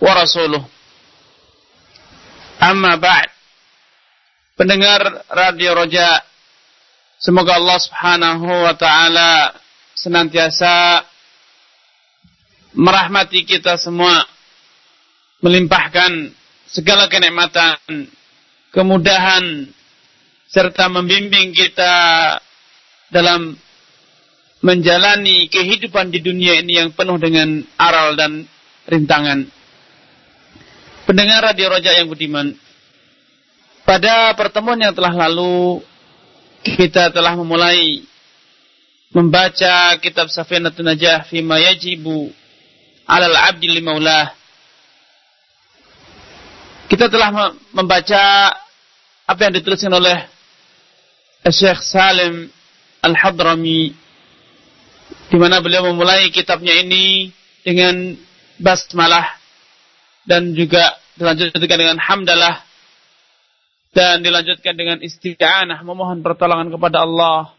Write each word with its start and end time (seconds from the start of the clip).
ورسوله 0.00 0.64
Amma 2.58 2.98
ba'd. 2.98 3.30
Pendengar 4.58 5.30
Radio 5.30 5.78
Roja, 5.78 6.26
semoga 7.22 7.54
Allah 7.54 7.78
Subhanahu 7.78 8.50
wa 8.50 8.74
taala 8.74 9.54
senantiasa 9.94 11.06
merahmati 12.74 13.46
kita 13.46 13.78
semua, 13.78 14.26
melimpahkan 15.38 16.34
segala 16.66 17.06
kenikmatan, 17.06 18.10
kemudahan 18.74 19.70
serta 20.50 20.90
membimbing 20.90 21.54
kita 21.54 21.94
dalam 23.14 23.54
menjalani 24.66 25.46
kehidupan 25.46 26.10
di 26.10 26.18
dunia 26.18 26.58
ini 26.58 26.82
yang 26.82 26.90
penuh 26.90 27.22
dengan 27.22 27.62
aral 27.78 28.18
dan 28.18 28.42
rintangan. 28.90 29.46
Pendengar 31.03 31.43
Radio 31.43 31.67
Roja 31.67 31.91
yang 31.99 32.07
budiman, 32.07 32.55
pada 33.83 34.31
pertemuan 34.39 34.79
yang 34.79 34.95
telah 34.95 35.11
lalu 35.11 35.83
kita 36.63 37.11
telah 37.11 37.35
memulai 37.35 38.07
membaca 39.11 39.99
kitab 39.99 40.31
Safinatun 40.31 40.87
Najah 40.87 41.27
fima 41.27 41.59
yajibu 41.59 42.31
alal 43.03 43.35
abdi 43.35 43.67
limaulah. 43.67 44.31
Kita 46.87 47.11
telah 47.11 47.51
membaca 47.75 48.55
apa 49.27 49.39
yang 49.43 49.59
dituliskan 49.59 49.91
oleh 49.91 50.23
Syekh 51.51 51.83
Salim 51.83 52.47
Al-Hadrami 53.03 53.91
di 55.27 55.35
mana 55.35 55.59
beliau 55.59 55.83
memulai 55.91 56.31
kitabnya 56.31 56.79
ini 56.79 57.27
dengan 57.59 58.15
basmalah 58.55 59.42
dan 60.23 60.55
juga 60.55 60.95
dilanjutkan 61.19 61.77
dengan 61.77 61.97
hamdalah 61.99 62.63
dan 63.93 64.25
dilanjutkan 64.25 64.73
dengan 64.73 64.97
isti'anah 65.03 65.85
memohon 65.85 66.25
pertolongan 66.25 66.73
kepada 66.73 67.05
Allah 67.05 67.53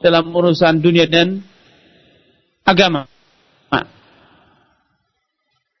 dalam 0.00 0.32
urusan 0.32 0.80
dunia 0.80 1.04
dan 1.04 1.44
agama. 2.64 3.08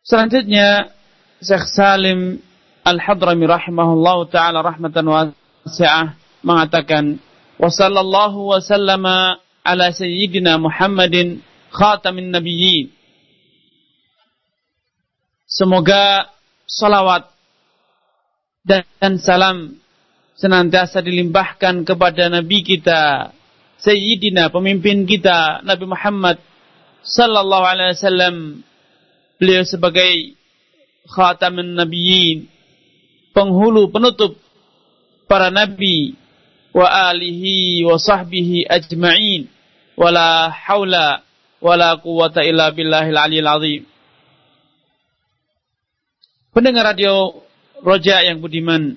Selanjutnya 0.06 0.94
Syekh 1.42 1.66
Salim 1.74 2.38
Al-Hadrami 2.86 3.42
rahimahullah 3.42 4.18
taala 4.30 4.62
rahmatan 4.62 5.02
wasi'ah 5.02 6.14
mengatakan 6.46 7.18
wa 7.58 7.66
sallallahu 7.66 8.54
wa 8.54 8.62
sallama 8.62 9.42
ala 9.66 9.90
sayyidina 9.90 10.62
Muhammadin 10.62 11.42
khatamin 11.74 12.30
nabiyyin 12.30 12.94
Semoga 15.56 16.28
salawat 16.68 17.32
dan 18.68 19.16
salam 19.16 19.80
senantiasa 20.36 21.00
dilimpahkan 21.00 21.88
kepada 21.88 22.28
Nabi 22.28 22.60
kita, 22.60 23.32
Sayyidina, 23.80 24.52
pemimpin 24.52 25.08
kita, 25.08 25.64
Nabi 25.64 25.88
Muhammad 25.88 26.36
Sallallahu 27.00 27.64
Alaihi 27.64 27.96
Wasallam. 27.96 28.36
Beliau 29.40 29.64
sebagai 29.64 30.36
khatamin 31.08 31.72
nabiyyin, 31.72 32.52
penghulu 33.32 33.88
penutup 33.88 34.36
para 35.24 35.48
nabi, 35.48 36.20
wa 36.76 36.84
alihi 36.84 37.80
wa 37.88 37.96
sahbihi 37.96 38.68
ajma'in, 38.68 39.48
wala 39.96 40.52
haula 40.52 41.24
wala 41.64 41.96
quwata 41.96 42.44
illa 42.44 42.68
billahil 42.76 43.16
aliyil 43.16 43.48
azim. 43.48 43.95
Pendengar 46.56 46.96
radio 46.96 47.44
Roja 47.84 48.24
yang 48.24 48.40
budiman, 48.40 48.96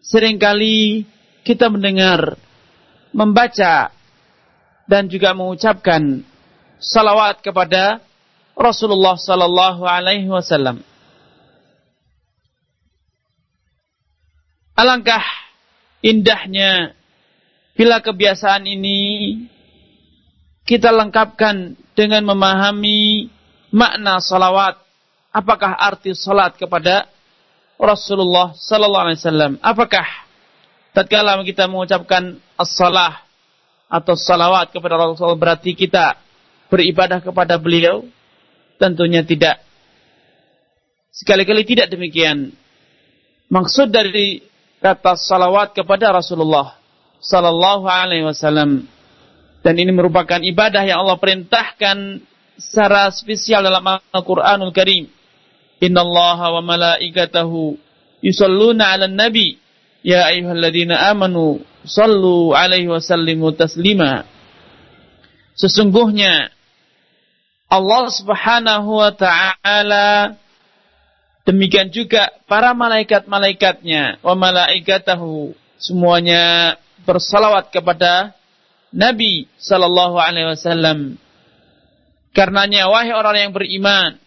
sering 0.00 0.40
kali 0.40 1.04
kita 1.44 1.68
mendengar, 1.68 2.40
membaca, 3.12 3.92
dan 4.88 5.04
juga 5.12 5.36
mengucapkan 5.36 6.24
salawat 6.80 7.44
kepada 7.44 8.00
Rasulullah 8.56 9.12
Sallallahu 9.20 9.84
Alaihi 9.84 10.24
Wasallam. 10.32 10.80
Alangkah 14.72 15.20
indahnya 16.00 16.96
bila 17.76 18.00
kebiasaan 18.00 18.64
ini 18.64 19.00
kita 20.64 20.88
lengkapkan 20.88 21.76
dengan 21.92 22.24
memahami 22.24 23.28
makna 23.68 24.16
salawat 24.24 24.80
apakah 25.30 25.78
arti 25.78 26.14
salat 26.14 26.58
kepada 26.58 27.06
Rasulullah 27.80 28.52
sallallahu 28.52 29.04
alaihi 29.08 29.18
wasallam? 29.18 29.52
Apakah 29.64 30.04
tatkala 30.92 31.40
kita 31.46 31.64
mengucapkan 31.70 32.36
as-salah 32.60 33.24
atau 33.90 34.14
salawat 34.14 34.70
kepada 34.70 35.00
Rasulullah 35.00 35.40
berarti 35.40 35.72
kita 35.72 36.18
beribadah 36.68 37.24
kepada 37.24 37.56
beliau? 37.56 38.04
Tentunya 38.76 39.20
tidak. 39.20 39.60
Sekali-kali 41.12 41.68
tidak 41.68 41.92
demikian. 41.92 42.56
Maksud 43.52 43.92
dari 43.92 44.40
kata 44.80 45.20
salawat 45.20 45.76
kepada 45.76 46.16
Rasulullah 46.16 46.80
sallallahu 47.20 47.84
alaihi 47.84 48.24
wasallam 48.24 48.88
dan 49.60 49.74
ini 49.76 49.92
merupakan 49.92 50.40
ibadah 50.40 50.80
yang 50.88 51.04
Allah 51.04 51.20
perintahkan 51.20 52.24
secara 52.56 53.12
spesial 53.12 53.60
dalam 53.60 53.84
Al-Qur'anul 53.84 54.72
Karim 54.72 55.19
Inna 55.80 56.04
Allah 56.04 56.38
wa 56.60 56.62
malaikatahu 56.62 57.76
yusalluna 58.20 58.94
ala 58.94 59.08
nabi. 59.08 59.56
Ya 60.00 60.28
ayuhalladzina 60.28 61.12
amanu 61.12 61.60
sallu 61.84 62.56
alaihi 62.56 62.88
wa 62.88 63.00
sallimu 63.00 63.52
taslima. 63.52 64.24
Sesungguhnya 65.56 66.52
Allah 67.68 68.04
subhanahu 68.08 68.96
wa 68.96 69.12
ta'ala 69.12 70.34
demikian 71.44 71.92
juga 71.92 72.32
para 72.48 72.72
malaikat-malaikatnya 72.72 74.24
wa 74.24 74.34
malaikatahu 74.34 75.52
semuanya 75.80 76.76
bersalawat 77.04 77.72
kepada 77.72 78.36
Nabi 78.90 79.46
sallallahu 79.56 80.18
alaihi 80.18 80.50
wasallam. 80.50 80.98
Karenanya 82.34 82.90
wahai 82.90 83.10
orang 83.14 83.36
yang 83.38 83.52
beriman, 83.54 84.18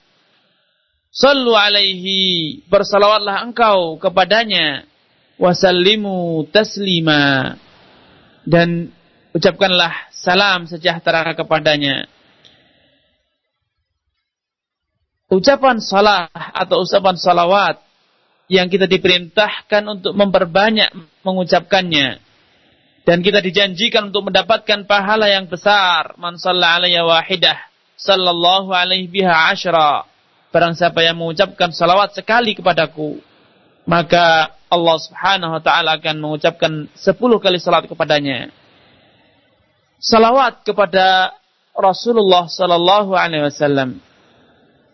Sallu 1.13 1.53
alaihi, 1.53 2.65
bersalawatlah 2.65 3.45
engkau 3.45 4.01
kepadanya. 4.01 4.89
Wasallimu 5.37 6.49
taslima. 6.49 7.53
Dan 8.41 8.89
ucapkanlah 9.29 10.09
salam 10.09 10.65
sejahtera 10.65 11.37
kepadanya. 11.37 12.09
Ucapan 15.29 15.77
salah 15.77 16.33
atau 16.33 16.81
ucapan 16.81 17.13
salawat 17.13 17.77
yang 18.49 18.65
kita 18.65 18.89
diperintahkan 18.89 19.83
untuk 19.85 20.17
memperbanyak 20.17 20.89
mengucapkannya. 21.21 22.17
Dan 23.05 23.21
kita 23.21 23.37
dijanjikan 23.37 24.09
untuk 24.09 24.33
mendapatkan 24.33 24.89
pahala 24.89 25.29
yang 25.29 25.45
besar. 25.45 26.17
Man 26.17 26.41
salla 26.41 26.81
wahidah. 26.81 27.69
Sallallahu 28.01 28.73
alaihi 28.73 29.05
biha 29.05 29.53
ashra 29.53 30.09
Barang 30.53 30.77
siapa 30.77 31.01
yang 31.01 31.17
mengucapkan 31.17 31.73
salawat 31.73 32.13
sekali 32.13 32.53
kepadaku, 32.53 33.17
maka 33.89 34.53
Allah 34.69 34.97
subhanahu 35.01 35.57
wa 35.57 35.61
ta'ala 35.65 35.97
akan 35.97 36.15
mengucapkan 36.21 36.85
sepuluh 36.93 37.41
kali 37.41 37.57
salat 37.57 37.89
kepadanya. 37.89 38.53
Salawat 39.97 40.61
kepada 40.61 41.33
Rasulullah 41.73 42.45
sallallahu 42.45 43.17
alaihi 43.17 43.49
wasallam 43.49 43.97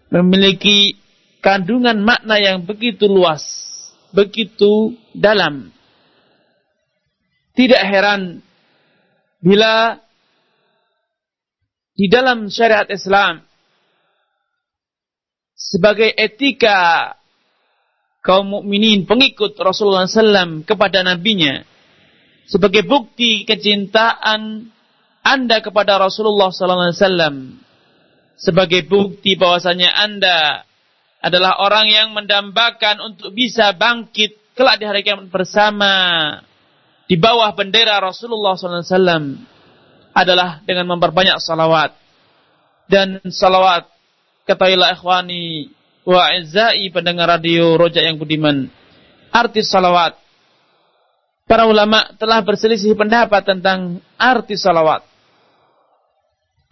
memiliki 0.08 0.96
kandungan 1.44 2.00
makna 2.08 2.40
yang 2.40 2.64
begitu 2.64 3.12
luas, 3.12 3.44
begitu 4.16 4.96
dalam. 5.12 5.76
Tidak 7.52 7.84
heran 7.84 8.40
bila 9.44 10.00
di 12.00 12.08
dalam 12.08 12.48
syariat 12.48 12.88
Islam 12.88 13.49
sebagai 15.60 16.16
etika 16.16 17.12
kaum 18.24 18.48
mukminin 18.48 19.04
pengikut 19.04 19.60
Rasulullah 19.60 20.08
SAW 20.08 20.64
kepada 20.64 21.04
nabinya 21.04 21.68
sebagai 22.48 22.88
bukti 22.88 23.44
kecintaan 23.44 24.72
Anda 25.20 25.60
kepada 25.60 26.00
Rasulullah 26.00 26.50
SAW 26.56 27.60
sebagai 28.40 28.88
bukti 28.88 29.36
bahwasanya 29.36 29.92
Anda 30.00 30.64
adalah 31.20 31.60
orang 31.60 31.92
yang 31.92 32.16
mendambakan 32.16 33.04
untuk 33.04 33.36
bisa 33.36 33.76
bangkit 33.76 34.56
kelak 34.56 34.80
di 34.80 34.88
hari 34.88 35.04
kiamat 35.04 35.28
bersama 35.28 35.92
di 37.10 37.20
bawah 37.20 37.52
bendera 37.52 38.00
Rasulullah 38.00 38.56
SAW 38.56 39.36
adalah 40.16 40.64
dengan 40.64 40.96
memperbanyak 40.96 41.42
salawat. 41.42 41.98
Dan 42.90 43.22
salawat 43.30 43.90
ketahuilah 44.50 44.98
ikhwani 44.98 45.70
wa 46.10 46.34
izzai 46.34 46.90
pendengar 46.90 47.30
radio 47.30 47.78
Rojak 47.78 48.02
yang 48.02 48.18
budiman. 48.18 48.66
Arti 49.30 49.62
salawat. 49.62 50.18
Para 51.46 51.70
ulama 51.70 52.10
telah 52.18 52.42
berselisih 52.42 52.98
pendapat 52.98 53.46
tentang 53.46 54.02
arti 54.18 54.58
salawat. 54.58 55.06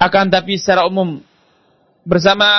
Akan 0.02 0.30
tapi 0.30 0.58
secara 0.58 0.90
umum 0.90 1.22
bersama 2.06 2.50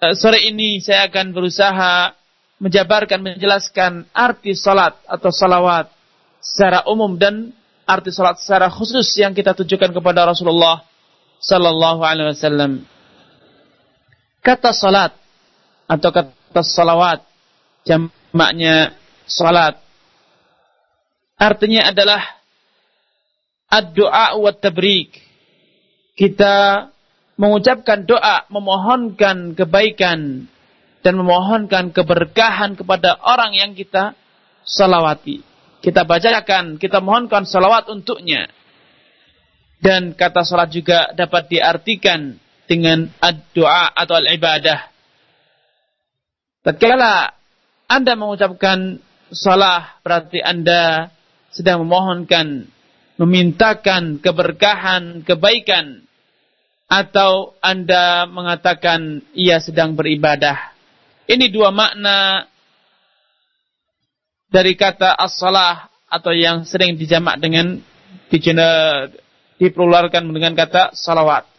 uh, 0.00 0.14
sore 0.16 0.44
ini 0.44 0.80
saya 0.80 1.08
akan 1.08 1.32
berusaha 1.32 2.16
menjabarkan, 2.60 3.20
menjelaskan 3.20 4.08
arti 4.12 4.56
salat 4.56 4.96
atau 5.04 5.28
salawat 5.28 5.92
secara 6.40 6.88
umum 6.88 7.16
dan 7.20 7.52
arti 7.84 8.08
salat 8.08 8.40
secara 8.40 8.72
khusus 8.72 9.04
yang 9.20 9.36
kita 9.36 9.52
tujukan 9.52 9.92
kepada 9.92 10.24
Rasulullah 10.24 10.84
sallallahu 11.40 12.00
alaihi 12.00 12.32
wasallam. 12.32 12.93
Kata 14.44 14.76
salat 14.76 15.16
atau 15.88 16.10
kata 16.12 16.60
salawat 16.60 17.24
jamaknya 17.88 18.92
salat 19.24 19.80
artinya 21.40 21.88
adalah 21.88 22.20
ad-du'a 23.72 24.36
wa 24.36 24.52
tabrik. 24.52 25.16
Kita 26.14 26.86
mengucapkan 27.40 28.06
doa, 28.06 28.46
memohonkan 28.46 29.58
kebaikan 29.58 30.46
dan 31.02 31.14
memohonkan 31.18 31.90
keberkahan 31.90 32.78
kepada 32.78 33.18
orang 33.18 33.56
yang 33.56 33.72
kita 33.74 34.14
salawati. 34.62 35.42
Kita 35.82 36.06
bacakan, 36.06 36.78
kita 36.78 37.02
mohonkan 37.02 37.48
salawat 37.48 37.90
untuknya. 37.90 38.46
Dan 39.82 40.16
kata 40.16 40.46
salat 40.46 40.72
juga 40.72 41.12
dapat 41.12 41.50
diartikan 41.50 42.40
dengan 42.64 43.10
doa 43.52 43.92
atau 43.92 44.14
al-ibadah. 44.18 44.88
Tatkala 46.64 47.36
Anda 47.84 48.12
mengucapkan 48.16 48.98
salah 49.28 50.00
berarti 50.00 50.40
Anda 50.40 51.12
sedang 51.52 51.84
memohonkan, 51.84 52.66
memintakan 53.20 54.18
keberkahan, 54.18 55.22
kebaikan 55.22 56.02
atau 56.88 57.54
Anda 57.60 58.26
mengatakan 58.26 59.22
ia 59.36 59.60
sedang 59.60 59.94
beribadah. 59.94 60.72
Ini 61.24 61.48
dua 61.48 61.72
makna 61.72 62.48
dari 64.48 64.76
kata 64.76 65.16
as-salah 65.16 65.88
atau 66.06 66.30
yang 66.30 66.62
sering 66.62 66.94
dijamak 66.94 67.40
dengan 67.40 67.80
diperluarkan 69.58 70.22
dengan 70.30 70.54
kata 70.54 70.94
salawat. 70.94 71.53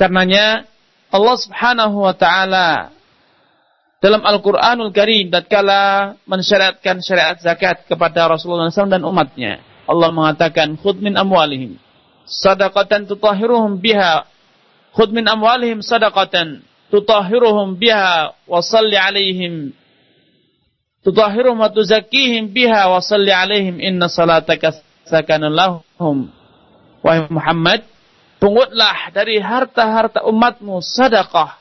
Karenanya 0.00 0.64
Allah 1.12 1.36
Subhanahu 1.36 2.08
wa 2.08 2.16
taala 2.16 2.88
dalam 4.00 4.24
Al-Qur'anul 4.24 4.96
Karim 4.96 5.28
tatkala 5.28 6.16
mensyariatkan 6.24 7.04
syariat 7.04 7.36
zakat 7.36 7.84
kepada 7.84 8.24
Rasulullah 8.32 8.72
SAW 8.72 8.88
dan 8.88 9.04
umatnya. 9.04 9.60
Allah 9.84 10.08
mengatakan 10.08 10.80
khudh 10.80 11.04
min 11.04 11.20
amwalihim 11.20 11.76
sadaqatan 12.24 13.04
tutahhiruhum 13.12 13.76
biha. 13.76 14.24
Khudh 14.96 15.12
min 15.12 15.28
amwalihim 15.28 15.84
sadaqatan 15.84 16.64
tutahhiruhum 16.88 17.76
biha 17.76 18.32
wa 18.48 18.60
salli 18.64 18.96
alaihim. 18.96 19.76
Tutahhiruhum 21.04 21.60
wa 21.60 21.68
tuzakkihim 21.68 22.48
biha 22.56 22.88
wa 22.88 23.04
salli 23.04 23.36
alaihim. 23.36 23.76
Inna 23.84 24.08
salataka 24.08 24.80
sakanun 25.04 25.52
lahum. 25.52 26.32
Wahai 27.04 27.28
Muhammad 27.28 27.84
pungutlah 28.40 29.12
dari 29.12 29.36
harta-harta 29.38 30.24
umatmu 30.24 30.80
sedekah 30.80 31.60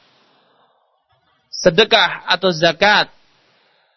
sedekah 1.51 2.23
atau 2.25 2.49
zakat 2.55 3.11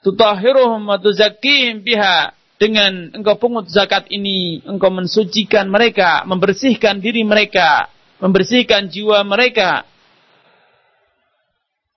tutahhiruhum 0.03 0.83
wa 0.83 0.99
tuzakkihim 0.99 1.81
biha 1.81 2.35
dengan 2.63 3.11
engkau 3.11 3.43
pungut 3.43 3.67
zakat 3.67 4.07
ini, 4.07 4.63
engkau 4.63 4.87
mensucikan 4.87 5.67
mereka, 5.67 6.23
membersihkan 6.31 7.03
diri 7.03 7.27
mereka, 7.27 7.91
membersihkan 8.23 8.87
jiwa 8.87 9.27
mereka. 9.27 9.83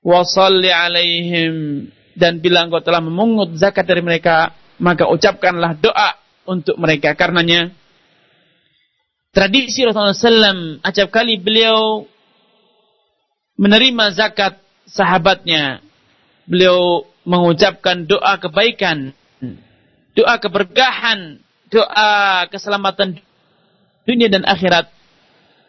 Wasalli 0.02 0.74
alaihim 0.74 1.86
dan 2.18 2.42
bila 2.42 2.66
engkau 2.66 2.82
telah 2.82 2.98
memungut 2.98 3.54
zakat 3.62 3.86
dari 3.86 4.02
mereka, 4.02 4.58
maka 4.82 5.06
ucapkanlah 5.06 5.78
doa 5.78 6.18
untuk 6.50 6.82
mereka. 6.82 7.14
Karenanya 7.14 7.70
tradisi 9.36 9.84
Rasulullah 9.84 10.16
SAW 10.16 10.80
acap 10.80 11.12
kali 11.12 11.36
beliau 11.36 12.08
menerima 13.60 14.16
zakat 14.16 14.56
sahabatnya. 14.88 15.84
Beliau 16.48 17.04
mengucapkan 17.28 18.06
doa 18.08 18.38
kebaikan 18.38 19.12
doa 20.16 20.40
keberkahan, 20.40 21.44
doa 21.68 22.10
keselamatan 22.50 23.20
dunia 24.08 24.32
dan 24.32 24.48
akhirat 24.48 24.88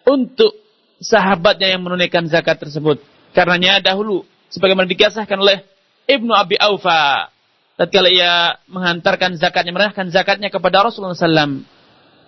untuk 0.06 0.54
sahabatnya 1.02 1.74
yang 1.74 1.82
menunaikan 1.82 2.30
zakat 2.30 2.62
tersebut. 2.62 3.02
Karenanya 3.34 3.82
dahulu 3.82 4.22
sebagaimana 4.48 4.88
dikisahkan 4.88 5.36
oleh 5.36 5.66
Ibnu 6.06 6.32
Abi 6.32 6.56
Aufa 6.56 7.28
tatkala 7.76 8.08
ia 8.08 8.56
menghantarkan 8.70 9.36
zakatnya 9.36 9.74
menyerahkan 9.74 10.08
zakatnya 10.08 10.48
kepada 10.48 10.86
Rasulullah 10.86 11.18
SAW 11.18 11.66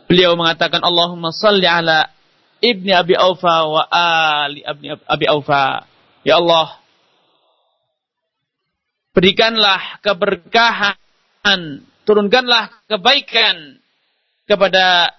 beliau 0.09 0.35
mengatakan 0.35 0.81
Allahumma 0.81 1.31
salli 1.31 1.69
ala 1.69 2.09
Ibni 2.59 2.91
Abi 2.91 3.15
Aufa 3.15 3.69
wa 3.69 3.85
ali 3.93 4.65
Abi 5.07 5.27
Aufa 5.29 5.87
ya 6.27 6.41
Allah 6.41 6.81
berikanlah 9.13 10.01
keberkahan 10.03 11.85
turunkanlah 12.09 12.73
kebaikan 12.89 13.79
kepada 14.49 15.13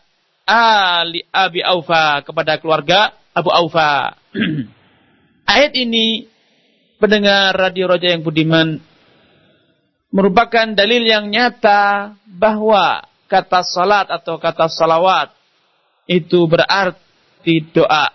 Ali 0.50 1.22
Abi 1.30 1.62
Aufa, 1.62 2.26
kepada 2.26 2.58
keluarga 2.58 3.14
Abu 3.38 3.54
Aufa. 3.54 4.18
Ayat 5.54 5.78
ini 5.78 6.26
pendengar 6.98 7.54
Radio 7.54 7.86
Roja 7.94 8.10
yang 8.10 8.26
budiman 8.26 8.82
merupakan 10.10 10.74
dalil 10.74 11.06
yang 11.06 11.30
nyata 11.30 12.18
bahwa 12.26 13.06
kata 13.30 13.62
salat 13.62 14.10
atau 14.10 14.42
kata 14.42 14.66
salawat 14.66 15.30
itu 16.10 16.50
berarti 16.50 17.70
doa. 17.70 18.10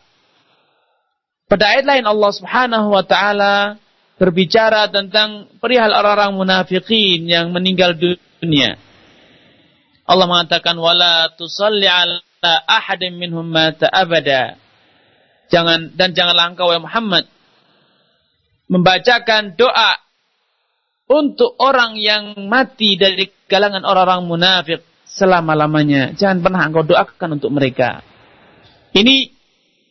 Pada 1.46 1.64
ayat 1.70 1.86
lain 1.86 2.04
Allah 2.10 2.30
Subhanahu 2.34 2.90
wa 2.90 3.06
taala 3.06 3.78
berbicara 4.18 4.90
tentang 4.90 5.46
perihal 5.62 5.94
orang-orang 5.94 6.34
munafikin 6.34 7.30
yang 7.30 7.54
meninggal 7.54 7.94
dunia. 7.94 8.74
Allah 10.04 10.26
mengatakan 10.26 10.74
wala 10.74 11.30
tusalli 11.38 11.86
ala 11.86 12.20
ahadin 12.66 13.14
minhum 13.14 13.46
mata 13.46 13.86
abada. 13.86 14.58
Jangan 15.48 15.94
dan 15.94 16.10
janganlah 16.10 16.50
engkau 16.50 16.74
ya 16.74 16.82
Muhammad 16.82 17.30
membacakan 18.66 19.54
doa 19.54 20.00
untuk 21.04 21.54
orang 21.60 22.00
yang 22.00 22.48
mati 22.48 22.96
dari 22.96 23.28
kalangan 23.46 23.84
orang-orang 23.84 24.24
munafik 24.24 24.80
selama-lamanya. 25.14 26.12
Jangan 26.18 26.42
pernah 26.42 26.62
engkau 26.66 26.84
doakan 26.84 27.38
untuk 27.38 27.54
mereka. 27.54 28.02
Ini 28.94 29.30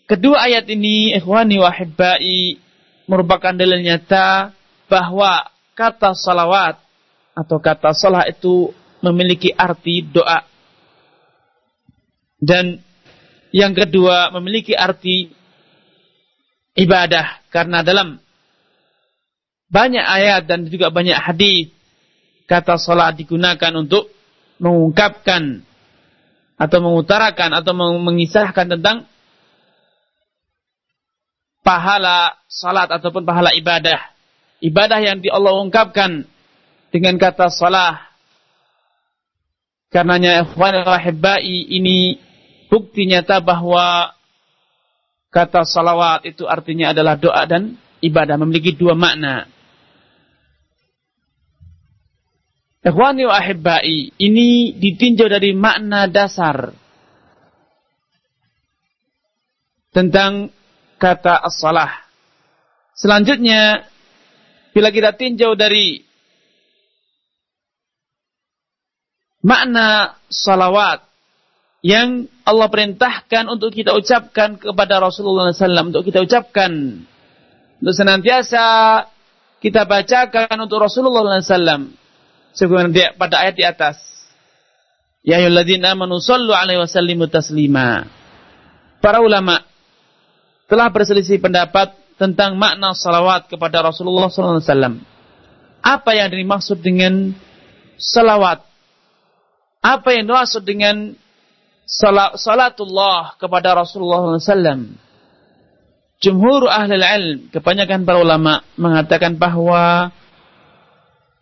kedua 0.08 0.48
ayat 0.48 0.68
ini 0.72 1.16
ikhwani 1.16 1.60
wa 1.60 1.72
hibbai 1.72 2.60
merupakan 3.08 3.52
dalil 3.56 3.84
nyata 3.84 4.52
bahwa 4.88 5.48
kata 5.76 6.16
salawat 6.16 6.80
atau 7.34 7.58
kata 7.58 7.92
salah 7.96 8.24
itu 8.28 8.72
memiliki 9.04 9.52
arti 9.52 10.04
doa. 10.06 10.44
Dan 12.44 12.80
yang 13.56 13.72
kedua 13.72 14.32
memiliki 14.36 14.76
arti 14.76 15.32
ibadah 16.76 17.40
karena 17.48 17.80
dalam 17.86 18.20
banyak 19.72 20.04
ayat 20.04 20.44
dan 20.46 20.68
juga 20.68 20.92
banyak 20.92 21.16
hadis 21.16 21.72
kata 22.46 22.78
salat 22.78 23.18
digunakan 23.18 23.72
untuk 23.80 24.12
mengungkapkan 24.62 25.64
atau 26.58 26.78
mengutarakan 26.80 27.52
atau 27.58 27.74
mengisahkan 27.76 28.78
tentang 28.78 29.10
pahala 31.64 32.38
salat 32.46 32.92
ataupun 32.92 33.24
pahala 33.24 33.56
ibadah. 33.56 34.14
Ibadah 34.64 35.00
yang 35.04 35.20
di 35.20 35.28
Allah 35.32 35.60
ungkapkan 35.60 36.24
dengan 36.94 37.16
kata 37.18 37.50
salah. 37.50 38.14
Karenanya 39.90 40.46
ikhwan 40.46 40.74
rahibai 40.84 41.70
ini 41.74 42.18
bukti 42.70 43.06
nyata 43.06 43.44
bahwa 43.44 44.14
kata 45.30 45.66
salawat 45.66 46.26
itu 46.26 46.46
artinya 46.46 46.94
adalah 46.94 47.18
doa 47.18 47.44
dan 47.46 47.78
ibadah 48.02 48.38
memiliki 48.42 48.74
dua 48.74 48.94
makna. 48.98 49.46
Ikhwani 52.84 53.24
wa 53.24 53.40
ahibbai, 53.40 54.12
ini 54.20 54.76
ditinjau 54.76 55.32
dari 55.32 55.56
makna 55.56 56.04
dasar 56.12 56.76
tentang 59.96 60.52
kata 61.00 61.48
as-salah. 61.48 62.04
Selanjutnya, 62.92 63.88
bila 64.76 64.92
kita 64.92 65.16
tinjau 65.16 65.56
dari 65.56 66.04
makna 69.40 70.20
salawat 70.28 71.08
yang 71.88 72.28
Allah 72.44 72.68
perintahkan 72.68 73.48
untuk 73.48 73.72
kita 73.72 73.96
ucapkan 73.96 74.60
kepada 74.60 75.00
Rasulullah 75.00 75.56
SAW, 75.56 75.88
untuk 75.88 76.04
kita 76.04 76.20
ucapkan, 76.20 77.00
untuk 77.80 77.96
senantiasa 77.96 78.66
kita 79.64 79.88
bacakan 79.88 80.68
untuk 80.68 80.84
Rasulullah 80.84 81.40
SAW 81.40 82.03
sebagaimana 82.54 83.18
pada 83.18 83.44
ayat 83.44 83.56
di 83.58 83.66
atas. 83.66 83.98
Ya 85.24 85.40
ayyuhalladzina 85.40 85.96
amanu 85.96 86.20
sallu 86.22 86.52
alaihi 86.54 86.80
wasallimu 86.80 87.28
taslima. 87.28 88.08
Para 89.04 89.20
ulama 89.20 89.64
telah 90.68 90.88
berselisih 90.92 91.44
pendapat 91.44 91.96
tentang 92.16 92.56
makna 92.56 92.96
salawat 92.96 93.52
kepada 93.52 93.84
Rasulullah 93.84 94.32
SAW. 94.32 95.04
Apa 95.84 96.12
yang 96.16 96.32
dimaksud 96.32 96.80
dengan 96.80 97.36
salawat? 98.00 98.64
Apa 99.84 100.16
yang 100.16 100.32
dimaksud 100.32 100.64
dengan 100.64 101.20
salatullah 102.40 103.36
kepada 103.36 103.76
Rasulullah 103.76 104.40
SAW? 104.40 104.96
Jumhur 106.24 106.72
ahli 106.72 106.96
ilm, 106.96 107.52
kebanyakan 107.52 108.08
para 108.08 108.24
ulama 108.24 108.64
mengatakan 108.80 109.36
bahwa 109.36 110.16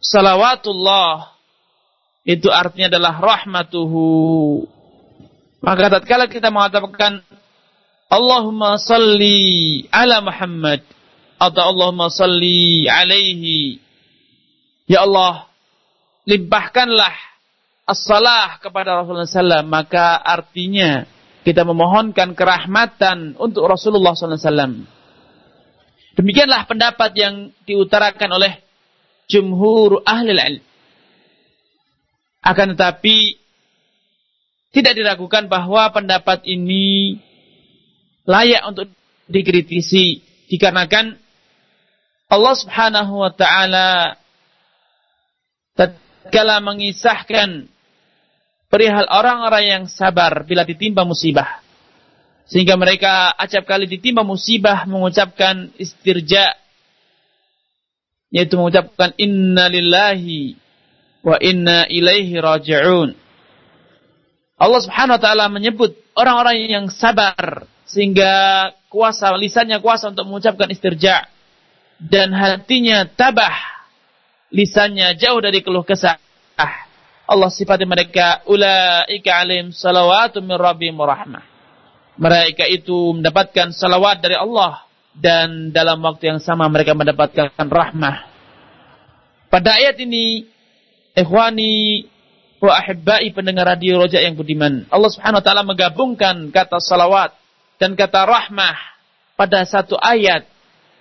salawatullah 0.01 1.31
itu 2.25 2.49
artinya 2.49 2.97
adalah 2.97 3.17
rahmatuhu. 3.17 4.65
Maka 5.61 5.93
tatkala 5.93 6.25
kita 6.25 6.49
mengatakan 6.49 7.21
Allahumma 8.09 8.81
salli 8.81 9.85
ala 9.93 10.19
Muhammad 10.19 10.81
atau 11.37 11.61
Allahumma 11.63 12.09
salli 12.09 12.89
alaihi 12.89 13.79
Ya 14.89 15.07
Allah 15.07 15.47
limpahkanlah 16.27 17.15
as-salah 17.87 18.59
kepada 18.59 18.99
Rasulullah 18.99 19.23
SAW 19.23 19.63
maka 19.63 20.19
artinya 20.19 21.07
kita 21.47 21.63
memohonkan 21.63 22.35
kerahmatan 22.35 23.39
untuk 23.39 23.65
Rasulullah 23.65 24.13
SAW. 24.13 24.83
Demikianlah 26.19 26.67
pendapat 26.67 27.11
yang 27.15 27.55
diutarakan 27.63 28.29
oleh 28.35 28.59
jumhur 29.31 30.03
ahli 30.03 30.35
ilm. 30.35 30.63
Akan 32.43 32.75
tetapi 32.75 33.39
tidak 34.75 34.93
diragukan 34.99 35.47
bahwa 35.47 35.87
pendapat 35.95 36.43
ini 36.43 37.15
layak 38.27 38.63
untuk 38.67 38.91
dikritisi 39.31 40.19
dikarenakan 40.51 41.15
Allah 42.31 42.55
Subhanahu 42.55 43.13
wa 43.23 43.31
taala 43.31 44.15
tatkala 45.75 46.63
mengisahkan 46.63 47.67
perihal 48.71 49.07
orang-orang 49.11 49.63
yang 49.67 49.83
sabar 49.91 50.47
bila 50.47 50.63
ditimpa 50.63 51.03
musibah 51.03 51.59
sehingga 52.47 52.79
mereka 52.79 53.35
acap 53.35 53.67
kali 53.67 53.87
ditimpa 53.87 54.23
musibah 54.23 54.87
mengucapkan 54.87 55.71
istirja 55.75 56.55
yaitu 58.31 58.55
mengucapkan 58.55 59.11
inna 59.19 59.67
lillahi 59.67 60.55
wa 61.21 61.37
inna 61.37 61.85
ilaihi 61.91 62.39
raji'un. 62.39 63.13
Allah 64.57 64.81
Subhanahu 64.81 65.19
wa 65.19 65.21
taala 65.21 65.45
menyebut 65.51 65.93
orang-orang 66.15 66.65
yang 66.71 66.85
sabar 66.87 67.67
sehingga 67.83 68.31
kuasa 68.87 69.35
lisannya 69.35 69.83
kuasa 69.83 70.09
untuk 70.09 70.25
mengucapkan 70.31 70.71
istirja 70.71 71.27
dan 71.99 72.31
hatinya 72.31 73.03
tabah 73.05 73.53
lisannya 74.49 75.19
jauh 75.19 75.39
dari 75.43 75.59
keluh 75.61 75.83
kesah. 75.83 76.17
Allah 77.31 77.47
sifati 77.47 77.87
mereka 77.87 78.43
ulaika 78.43 79.31
alaihim 79.39 79.71
salawatu 79.71 80.43
min 80.43 80.55
rabbihim 80.59 80.99
rahmah. 80.99 81.47
Mereka 82.19 82.67
itu 82.67 83.15
mendapatkan 83.15 83.71
salawat 83.71 84.19
dari 84.19 84.35
Allah 84.35 84.83
dan 85.17 85.75
dalam 85.75 85.99
waktu 85.99 86.31
yang 86.35 86.39
sama 86.39 86.67
mereka 86.71 86.95
mendapatkan 86.95 87.51
rahmah. 87.55 88.27
Pada 89.51 89.75
ayat 89.75 89.99
ini, 89.99 90.47
ikhwani 91.11 92.07
wa 92.63 92.71
ahibbai 92.77 93.33
pendengar 93.35 93.67
radio 93.67 93.99
Roja 93.99 94.23
yang 94.23 94.39
budiman, 94.39 94.87
Allah 94.87 95.11
Subhanahu 95.11 95.41
wa 95.41 95.45
taala 95.45 95.63
menggabungkan 95.67 96.53
kata 96.53 96.79
salawat 96.79 97.35
dan 97.81 97.97
kata 97.97 98.23
rahmah 98.23 98.77
pada 99.35 99.65
satu 99.67 99.99
ayat, 99.99 100.47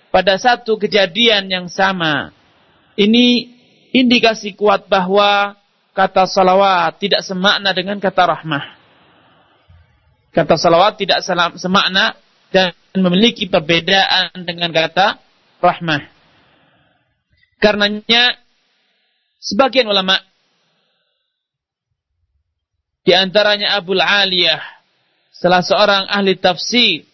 pada 0.09 0.35
satu 0.35 0.75
kejadian 0.75 1.47
yang 1.47 1.65
sama. 1.71 2.33
Ini 2.99 3.47
indikasi 3.95 4.51
kuat 4.57 4.91
bahwa 4.91 5.55
kata 5.95 6.27
salawat 6.27 6.99
tidak 6.99 7.23
semakna 7.23 7.71
dengan 7.71 8.01
kata 8.03 8.23
rahmah. 8.35 8.65
Kata 10.35 10.55
salawat 10.59 10.99
tidak 10.99 11.23
semakna 11.55 12.19
dan 12.51 12.75
memiliki 12.93 13.47
perbedaan 13.47 14.35
dengan 14.43 14.69
kata 14.75 15.17
rahmah. 15.63 16.03
Karenanya 17.57 18.35
sebagian 19.39 19.87
ulama 19.87 20.19
di 23.01 23.15
antaranya 23.15 23.79
Abu 23.79 23.97
Aliyah 23.97 24.61
salah 25.33 25.65
seorang 25.65 26.05
ahli 26.05 26.37
tafsir 26.37 27.07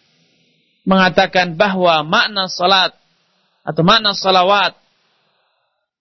mengatakan 0.84 1.56
bahwa 1.56 2.04
makna 2.04 2.50
salat 2.50 2.92
atau 3.64 3.82
makna 3.84 4.12
salawat 4.12 4.76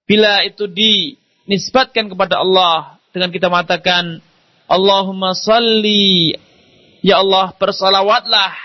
bila 0.07 0.43
itu 0.47 0.67
dinisbatkan 0.67 2.07
kepada 2.07 2.39
Allah 2.39 2.99
dengan 3.11 3.31
kita 3.31 3.51
mengatakan 3.51 4.23
Allahumma 4.67 5.35
salli 5.35 6.35
ya 7.03 7.19
Allah 7.23 7.55
bersalawatlah 7.55 8.55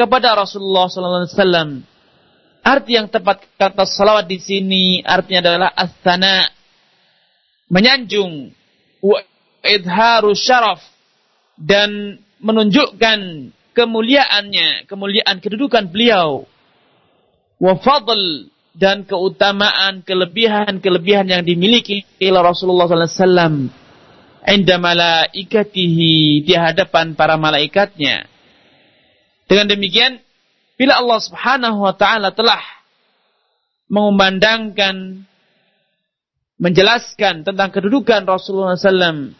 kepada 0.00 0.32
Rasulullah 0.32 0.88
sallallahu 0.88 1.22
alaihi 1.28 1.36
wasallam. 1.36 1.70
Arti 2.60 2.92
yang 2.96 3.08
tepat 3.08 3.44
kata 3.56 3.84
salawat 3.88 4.28
di 4.28 4.36
sini 4.40 4.84
artinya 5.00 5.48
adalah 5.48 5.70
as-sana 5.72 6.48
menyanjung 7.72 8.52
idharu 9.64 10.32
syaraf 10.36 10.80
dan 11.56 12.20
menunjukkan 12.40 13.52
kemuliaannya, 13.76 14.88
kemuliaan 14.88 15.40
kedudukan 15.40 15.88
beliau. 15.88 16.48
Wa 17.60 17.76
fadl 17.76 18.48
dan 18.72 19.04
keutamaan, 19.04 20.00
kelebihan-kelebihan 20.00 21.28
yang 21.28 21.42
dimiliki 21.44 22.04
oleh 22.20 22.40
Rasulullah 22.40 22.88
wasallam 22.88 23.68
inda 24.46 24.80
malaikatihi 24.80 26.44
di 26.44 26.54
hadapan 26.56 27.12
para 27.12 27.36
malaikatnya. 27.36 28.24
Dengan 29.50 29.66
demikian, 29.66 30.22
bila 30.78 31.02
Allah 31.02 31.18
Subhanahu 31.18 31.82
wa 31.82 31.90
taala 31.98 32.30
telah 32.30 32.62
mengumandangkan 33.90 35.26
menjelaskan 36.62 37.42
tentang 37.42 37.74
kedudukan 37.74 38.22
Rasulullah 38.30 38.78
SAW, 38.78 39.34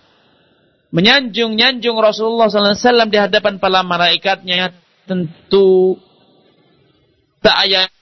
menyanjung-nyanjung 0.90 1.94
Rasulullah 1.94 2.50
SAW 2.50 3.06
di 3.06 3.22
hadapan 3.22 3.62
para 3.62 3.86
malaikatnya, 3.86 4.74
tentu 5.06 5.94
tak 7.38 7.70
ayat 7.70 7.94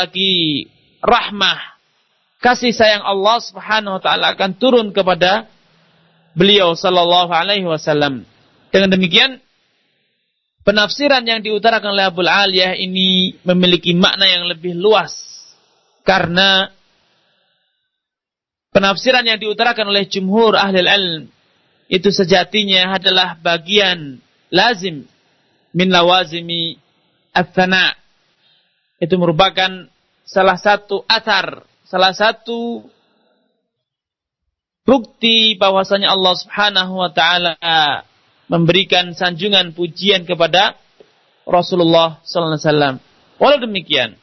lagi 0.00 0.64
rahmah, 1.04 1.60
kasih 2.40 2.72
sayang 2.72 3.04
Allah 3.04 3.36
Subhanahu 3.44 4.00
wa 4.00 4.02
taala 4.02 4.32
akan 4.32 4.56
turun 4.56 4.96
kepada 4.96 5.52
beliau 6.32 6.72
sallallahu 6.72 7.28
alaihi 7.28 7.68
wasallam. 7.68 8.24
Dengan 8.72 8.88
demikian, 8.96 9.43
penafsiran 10.64 11.22
yang 11.22 11.44
diutarakan 11.44 11.92
oleh 11.92 12.08
Abu 12.08 12.24
Aliyah 12.24 12.74
ini 12.80 13.36
memiliki 13.44 13.92
makna 13.92 14.24
yang 14.24 14.48
lebih 14.48 14.72
luas 14.74 15.12
karena 16.02 16.72
penafsiran 18.72 19.22
yang 19.28 19.38
diutarakan 19.38 19.92
oleh 19.92 20.08
jumhur 20.08 20.56
ahli 20.56 20.80
ilm 20.82 21.28
itu 21.92 22.08
sejatinya 22.08 22.96
adalah 22.96 23.36
bagian 23.38 24.18
lazim 24.48 25.04
min 25.76 25.88
lawazimi 25.92 26.80
athana 27.36 27.92
itu 28.98 29.14
merupakan 29.20 29.90
salah 30.24 30.56
satu 30.56 31.04
atar, 31.04 31.68
salah 31.84 32.16
satu 32.16 32.88
bukti 34.88 35.60
bahwasanya 35.60 36.12
Allah 36.12 36.34
Subhanahu 36.40 36.92
wa 37.04 37.10
taala 37.12 37.52
memberikan 38.48 39.16
sanjungan 39.16 39.72
pujian 39.72 40.28
kepada 40.28 40.76
Rasulullah 41.44 42.20
sallallahu 42.24 42.56
alaihi 42.56 42.66
wasallam. 42.68 42.94
Walau 43.36 43.58
demikian, 43.60 44.16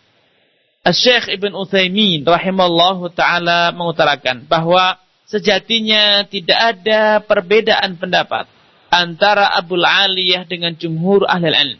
Syekh 0.89 1.29
Ibn 1.29 1.53
Utsaimin 1.53 2.25
rahimallahu 2.25 3.13
taala 3.13 3.69
mengutarakan 3.69 4.49
bahwa 4.49 4.97
sejatinya 5.29 6.25
tidak 6.25 6.57
ada 6.57 7.21
perbedaan 7.21 8.01
pendapat 8.01 8.49
antara 8.89 9.53
Abul 9.55 9.85
Aliyah 9.85 10.43
dengan 10.49 10.73
jumhur 10.73 11.29
ahli 11.29 11.53
ilm. 11.53 11.79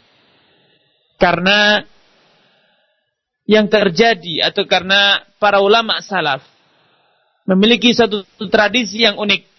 Karena 1.18 1.82
yang 3.44 3.66
terjadi 3.66 4.48
atau 4.48 4.64
karena 4.70 5.20
para 5.42 5.58
ulama 5.58 5.98
salaf 6.00 6.46
memiliki 7.42 7.90
satu 7.90 8.22
tradisi 8.46 9.02
yang 9.02 9.18
unik 9.18 9.51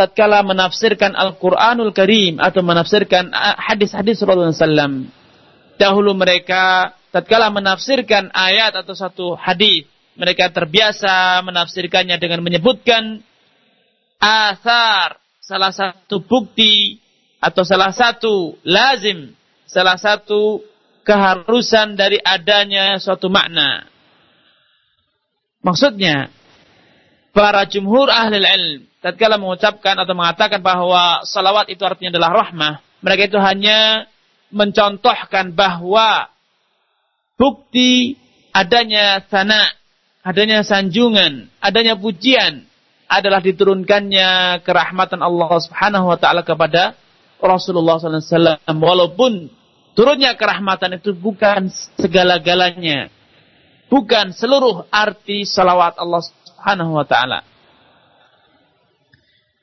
tatkala 0.00 0.40
menafsirkan 0.40 1.12
Al-Qur'anul 1.12 1.92
Karim 1.92 2.40
atau 2.40 2.64
menafsirkan 2.64 3.28
hadis-hadis 3.60 4.24
Rasulullah 4.24 4.56
SAW. 4.56 5.04
Dahulu 5.76 6.16
mereka 6.16 6.96
tatkala 7.12 7.52
menafsirkan 7.52 8.32
ayat 8.32 8.72
atau 8.80 8.96
satu 8.96 9.26
hadis, 9.36 9.84
mereka 10.16 10.48
terbiasa 10.48 11.44
menafsirkannya 11.44 12.16
dengan 12.16 12.40
menyebutkan 12.40 13.20
asar, 14.16 15.20
salah 15.44 15.72
satu 15.72 16.24
bukti 16.24 16.96
atau 17.44 17.60
salah 17.60 17.92
satu 17.92 18.56
lazim, 18.64 19.36
salah 19.68 20.00
satu 20.00 20.64
keharusan 21.04 21.92
dari 21.92 22.16
adanya 22.24 22.96
suatu 22.96 23.28
makna. 23.28 23.84
Maksudnya, 25.60 26.32
para 27.36 27.68
jumhur 27.68 28.08
ahli 28.08 28.40
ilm, 28.40 28.89
tatkala 29.00 29.40
mengucapkan 29.40 29.96
atau 29.96 30.14
mengatakan 30.16 30.60
bahwa 30.60 31.24
salawat 31.24 31.68
itu 31.72 31.80
artinya 31.84 32.16
adalah 32.16 32.46
rahmah, 32.46 32.84
mereka 33.00 33.32
itu 33.32 33.38
hanya 33.40 34.08
mencontohkan 34.52 35.52
bahwa 35.56 36.28
bukti 37.40 38.20
adanya 38.52 39.24
sana, 39.26 39.72
adanya 40.22 40.60
sanjungan, 40.62 41.48
adanya 41.58 41.96
pujian 41.96 42.68
adalah 43.10 43.42
diturunkannya 43.42 44.60
kerahmatan 44.62 45.18
Allah 45.18 45.50
Subhanahu 45.58 46.12
wa 46.12 46.18
taala 46.20 46.46
kepada 46.46 46.94
Rasulullah 47.40 47.98
SAW. 47.98 48.60
Walaupun 48.68 49.60
Turunnya 50.00 50.38
kerahmatan 50.38 50.96
itu 51.02 51.12
bukan 51.12 51.68
segala-galanya. 51.98 53.10
Bukan 53.90 54.30
seluruh 54.30 54.86
arti 54.88 55.42
salawat 55.42 55.98
Allah 55.98 56.22
subhanahu 56.22 56.94
wa 56.94 57.04
ta'ala. 57.04 57.42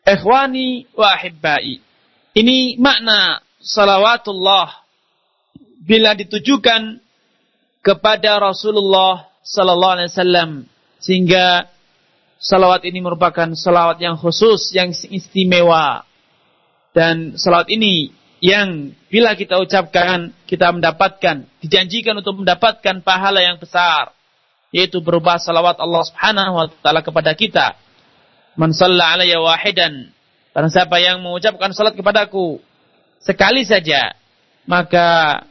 Ikhwani 0.08 0.88
wa 0.96 1.20
ahibbai. 1.20 1.84
Ini 2.32 2.80
makna 2.80 3.44
salawatullah 3.60 4.72
bila 5.84 6.16
ditujukan 6.16 7.04
kepada 7.84 8.40
Rasulullah 8.40 9.28
sallallahu 9.44 9.94
alaihi 10.00 10.12
wasallam 10.12 10.50
sehingga 11.04 11.68
salawat 12.40 12.88
ini 12.88 13.04
merupakan 13.04 13.52
salawat 13.52 14.00
yang 14.00 14.16
khusus 14.16 14.72
yang 14.72 14.96
istimewa 14.96 16.08
dan 16.96 17.36
salawat 17.36 17.68
ini 17.68 18.12
yang 18.40 18.94
bila 19.10 19.34
kita 19.34 19.58
ucapkan 19.58 20.32
kita 20.46 20.70
mendapatkan 20.72 21.48
dijanjikan 21.60 22.16
untuk 22.22 22.44
mendapatkan 22.44 23.02
pahala 23.02 23.42
yang 23.42 23.58
besar 23.58 24.14
yaitu 24.72 25.00
berupa 25.00 25.40
salawat 25.40 25.80
Allah 25.80 26.04
Subhanahu 26.06 26.52
wa 26.54 26.66
taala 26.84 27.02
kepada 27.02 27.32
kita. 27.34 27.76
Man 28.58 28.74
shalla 28.74 29.14
alayya 29.14 29.38
wahidan. 29.38 30.10
Barang 30.52 30.74
siapa 30.74 30.98
yang 30.98 31.22
mengucapkan 31.22 31.70
salat 31.70 31.93
kepadaku 31.93 32.58
sekali 33.22 33.62
saja, 33.62 34.17
maka 34.65 35.41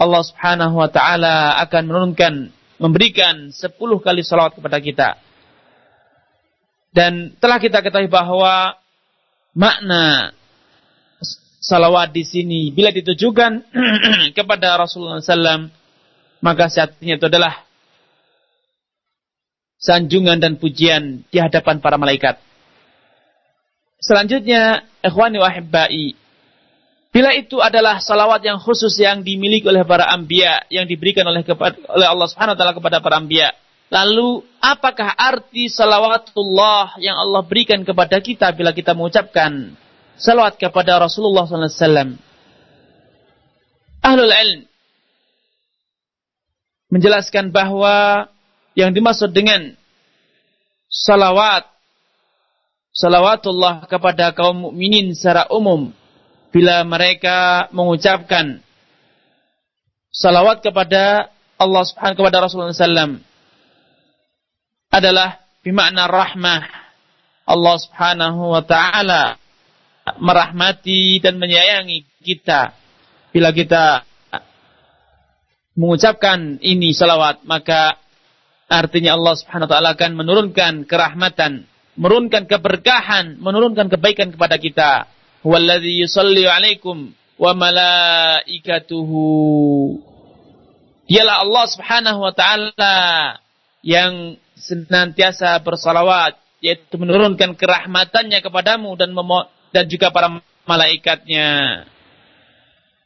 Allah 0.00 0.22
Subhanahu 0.24 0.80
wa 0.80 0.88
taala 0.88 1.60
akan 1.60 1.82
menurunkan 1.84 2.48
memberikan 2.80 3.52
sepuluh 3.52 4.00
kali 4.00 4.24
salawat 4.24 4.56
kepada 4.56 4.80
kita. 4.80 5.08
Dan 6.92 7.36
telah 7.36 7.60
kita 7.60 7.84
ketahui 7.84 8.08
bahwa 8.08 8.80
makna 9.52 10.32
salawat 11.60 12.10
di 12.10 12.24
sini 12.24 12.60
bila 12.72 12.90
ditujukan 12.90 13.62
kepada 14.36 14.74
Rasulullah 14.80 15.22
SAW 15.22 15.70
maka 16.42 16.66
saatnya 16.66 17.16
itu 17.16 17.30
adalah 17.30 17.62
sanjungan 19.82 20.38
dan 20.38 20.56
pujian 20.62 21.26
di 21.26 21.42
hadapan 21.42 21.82
para 21.82 21.98
malaikat. 21.98 22.38
Selanjutnya, 23.98 24.86
ikhwani 25.02 25.42
wa 25.42 25.50
bila 27.12 27.28
itu 27.36 27.60
adalah 27.60 28.00
salawat 28.00 28.40
yang 28.40 28.56
khusus 28.56 28.96
yang 28.96 29.20
dimiliki 29.20 29.68
oleh 29.68 29.84
para 29.84 30.08
anbiya 30.08 30.64
yang 30.72 30.88
diberikan 30.88 31.28
oleh 31.28 31.44
oleh 31.44 32.08
Allah 32.08 32.24
Subhanahu 32.24 32.56
wa 32.56 32.58
taala 32.58 32.72
kepada 32.72 33.04
para 33.04 33.20
anbiya. 33.20 33.52
Lalu 33.92 34.40
apakah 34.56 35.12
arti 35.12 35.68
salawatullah 35.68 36.96
yang 37.04 37.12
Allah 37.12 37.44
berikan 37.44 37.84
kepada 37.84 38.16
kita 38.24 38.48
bila 38.56 38.72
kita 38.72 38.96
mengucapkan 38.96 39.76
salawat 40.16 40.56
kepada 40.56 40.96
Rasulullah 40.96 41.44
SAW. 41.44 42.16
Ahlul 44.00 44.32
ilm 44.32 44.60
menjelaskan 46.88 47.52
bahwa 47.52 48.31
yang 48.78 48.92
dimaksud 48.92 49.32
dengan 49.32 49.76
salawat 50.88 51.68
salawatullah 52.92 53.88
kepada 53.88 54.36
kaum 54.36 54.68
mukminin 54.68 55.16
secara 55.16 55.48
umum 55.48 55.92
bila 56.52 56.84
mereka 56.84 57.68
mengucapkan 57.72 58.60
salawat 60.12 60.60
kepada 60.60 61.32
Allah 61.56 61.82
Subhanahu 61.88 62.18
kepada 62.20 62.44
Rasulullah 62.44 62.76
SAW 62.76 63.24
adalah 64.92 65.40
bermakna 65.64 66.04
rahmah 66.04 66.62
Allah 67.48 67.76
Subhanahu 67.80 68.52
wa 68.52 68.62
taala 68.62 69.40
merahmati 70.18 71.22
dan 71.22 71.38
menyayangi 71.38 72.04
kita. 72.22 72.74
Bila 73.32 73.54
kita 73.54 74.04
mengucapkan 75.78 76.60
ini 76.60 76.92
salawat, 76.92 77.46
maka 77.48 77.96
artinya 78.72 79.12
Allah 79.12 79.36
Subhanahu 79.36 79.68
wa 79.68 79.72
taala 79.76 79.92
akan 79.92 80.16
menurunkan 80.16 80.88
kerahmatan, 80.88 81.68
menurunkan 82.00 82.48
keberkahan, 82.48 83.36
menurunkan 83.36 83.92
kebaikan 83.92 84.32
kepada 84.32 84.56
kita. 84.56 85.04
Walladzi 85.44 86.00
yusalli 86.00 86.48
'alaikum 86.48 87.12
wa 87.36 87.52
malaikatuhu. 87.52 89.24
Dialah 91.04 91.44
Allah 91.44 91.64
Subhanahu 91.68 92.24
wa 92.24 92.32
taala 92.32 92.96
yang 93.84 94.40
senantiasa 94.56 95.60
bersalawat 95.60 96.40
yaitu 96.62 96.94
menurunkan 96.94 97.58
kerahmatannya 97.58 98.38
kepadamu 98.38 98.94
dan 98.94 99.10
dan 99.74 99.84
juga 99.90 100.14
para 100.14 100.40
malaikatnya. 100.62 101.82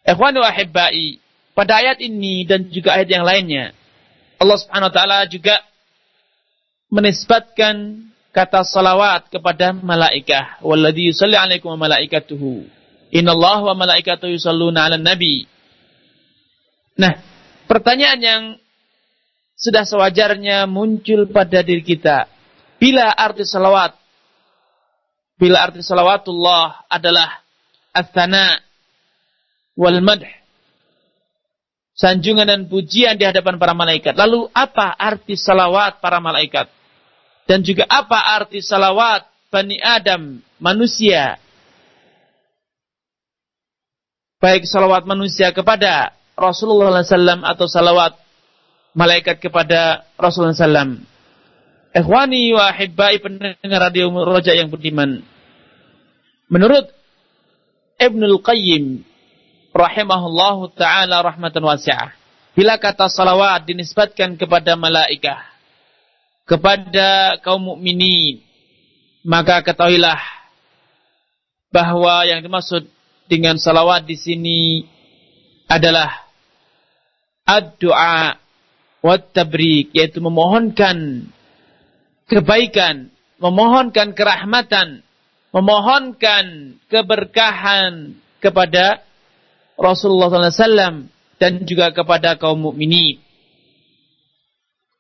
Ikhwanu 0.06 0.44
ahibbai, 0.44 1.18
pada 1.56 1.80
ayat 1.82 1.98
ini 2.04 2.44
dan 2.44 2.68
juga 2.68 2.94
ayat 3.00 3.08
yang 3.10 3.24
lainnya, 3.24 3.72
Allah 4.36 4.56
Subhanahu 4.60 4.88
wa 4.90 4.94
taala 4.94 5.18
juga 5.28 5.60
menisbatkan 6.92 8.06
kata 8.30 8.62
salawat 8.62 9.32
kepada 9.32 9.72
malaikat. 9.72 10.60
Walladzi 10.60 11.12
yusalli 11.12 11.36
'alaikum 11.36 11.72
wa 11.76 11.88
malaikatuhu. 11.88 12.68
Allah 13.16 13.58
wa 13.64 13.74
malaikatuhu 13.74 14.36
yusalluna 14.36 14.86
'alan 14.86 15.00
nabi. 15.00 15.48
Nah, 16.96 17.16
pertanyaan 17.64 18.20
yang 18.20 18.42
sudah 19.56 19.88
sewajarnya 19.88 20.68
muncul 20.68 21.24
pada 21.32 21.64
diri 21.64 21.80
kita. 21.80 22.28
Bila 22.76 23.08
arti 23.08 23.40
salawat 23.48 23.96
Bila 25.36 25.68
arti 25.68 25.84
salawatullah 25.84 26.88
adalah 26.88 27.28
athana 27.92 28.56
wal 29.76 30.00
madh. 30.00 30.24
Sanjungan 31.96 32.44
dan 32.44 32.68
pujian 32.68 33.16
di 33.16 33.24
hadapan 33.24 33.56
para 33.56 33.72
malaikat. 33.72 34.12
Lalu 34.12 34.52
apa 34.52 34.92
arti 34.92 35.32
salawat 35.32 35.96
para 36.04 36.20
malaikat? 36.20 36.68
Dan 37.48 37.64
juga 37.64 37.88
apa 37.88 38.36
arti 38.36 38.60
salawat 38.60 39.24
Bani 39.48 39.80
Adam, 39.80 40.44
manusia? 40.60 41.40
Baik 44.36 44.68
salawat 44.68 45.08
manusia 45.08 45.48
kepada 45.56 46.12
Rasulullah 46.36 47.00
SAW 47.00 47.40
atau 47.40 47.64
salawat 47.64 48.12
malaikat 48.92 49.40
kepada 49.40 50.04
Rasulullah 50.20 50.52
SAW. 50.52 51.00
Ikhwani 51.96 52.52
wa 52.52 52.76
ahibbai 52.76 53.16
pendengar 53.24 53.80
radio 53.88 54.12
Roja 54.12 54.52
yang 54.52 54.68
budiman. 54.68 55.24
Menurut 56.52 56.92
Ibnul 57.96 58.44
Qayyim 58.44 59.15
rahimahullahu 59.76 60.72
taala 60.72 61.20
rahmatan 61.20 61.60
wasi'ah. 61.60 62.16
Bila 62.56 62.80
kata 62.80 63.12
salawat 63.12 63.68
dinisbatkan 63.68 64.40
kepada 64.40 64.74
malaikat, 64.80 65.36
kepada 66.48 67.36
kaum 67.44 67.76
mukminin, 67.76 68.40
maka 69.20 69.60
ketahuilah 69.60 70.18
bahwa 71.68 72.24
yang 72.24 72.40
dimaksud 72.40 72.88
dengan 73.28 73.60
salawat 73.60 74.08
di 74.08 74.16
sini 74.16 74.60
adalah 75.68 76.24
ad-du'a 77.44 78.40
wa 79.04 79.16
tabrik 79.20 79.92
yaitu 79.92 80.24
memohonkan 80.24 81.28
kebaikan, 82.26 83.10
memohonkan 83.38 84.16
kerahmatan, 84.16 85.04
memohonkan 85.54 86.78
keberkahan 86.90 88.18
kepada 88.42 89.05
Rasulullah 89.76 90.32
SAW 90.32 91.12
dan 91.36 91.52
juga 91.68 91.92
kepada 91.92 92.40
kaum 92.40 92.56
mukminin. 92.56 93.20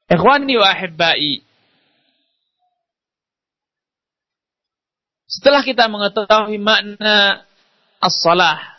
Ikhwani 0.06 0.54
wa 0.60 0.68
ahibbai. 0.70 1.42
Setelah 5.26 5.66
kita 5.66 5.90
mengetahui 5.90 6.60
makna 6.62 7.42
as-salah 7.98 8.76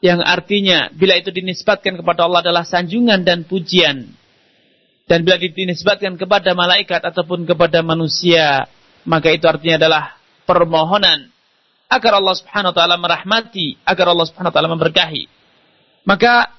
yang 0.00 0.22
artinya 0.24 0.88
bila 0.94 1.18
itu 1.18 1.28
dinisbatkan 1.28 2.00
kepada 2.00 2.24
Allah 2.24 2.40
adalah 2.40 2.64
sanjungan 2.64 3.24
dan 3.24 3.44
pujian 3.44 4.08
dan 5.04 5.18
bila 5.24 5.36
dinisbatkan 5.36 6.16
kepada 6.16 6.56
malaikat 6.56 7.00
ataupun 7.04 7.44
kepada 7.44 7.84
manusia 7.84 8.68
maka 9.04 9.32
itu 9.32 9.44
artinya 9.48 9.80
adalah 9.80 10.04
permohonan 10.48 11.33
agar 11.88 12.12
Allah 12.18 12.34
Subhanahu 12.36 12.72
wa 12.72 12.76
taala 12.76 12.96
merahmati, 12.96 13.78
agar 13.84 14.10
Allah 14.10 14.26
Subhanahu 14.26 14.50
wa 14.50 14.56
taala 14.56 14.70
memberkahi. 14.72 15.24
Maka 16.04 16.52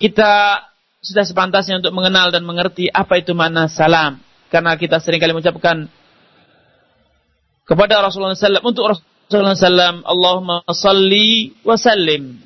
kita 0.00 0.62
sudah 1.00 1.24
sepantasnya 1.24 1.80
untuk 1.80 1.94
mengenal 1.94 2.34
dan 2.34 2.42
mengerti 2.42 2.90
apa 2.90 3.20
itu 3.20 3.32
makna 3.36 3.70
salam. 3.70 4.20
Karena 4.50 4.78
kita 4.78 5.02
sering 5.02 5.18
kali 5.18 5.34
mengucapkan 5.34 5.90
kepada 7.66 7.98
Rasulullah 7.98 8.38
SAW, 8.38 8.62
untuk 8.62 8.86
Rasulullah 8.86 9.58
SAW, 9.58 10.06
Allahumma 10.06 10.62
salli 10.70 11.50
wa 11.66 11.74
sallim. 11.74 12.38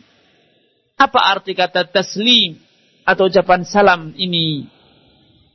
Apa 0.96 1.20
arti 1.20 1.52
kata 1.52 1.88
taslim 1.88 2.56
atau 3.04 3.28
ucapan 3.28 3.64
salam 3.64 4.12
ini? 4.16 4.64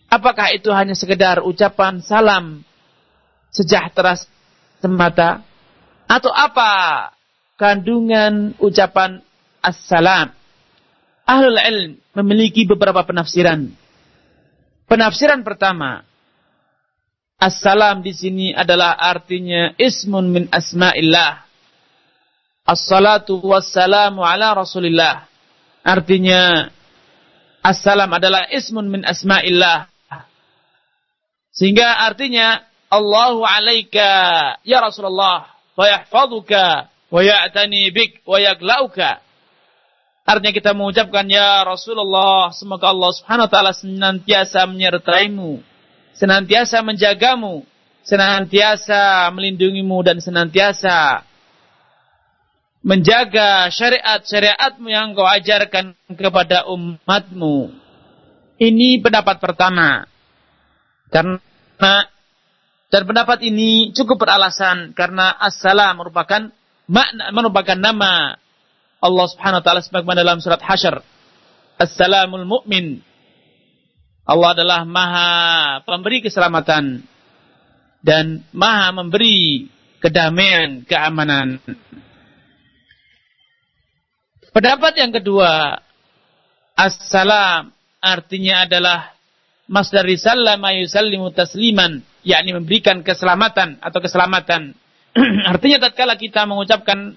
Apakah 0.10 0.54
itu 0.54 0.70
hanya 0.70 0.94
sekedar 0.94 1.42
ucapan 1.42 2.02
salam 2.02 2.62
sejahtera 3.50 4.18
semata? 4.82 5.42
Atau 6.06 6.30
apa 6.30 7.12
kandungan 7.58 8.54
ucapan 8.62 9.22
assalam? 9.62 10.34
Ahlul 11.26 11.58
ilm 11.58 11.92
memiliki 12.14 12.70
beberapa 12.70 13.02
penafsiran. 13.02 13.66
Penafsiran 14.86 15.42
pertama, 15.42 16.06
assalam 17.42 18.06
di 18.06 18.14
sini 18.14 18.48
adalah 18.54 18.94
artinya 18.94 19.74
ismun 19.82 20.30
min 20.30 20.44
asma'illah. 20.54 21.42
Assalatu 22.66 23.42
wassalamu 23.42 24.22
ala 24.22 24.54
rasulillah. 24.54 25.26
Artinya, 25.82 26.70
assalam 27.66 28.10
adalah 28.14 28.46
ismun 28.54 28.90
min 28.90 29.02
asma'illah. 29.02 29.90
Sehingga 31.50 32.06
artinya, 32.06 32.62
Allahu 32.90 33.42
alaika 33.42 34.10
ya 34.62 34.78
Rasulullah 34.82 35.55
wa 35.76 35.86
yahfaduka 35.86 36.88
wa 37.12 37.22
ya'tani 37.22 37.92
bik 37.92 38.24
wa 38.24 38.40
yaglauka 38.40 39.24
Artinya 40.26 40.58
kita 40.58 40.74
mengucapkan 40.74 41.30
ya 41.30 41.62
Rasulullah, 41.62 42.50
semoga 42.50 42.90
Allah 42.90 43.14
Subhanahu 43.14 43.46
wa 43.46 43.52
taala 43.54 43.78
senantiasa 43.78 44.66
menyertaimu, 44.66 45.62
senantiasa 46.18 46.82
menjagamu, 46.82 47.62
senantiasa 48.02 49.30
melindungimu 49.30 50.02
dan 50.02 50.18
senantiasa 50.18 51.22
menjaga 52.82 53.70
syariat-syariatmu 53.70 54.90
yang 54.90 55.14
kau 55.14 55.30
ajarkan 55.30 55.94
kepada 56.10 56.66
umatmu. 56.74 57.70
Ini 58.58 59.06
pendapat 59.06 59.38
pertama. 59.38 60.10
Karena 61.14 62.10
dan 62.96 63.04
pendapat 63.04 63.44
ini 63.44 63.92
cukup 63.92 64.24
beralasan 64.24 64.96
karena 64.96 65.28
assalam 65.36 66.00
merupakan 66.00 66.48
makna 66.88 67.28
merupakan 67.36 67.76
nama 67.76 68.40
Allah 69.04 69.26
Subhanahu 69.36 69.60
wa 69.60 69.66
taala 69.68 69.84
sebagaimana 69.84 70.24
dalam 70.24 70.40
surat 70.40 70.64
Hasyr. 70.64 71.04
Assalamul 71.76 72.48
mu'min. 72.48 73.04
Allah 74.24 74.56
adalah 74.56 74.88
Maha 74.88 75.32
pemberi 75.84 76.24
keselamatan 76.24 77.04
dan 78.00 78.48
Maha 78.56 78.96
memberi 78.96 79.68
kedamaian, 80.00 80.88
keamanan. 80.88 81.60
Pendapat 84.56 85.04
yang 85.04 85.12
kedua, 85.12 85.84
assalam 86.80 87.76
artinya 88.00 88.64
adalah 88.64 89.15
masdar 89.66 90.06
sallama 90.18 90.74
yusallimu 90.78 91.34
tasliman, 91.34 92.06
yakni 92.22 92.54
memberikan 92.54 93.02
keselamatan 93.02 93.82
atau 93.82 94.00
keselamatan. 94.02 94.78
artinya 95.52 95.88
tatkala 95.88 96.20
kita 96.20 96.44
mengucapkan 96.44 97.16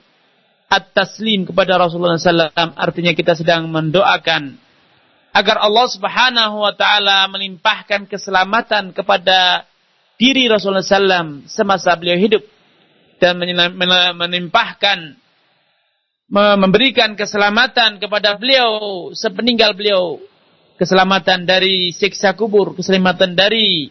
at-taslim 0.69 1.49
kepada 1.49 1.81
Rasulullah 1.81 2.21
SAW 2.21 2.53
artinya 2.77 3.17
kita 3.17 3.33
sedang 3.35 3.67
mendoakan 3.73 4.55
agar 5.33 5.57
Allah 5.65 5.87
Subhanahu 5.89 6.57
wa 6.61 6.73
taala 6.77 7.25
melimpahkan 7.33 8.05
keselamatan 8.05 8.93
kepada 8.93 9.65
diri 10.21 10.47
Rasulullah 10.47 10.85
SAW 10.85 11.49
semasa 11.49 11.97
beliau 11.97 12.21
hidup 12.21 12.45
dan 13.19 13.41
melimpahkan 14.15 15.17
memberikan 16.31 17.17
keselamatan 17.17 17.97
kepada 17.97 18.37
beliau 18.37 19.09
sepeninggal 19.17 19.73
beliau 19.73 20.21
keselamatan 20.79 21.45
dari 21.45 21.91
siksa 21.91 22.39
kubur 22.39 22.79
keselamatan 22.79 23.35
dari 23.35 23.91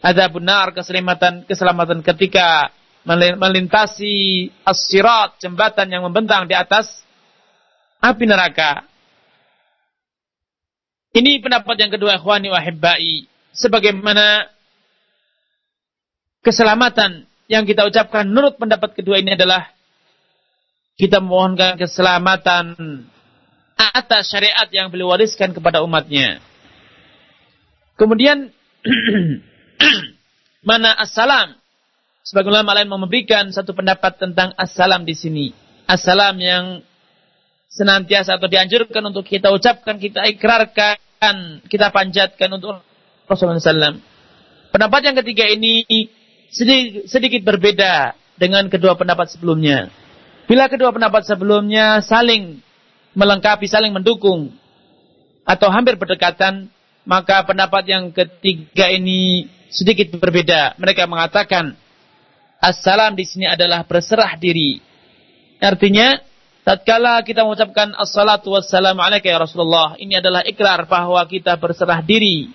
azab 0.00 0.38
benar 0.38 0.70
keselamatan 0.70 1.44
keselamatan 1.44 2.00
ketika 2.06 2.70
melintasi 3.04 4.48
as-sirat, 4.64 5.36
jembatan 5.36 5.92
yang 5.92 6.02
membentang 6.08 6.48
di 6.48 6.56
atas 6.56 7.04
api 8.00 8.24
neraka. 8.24 8.88
Ini 11.14 11.38
pendapat 11.38 11.76
yang 11.78 11.92
kedua, 11.94 12.18
ikhwani 12.18 12.50
wa. 12.50 12.58
Sebagaimana 13.54 14.50
keselamatan 16.42 17.28
yang 17.46 17.62
kita 17.68 17.86
ucapkan 17.86 18.26
menurut 18.26 18.58
pendapat 18.58 18.98
kedua 18.98 19.22
ini 19.22 19.38
adalah 19.38 19.70
kita 20.98 21.22
memohonkan 21.22 21.78
keselamatan 21.78 22.74
atas 23.76 24.30
syariat 24.30 24.66
yang 24.70 24.90
beliau 24.90 25.12
wariskan 25.12 25.54
kepada 25.54 25.82
umatnya. 25.82 26.42
Kemudian 27.94 28.50
mana 30.68 30.90
assalam 30.98 31.54
Sebagian 32.24 32.56
ulama 32.56 32.72
lain 32.72 32.88
memberikan 32.88 33.52
satu 33.52 33.76
pendapat 33.76 34.16
tentang 34.16 34.56
assalam 34.56 35.04
di 35.04 35.12
sini. 35.12 35.46
Assalam 35.84 36.40
yang 36.40 36.80
senantiasa 37.68 38.40
atau 38.40 38.48
dianjurkan 38.48 39.04
untuk 39.12 39.28
kita 39.28 39.52
ucapkan, 39.52 40.00
kita 40.00 40.24
ikrarkan, 40.32 41.60
kita 41.68 41.92
panjatkan 41.92 42.48
untuk 42.48 42.80
Rasulullah 43.28 43.60
SAW. 43.60 44.00
Pendapat 44.72 45.00
yang 45.04 45.16
ketiga 45.20 45.44
ini 45.52 45.84
sedikit, 46.48 47.12
sedikit 47.12 47.44
berbeda 47.44 48.16
dengan 48.40 48.72
kedua 48.72 48.96
pendapat 48.96 49.28
sebelumnya. 49.36 49.92
Bila 50.48 50.72
kedua 50.72 50.96
pendapat 50.96 51.28
sebelumnya 51.28 52.00
saling 52.00 52.64
melengkapi, 53.14 53.66
saling 53.70 53.94
mendukung, 53.94 54.52
atau 55.46 55.68
hampir 55.70 55.94
berdekatan, 55.96 56.68
maka 57.06 57.42
pendapat 57.46 57.84
yang 57.86 58.10
ketiga 58.10 58.90
ini 58.90 59.50
sedikit 59.70 60.14
berbeda. 60.18 60.78
Mereka 60.78 61.06
mengatakan 61.08 61.76
Assalam 62.64 63.12
di 63.12 63.28
sini 63.28 63.44
adalah 63.44 63.84
berserah 63.84 64.40
diri. 64.40 64.80
Artinya, 65.60 66.16
tatkala 66.64 67.20
kita 67.20 67.44
mengucapkan 67.44 67.92
assalatu 67.92 68.56
wassalamu 68.56 69.04
alaika 69.04 69.28
ya 69.28 69.36
Rasulullah, 69.36 70.00
ini 70.00 70.16
adalah 70.16 70.40
ikrar 70.48 70.88
bahwa 70.88 71.20
kita 71.28 71.60
berserah 71.60 72.00
diri. 72.00 72.48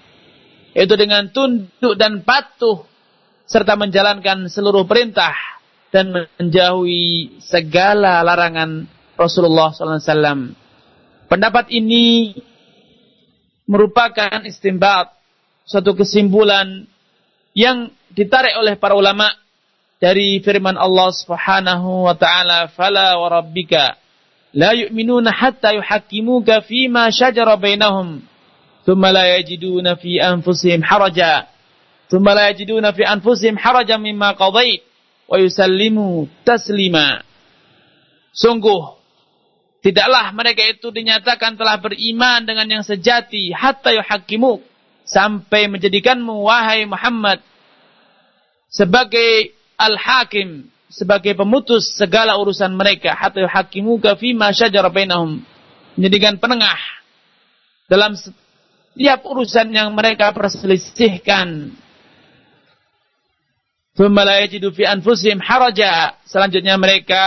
Yaitu 0.74 0.98
dengan 0.98 1.30
tunduk 1.30 1.93
dan 1.93 2.26
patuh 2.26 2.89
serta 3.45 3.78
menjalankan 3.78 4.50
seluruh 4.50 4.89
perintah 4.89 5.34
dan 5.93 6.10
menjauhi 6.13 7.38
segala 7.41 8.22
larangan 8.26 8.89
Rasulullah 9.19 9.75
SAW. 9.75 10.55
Pendapat 11.27 11.67
ini 11.75 12.34
merupakan 13.67 14.41
istimbat, 14.47 15.12
suatu 15.67 15.93
kesimpulan 15.93 16.88
yang 17.53 17.91
ditarik 18.15 18.58
oleh 18.58 18.79
para 18.79 18.97
ulama 18.97 19.29
dari 20.01 20.39
firman 20.41 20.79
Allah 20.79 21.12
Subhanahu 21.13 22.08
wa 22.08 22.15
taala, 22.15 22.71
"Fala 22.73 23.19
wa 23.19 23.27
rabbika 23.29 23.99
la 24.55 24.73
yu'minuna 24.73 25.29
hatta 25.29 25.77
yuhaqqimuka 25.77 26.65
fima 26.65 27.13
shajara 27.13 27.53
bainahum, 27.60 28.23
thumma 28.88 29.13
la 29.13 29.38
yajiduna 29.38 29.99
fi 29.99 30.17
anfusihim 30.17 30.82
haraja, 30.82 31.45
thumma 32.10 32.34
la 32.34 32.49
yajiduna 32.49 32.89
fi 32.95 33.05
anfusihim 33.05 33.53
haraja 33.60 34.01
mimma 34.01 34.34
qadait 34.34 34.82
wa 35.29 35.38
yusallimu 35.38 36.25
taslima." 36.41 37.21
Sungguh 38.34 38.98
tidaklah 39.80 40.32
mereka 40.36 40.63
itu 40.68 40.92
dinyatakan 40.92 41.56
telah 41.56 41.80
beriman 41.80 42.44
dengan 42.44 42.68
yang 42.80 42.84
sejati 42.84 43.52
hatta 43.56 43.96
yuhakimu 43.96 44.60
sampai 45.08 45.72
menjadikanmu 45.72 46.46
wahai 46.46 46.84
Muhammad 46.86 47.39
sebagai 48.70 49.56
al-hakim 49.80 50.68
sebagai 50.92 51.38
pemutus 51.38 51.96
segala 51.96 52.36
urusan 52.38 52.76
mereka 52.76 53.15
hatta 53.15 53.39
yuhakimu 53.42 53.98
fima 54.20 54.52
syajara 54.52 54.92
bainahum 54.92 55.42
menjadikan 55.96 56.36
penengah 56.38 56.80
dalam 57.89 58.13
setiap 58.13 59.24
urusan 59.26 59.74
yang 59.74 59.96
mereka 59.96 60.30
perselisihkan 60.36 61.74
haraja. 65.44 66.15
Selanjutnya 66.24 66.80
mereka 66.80 67.24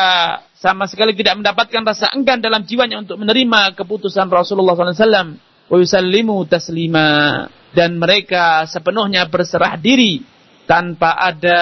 sama 0.63 0.87
sekali 0.87 1.11
tidak 1.19 1.43
mendapatkan 1.43 1.83
rasa 1.83 2.15
enggan 2.15 2.39
dalam 2.39 2.63
jiwanya 2.63 3.03
untuk 3.03 3.19
menerima 3.19 3.75
keputusan 3.75 4.31
Rasulullah 4.31 4.79
SAW. 4.79 5.35
Wa 5.67 5.77
yusallimu 5.77 6.47
taslima. 6.47 7.51
Dan 7.75 7.99
mereka 7.99 8.63
sepenuhnya 8.71 9.27
berserah 9.27 9.75
diri 9.75 10.23
tanpa 10.71 11.19
ada 11.19 11.59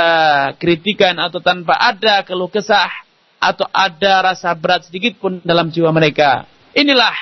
kritikan 0.60 1.16
atau 1.16 1.40
tanpa 1.40 1.80
ada 1.80 2.20
keluh 2.28 2.52
kesah 2.52 2.92
atau 3.40 3.64
ada 3.72 4.34
rasa 4.34 4.52
berat 4.52 4.84
sedikit 4.84 5.16
pun 5.16 5.40
dalam 5.40 5.72
jiwa 5.72 5.88
mereka. 5.96 6.44
Inilah 6.76 7.14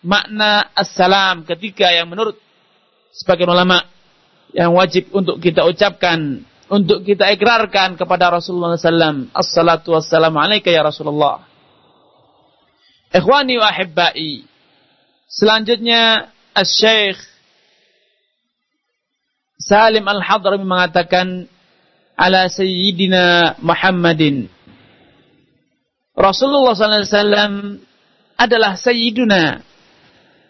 makna 0.00 0.72
assalam 0.72 1.44
ketika 1.44 1.92
yang 1.92 2.08
menurut 2.08 2.40
sebagian 3.12 3.52
ulama 3.52 3.84
yang 4.56 4.72
wajib 4.72 5.12
untuk 5.12 5.36
kita 5.36 5.68
ucapkan 5.68 6.48
untuk 6.66 7.06
kita 7.06 7.30
ikrarkan 7.34 7.94
kepada 7.94 8.30
Rasulullah 8.30 8.74
SAW. 8.74 9.30
Assalatu 9.30 9.94
wassalamu 9.94 10.42
alaika 10.42 10.70
ya 10.70 10.82
Rasulullah. 10.82 11.46
Ikhwani 13.14 13.54
wa 13.58 13.70
ahibbai. 13.70 14.42
Selanjutnya, 15.30 16.30
Al-Syeikh 16.54 17.18
Salim 19.56 20.04
Al-Hadrami 20.06 20.62
mengatakan, 20.62 21.48
ala 22.14 22.46
Sayyidina 22.46 23.56
Muhammadin. 23.58 24.46
Rasulullah 26.16 26.72
SAW 26.72 27.82
adalah 28.38 28.78
Sayyiduna. 28.78 29.60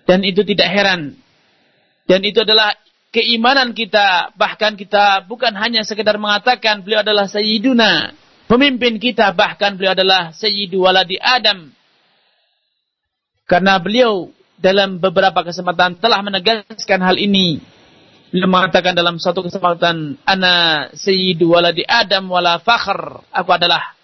Dan 0.07 0.23
itu 0.23 0.47
tidak 0.47 0.71
heran. 0.71 1.19
Dan 2.07 2.23
itu 2.23 2.47
adalah 2.47 2.79
keimanan 3.15 3.73
kita, 3.73 4.35
bahkan 4.35 4.75
kita 4.75 5.25
bukan 5.25 5.55
hanya 5.57 5.83
sekedar 5.87 6.19
mengatakan 6.21 6.83
beliau 6.83 7.01
adalah 7.01 7.31
Sayyiduna, 7.31 8.13
pemimpin 8.51 8.97
kita, 8.97 9.31
bahkan 9.35 9.75
beliau 9.75 9.93
adalah 9.95 10.33
Sayyidu 10.33 10.83
waladi 10.87 11.19
Adam. 11.21 11.71
Karena 13.47 13.79
beliau 13.79 14.35
dalam 14.59 14.99
beberapa 14.99 15.47
kesempatan 15.47 16.03
telah 16.03 16.19
menegaskan 16.25 17.01
hal 17.03 17.15
ini. 17.21 17.63
Beliau 18.35 18.51
mengatakan 18.51 18.99
dalam 18.99 19.23
suatu 19.23 19.47
kesempatan, 19.47 20.19
Ana 20.27 20.89
Sayyidu 20.99 21.55
waladi 21.55 21.87
Adam 21.87 22.27
wala 22.27 22.59
fakhr. 22.59 23.23
Aku 23.31 23.51
adalah 23.55 23.95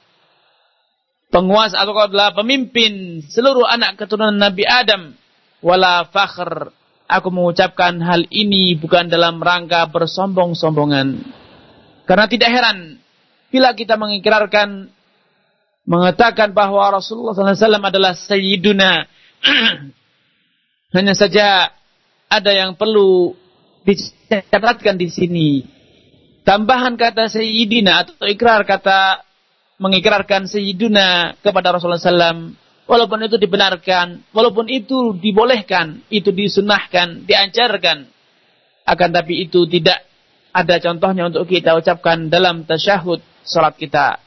penguasa, 1.34 1.82
aku 1.82 1.98
adalah 1.98 2.30
pemimpin 2.30 3.24
seluruh 3.26 3.66
anak 3.66 3.98
keturunan 3.98 4.36
Nabi 4.36 4.62
Adam. 4.62 5.18
Wala 5.62 6.06
fakhr 6.10 6.70
Aku 7.10 7.28
mengucapkan 7.28 8.00
hal 8.00 8.24
ini 8.32 8.78
bukan 8.78 9.10
dalam 9.10 9.42
rangka 9.42 9.84
bersombong-sombongan. 9.92 11.20
Karena 12.08 12.26
tidak 12.26 12.50
heran 12.50 12.98
bila 13.52 13.76
kita 13.76 14.00
mengikrarkan 14.00 14.88
mengatakan 15.84 16.54
bahwa 16.54 16.94
Rasulullah 16.94 17.34
SAW 17.36 17.82
adalah 17.82 18.16
Sayyiduna. 18.16 19.06
Hanya 20.96 21.14
saja 21.16 21.72
ada 22.32 22.50
yang 22.52 22.78
perlu 22.78 23.36
dicatatkan 23.84 24.96
di 24.96 25.08
sini. 25.12 25.50
Tambahan 26.42 26.98
kata 26.98 27.30
Sayyidina 27.30 27.92
atau 28.02 28.26
ikrar 28.26 28.66
kata 28.66 29.22
mengikrarkan 29.78 30.50
Sayyiduna 30.50 31.38
kepada 31.42 31.74
Rasulullah 31.74 32.02
SAW 32.02 32.61
walaupun 32.86 33.26
itu 33.26 33.36
dibenarkan, 33.38 34.26
walaupun 34.34 34.66
itu 34.68 35.16
dibolehkan, 35.18 36.02
itu 36.10 36.30
disunahkan, 36.34 37.24
diajarkan, 37.24 38.06
akan 38.86 39.08
tapi 39.14 39.46
itu 39.46 39.64
tidak 39.70 40.02
ada 40.52 40.76
contohnya 40.82 41.32
untuk 41.32 41.48
kita 41.48 41.72
ucapkan 41.78 42.28
dalam 42.28 42.68
tasyahud 42.68 43.22
salat 43.42 43.74
kita. 43.78 44.20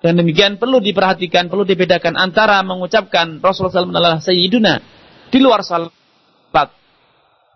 Dan 0.00 0.16
demikian 0.16 0.56
perlu 0.56 0.80
diperhatikan, 0.80 1.52
perlu 1.52 1.68
dibedakan 1.68 2.16
antara 2.16 2.64
mengucapkan 2.64 3.36
Rasulullah 3.44 3.84
SAW 3.84 3.92
adalah 3.92 4.16
Sayyiduna 4.16 4.74
di 5.28 5.38
luar 5.38 5.60
salat 5.60 5.92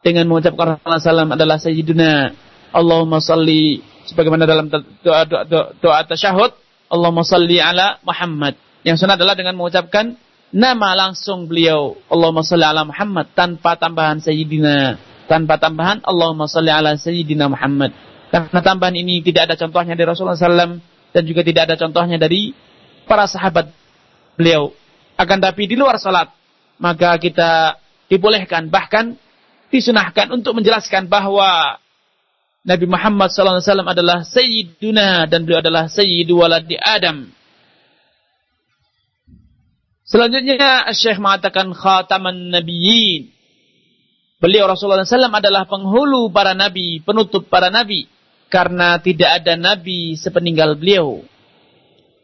dengan 0.04 0.28
mengucapkan 0.28 0.76
Rasulullah 0.76 1.00
SAW 1.00 1.32
adalah 1.32 1.56
Sayyiduna 1.56 2.10
Allahumma 2.76 3.24
salli 3.24 3.80
sebagaimana 4.04 4.44
dalam 4.44 4.68
doa 4.68 5.24
doa, 5.24 5.42
doa, 5.48 5.72
doa 5.80 6.04
tasyahud 6.04 6.52
Allahumma 6.92 7.24
salli 7.24 7.56
ala 7.56 7.96
Muhammad. 8.04 8.60
Yang 8.84 9.00
sunnah 9.00 9.16
adalah 9.16 9.32
dengan 9.32 9.56
mengucapkan 9.56 10.12
nama 10.52 10.92
langsung 10.92 11.48
beliau 11.48 11.96
Allahumma 12.12 12.44
salli 12.44 12.68
ala 12.68 12.84
Muhammad 12.84 13.32
tanpa 13.32 13.80
tambahan 13.80 14.20
Sayyidina. 14.20 15.00
Tanpa 15.24 15.56
tambahan 15.56 16.04
Allahumma 16.04 16.44
salli 16.44 16.68
ala 16.68 16.92
Sayyidina 16.94 17.48
Muhammad. 17.48 17.96
Karena 18.28 18.60
tambahan 18.60 18.92
ini 18.92 19.24
tidak 19.24 19.48
ada 19.50 19.54
contohnya 19.56 19.96
dari 19.96 20.04
Rasulullah 20.04 20.36
SAW 20.36 20.78
dan 21.16 21.22
juga 21.24 21.40
tidak 21.40 21.72
ada 21.72 21.74
contohnya 21.80 22.20
dari 22.20 22.52
para 23.08 23.24
sahabat 23.24 23.72
beliau. 24.36 24.76
Akan 25.16 25.40
tapi 25.40 25.64
di 25.64 25.80
luar 25.80 25.96
salat 25.96 26.28
maka 26.76 27.16
kita 27.16 27.80
dibolehkan 28.12 28.68
bahkan 28.68 29.16
disunahkan 29.72 30.28
untuk 30.34 30.60
menjelaskan 30.60 31.08
bahwa 31.08 31.80
Nabi 32.66 32.84
Muhammad 32.84 33.32
SAW 33.32 33.64
adalah 33.64 34.26
Sayyiduna 34.28 35.24
dan 35.30 35.48
beliau 35.48 35.64
adalah 35.64 35.88
Sayyidu 35.88 36.36
waladi 36.36 36.76
Adam 36.76 37.30
Selanjutnya 40.04 40.84
Syekh 40.92 41.16
mengatakan 41.16 41.72
khataman 41.72 42.52
nabiyyin. 42.52 43.32
Beliau 44.36 44.68
Rasulullah 44.68 45.08
SAW 45.08 45.32
adalah 45.32 45.64
penghulu 45.64 46.28
para 46.28 46.52
nabi, 46.52 47.00
penutup 47.00 47.48
para 47.48 47.72
nabi. 47.72 48.04
Karena 48.52 49.00
tidak 49.00 49.40
ada 49.40 49.56
nabi 49.56 50.20
sepeninggal 50.20 50.76
beliau. 50.76 51.24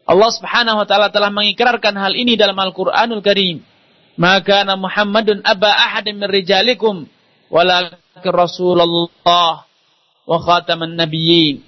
Allah 0.05 0.29
Subhanahu 0.29 0.77
wa 0.77 0.85
taala 0.85 1.09
telah 1.09 1.33
mengikrarkan 1.33 1.97
hal 1.97 2.13
ini 2.13 2.37
dalam 2.37 2.53
Al-Qur'anul 2.53 3.25
Karim. 3.25 3.65
Maka 4.21 4.61
Muhammadun 4.77 5.41
aba 5.41 5.73
ahadin 5.73 6.21
min 6.21 6.29
rijalikum 6.29 7.09
walakin 7.49 8.29
Rasulullah 8.29 9.65
wa 10.29 10.37
khataman 10.37 10.93
nabiyyin. 10.93 11.65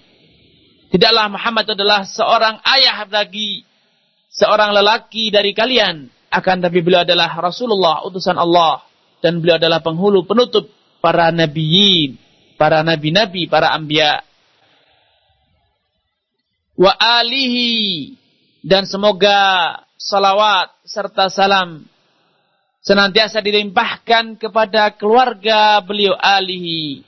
Tidaklah 0.93 1.33
Muhammad 1.33 1.73
adalah 1.73 2.05
seorang 2.05 2.61
ayah 2.77 3.01
bagi 3.09 3.65
seorang 4.33 4.73
lelaki 4.73 5.29
dari 5.29 5.53
kalian. 5.53 6.09
Akan 6.33 6.65
tapi 6.65 6.81
beliau 6.81 7.05
adalah 7.05 7.29
Rasulullah, 7.37 8.01
utusan 8.09 8.33
Allah. 8.35 8.81
Dan 9.21 9.39
beliau 9.39 9.61
adalah 9.61 9.79
penghulu 9.79 10.25
penutup 10.25 10.67
para 10.99 11.29
nabiyin, 11.29 12.17
para 12.57 12.81
nabi-nabi, 12.81 13.47
para 13.47 13.71
ambia. 13.71 14.19
Wa 16.73 16.91
alihi 16.97 18.17
dan 18.65 18.89
semoga 18.89 19.77
salawat 19.95 20.73
serta 20.83 21.29
salam 21.29 21.85
senantiasa 22.83 23.39
dilimpahkan 23.39 24.35
kepada 24.41 24.91
keluarga 24.97 25.79
beliau 25.85 26.17
alihi. 26.17 27.05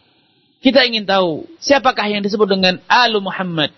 Kita 0.63 0.85
ingin 0.87 1.03
tahu 1.03 1.49
siapakah 1.59 2.07
yang 2.07 2.23
disebut 2.23 2.47
dengan 2.47 2.79
alu 2.87 3.19
Muhammad. 3.19 3.73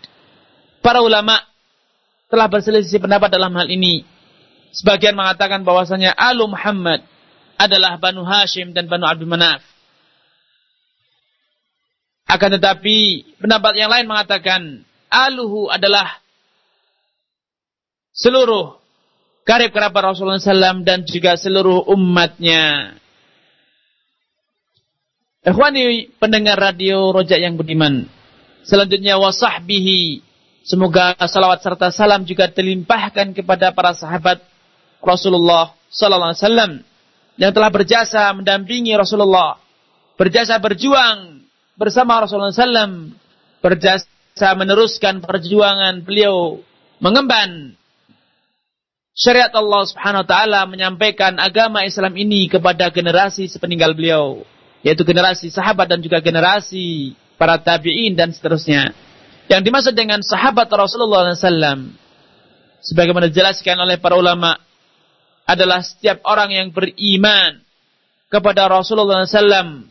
Para 0.83 1.01
ulama 1.01 1.41
telah 2.27 2.47
berselisih 2.51 2.99
pendapat 2.99 3.31
dalam 3.31 3.51
hal 3.55 3.67
ini. 3.71 4.03
Sebagian 4.75 5.15
mengatakan 5.15 5.63
bahwasanya 5.63 6.13
Alu 6.13 6.51
Muhammad 6.51 7.01
adalah 7.57 7.97
Banu 7.97 8.21
Hashim 8.27 8.75
dan 8.75 8.85
Banu 8.91 9.07
Abdul 9.07 9.31
Manaf. 9.31 9.63
Akan 12.27 12.51
tetapi 12.51 13.23
pendapat 13.39 13.79
yang 13.79 13.87
lain 13.87 14.05
mengatakan 14.05 14.83
Aluhu 15.07 15.71
adalah 15.71 16.19
seluruh 18.11 18.75
karib 19.47 19.71
kerabat 19.71 20.11
Rasulullah 20.11 20.35
SAW 20.35 20.83
dan 20.83 21.07
juga 21.07 21.39
seluruh 21.39 21.87
umatnya. 21.87 22.91
Ikhwani 25.47 26.11
pendengar 26.19 26.59
radio 26.59 27.15
rojak 27.15 27.39
yang 27.39 27.55
budiman. 27.55 28.11
Selanjutnya 28.67 29.15
wasahbihi 29.15 30.26
Semoga 30.67 31.15
salawat 31.15 31.63
serta 31.63 31.95
salam 31.95 32.27
juga 32.27 32.51
terlimpahkan 32.51 33.31
kepada 33.31 33.71
para 33.71 33.95
sahabat 33.95 34.43
Rasulullah 34.99 35.71
Sallallahu 35.87 36.35
Alaihi 36.35 36.43
Wasallam 36.43 36.71
yang 37.39 37.51
telah 37.55 37.71
berjasa 37.71 38.27
mendampingi 38.35 38.91
Rasulullah 38.99 39.63
berjasa 40.17 40.57
berjuang 40.57 41.45
bersama 41.77 42.19
Rasulullah 42.19 42.51
SAW, 42.51 43.13
berjasa 43.61 44.49
meneruskan 44.57 45.21
perjuangan 45.21 46.01
beliau 46.01 46.59
mengemban 46.97 47.77
syariat 49.13 49.53
Allah 49.53 49.85
Subhanahu 49.85 50.25
wa 50.25 50.27
taala 50.27 50.65
menyampaikan 50.65 51.37
agama 51.37 51.85
Islam 51.85 52.17
ini 52.17 52.49
kepada 52.49 52.89
generasi 52.89 53.45
sepeninggal 53.45 53.93
beliau, 53.93 54.41
yaitu 54.81 55.05
generasi 55.05 55.53
sahabat 55.53 55.85
dan 55.85 56.01
juga 56.01 56.17
generasi 56.19 57.13
para 57.37 57.61
tabi'in 57.61 58.17
dan 58.17 58.33
seterusnya. 58.33 58.91
Yang 59.47 59.61
dimaksud 59.63 59.93
dengan 59.95 60.19
sahabat 60.19 60.67
Rasulullah 60.67 61.31
SAW, 61.31 61.95
sebagaimana 62.83 63.31
dijelaskan 63.31 63.79
oleh 63.79 63.95
para 63.95 64.19
ulama, 64.19 64.59
adalah 65.47 65.79
setiap 65.79 66.19
orang 66.27 66.51
yang 66.51 66.67
beriman 66.75 67.63
kepada 68.27 68.67
Rasulullah 68.67 69.23
SAW 69.23 69.87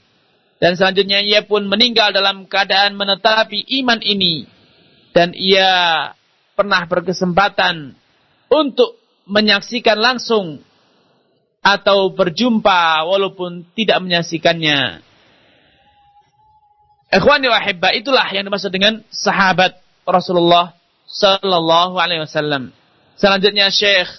dan 0.56 0.72
selanjutnya 0.72 1.20
ia 1.20 1.44
pun 1.44 1.68
meninggal 1.68 2.16
dalam 2.16 2.48
keadaan 2.48 2.96
menetapi 2.96 3.64
iman 3.84 4.00
ini. 4.00 4.48
Dan 5.12 5.32
ia 5.32 6.12
pernah 6.52 6.84
berkesempatan 6.84 7.96
untuk 8.52 9.00
menyaksikan 9.24 9.96
langsung 9.96 10.60
atau 11.64 12.12
berjumpa 12.12 13.04
walaupun 13.08 13.64
tidak 13.72 14.00
menyaksikannya. 14.04 15.00
Ikhwani 17.06 17.46
wa 17.46 17.60
hibba, 17.62 17.94
itulah 17.94 18.26
yang 18.34 18.42
dimaksud 18.42 18.74
dengan 18.74 19.02
sahabat 19.14 19.78
Rasulullah 20.02 20.74
sallallahu 21.06 21.94
alaihi 21.98 22.26
wasallam. 22.26 22.74
Selanjutnya 23.14 23.70
Syekh 23.70 24.10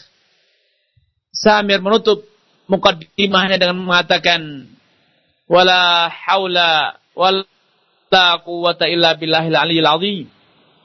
Samir 1.36 1.84
menutup 1.84 2.26
mukaddimahnya 2.66 3.62
dengan 3.62 3.78
mengatakan 3.84 4.66
wala 5.46 6.10
haula 6.10 6.98
wala 7.14 8.26
quwata 8.42 8.90
illa 8.90 9.14
billahil 9.14 9.54
aliyil 9.54 9.88
azim. 9.88 10.28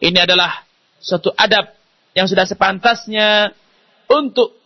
Ini 0.02 0.18
adalah 0.26 0.66
suatu 0.98 1.30
adab 1.38 1.70
yang 2.12 2.26
sudah 2.26 2.44
sepantasnya 2.44 3.54
untuk 4.10 4.58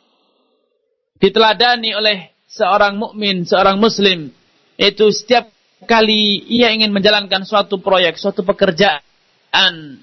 diteladani 1.21 1.93
oleh 1.95 2.33
seorang 2.49 2.97
mukmin, 2.97 3.45
seorang 3.45 3.77
muslim. 3.79 4.33
Itu 4.77 5.09
setiap 5.13 5.49
kali 5.85 6.41
ia 6.49 6.73
ingin 6.73 6.95
menjalankan 6.95 7.45
suatu 7.45 7.77
proyek, 7.85 8.17
suatu 8.17 8.41
pekerjaan, 8.41 10.01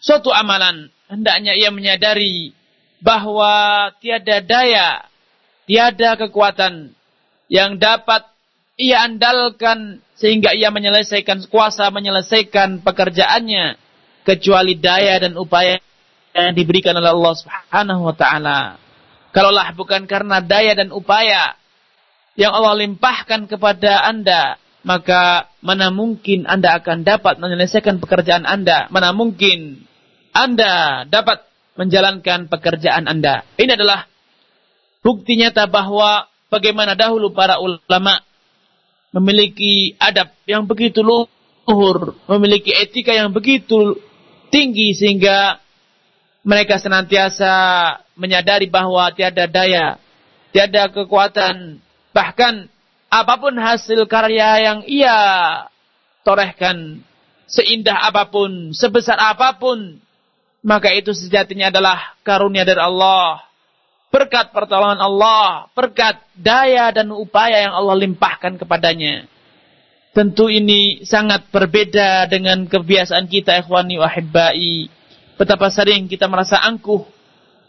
suatu 0.00 0.32
amalan, 0.32 0.88
hendaknya 1.12 1.52
ia 1.52 1.68
menyadari 1.68 2.56
bahwa 3.04 3.88
tiada 4.00 4.40
daya, 4.40 5.04
tiada 5.68 6.16
kekuatan 6.16 6.96
yang 7.52 7.76
dapat 7.76 8.24
ia 8.80 9.04
andalkan 9.04 10.00
sehingga 10.16 10.56
ia 10.56 10.72
menyelesaikan 10.72 11.44
kuasa 11.52 11.88
menyelesaikan 11.92 12.80
pekerjaannya 12.80 13.76
kecuali 14.24 14.76
daya 14.76 15.20
dan 15.20 15.36
upaya 15.36 15.76
yang 16.32 16.54
diberikan 16.56 16.96
oleh 16.96 17.12
Allah 17.12 17.34
Subhanahu 17.36 18.02
wa 18.08 18.14
taala. 18.16 18.58
Kalaulah 19.30 19.72
bukan 19.76 20.08
karena 20.08 20.40
daya 20.40 20.72
dan 20.74 20.90
upaya 20.90 21.54
yang 22.38 22.56
Allah 22.56 22.78
limpahkan 22.80 23.46
kepada 23.50 24.06
Anda, 24.06 24.56
maka 24.80 25.52
mana 25.60 25.92
mungkin 25.92 26.48
Anda 26.48 26.80
akan 26.80 27.04
dapat 27.04 27.36
menyelesaikan 27.36 28.00
pekerjaan 28.00 28.48
Anda? 28.48 28.88
Mana 28.88 29.12
mungkin 29.12 29.84
Anda 30.32 31.04
dapat 31.04 31.44
menjalankan 31.76 32.48
pekerjaan 32.48 33.04
Anda? 33.04 33.44
Ini 33.60 33.76
adalah 33.76 34.08
bukti 35.04 35.36
nyata 35.36 35.68
bahwa 35.68 36.28
bagaimana 36.48 36.96
dahulu 36.96 37.32
para 37.36 37.60
ulama 37.60 38.24
memiliki 39.12 39.98
adab 40.00 40.32
yang 40.46 40.64
begitu 40.64 41.04
luhur, 41.04 42.16
memiliki 42.30 42.72
etika 42.72 43.12
yang 43.12 43.34
begitu 43.34 43.98
tinggi 44.50 44.96
sehingga 44.96 45.60
mereka 46.40 46.80
senantiasa 46.80 47.52
menyadari 48.16 48.64
bahwa 48.66 49.12
tiada 49.12 49.44
daya, 49.44 50.00
tiada 50.56 50.88
kekuatan, 50.88 51.78
bahkan 52.16 52.72
apa 53.10 53.34
pun 53.42 53.54
hasil 53.58 54.06
karya 54.06 54.70
yang 54.70 54.78
ia 54.86 55.18
torehkan, 56.22 57.02
seindah 57.50 58.06
apa 58.06 58.30
pun, 58.30 58.70
sebesar 58.70 59.18
apa 59.18 59.58
pun, 59.58 59.98
maka 60.62 60.94
itu 60.94 61.10
sejatinya 61.10 61.74
adalah 61.74 62.14
karunia 62.22 62.62
dari 62.62 62.78
Allah 62.78 63.50
berkat 64.10 64.50
pertolongan 64.50 64.98
Allah, 64.98 65.70
berkat 65.72 66.18
daya 66.34 66.90
dan 66.90 67.14
upaya 67.14 67.62
yang 67.62 67.74
Allah 67.74 67.96
limpahkan 67.96 68.58
kepadanya. 68.58 69.24
Tentu 70.10 70.50
ini 70.50 71.06
sangat 71.06 71.46
berbeda 71.54 72.26
dengan 72.26 72.66
kebiasaan 72.66 73.30
kita 73.30 73.62
ikhwani 73.62 74.02
wa 74.02 74.10
hibbai. 74.10 74.90
Betapa 75.38 75.70
sering 75.70 76.10
kita 76.10 76.26
merasa 76.26 76.58
angkuh, 76.58 77.06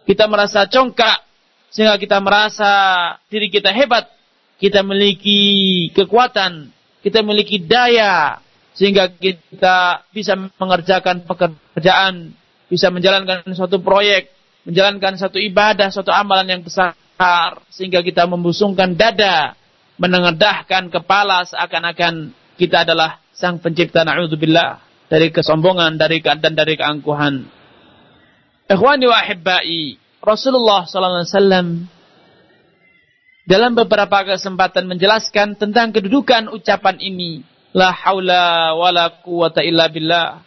kita 0.10 0.25
merasa 0.25 0.65
congkak, 0.65 1.21
sehingga 1.69 1.95
kita 2.01 2.17
merasa 2.17 2.73
diri 3.30 3.47
kita 3.54 3.69
hebat, 3.69 4.10
kita 4.62 4.86
memiliki 4.86 5.39
kekuatan, 5.97 6.69
kita 7.02 7.26
memiliki 7.26 7.58
daya, 7.58 8.38
sehingga 8.78 9.10
kita 9.10 10.06
bisa 10.13 10.38
mengerjakan 10.38 11.26
pekerjaan, 11.26 12.38
bisa 12.69 12.93
menjalankan 12.93 13.41
suatu 13.58 13.82
proyek, 13.82 14.30
menjalankan 14.63 15.17
satu 15.17 15.41
ibadah, 15.41 15.89
satu 15.89 16.13
amalan 16.13 16.47
yang 16.47 16.62
besar 16.62 16.93
sehingga 17.74 18.02
kita 18.02 18.26
membusungkan 18.26 18.97
dada, 18.97 19.54
menengadahkan 20.02 20.89
kepala 20.89 21.45
seakan-akan 21.45 22.34
kita 22.58 22.86
adalah 22.86 23.21
sang 23.34 23.62
pencipta 23.62 24.02
na'udzubillah 24.06 24.82
dari 25.10 25.30
kesombongan, 25.30 25.97
dari 25.97 26.21
dan 26.21 26.54
dari 26.54 26.78
keangkuhan. 26.78 27.45
Ikhwani 28.71 29.06
wa 29.06 29.17
ahibbai, 29.19 30.00
Rasulullah 30.24 30.88
sallallahu 30.88 31.21
alaihi 31.26 31.34
wasallam 31.34 31.67
dalam 33.49 33.73
beberapa 33.73 34.25
kesempatan 34.25 34.86
menjelaskan 34.86 35.58
tentang 35.58 35.89
kedudukan 35.93 36.49
ucapan 36.54 36.97
ini, 37.01 37.41
la 37.73 37.89
haula 37.89 38.77
wala 38.77 39.10
quwata 39.21 39.65
illa 39.65 39.89
billah. 39.89 40.45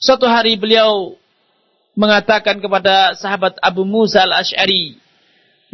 Suatu 0.00 0.28
hari 0.28 0.56
beliau 0.56 1.16
mengatakan 1.96 2.58
kepada 2.58 3.14
sahabat 3.16 3.56
Abu 3.60 3.86
Musa 3.86 4.24
al-Ash'ari. 4.24 5.00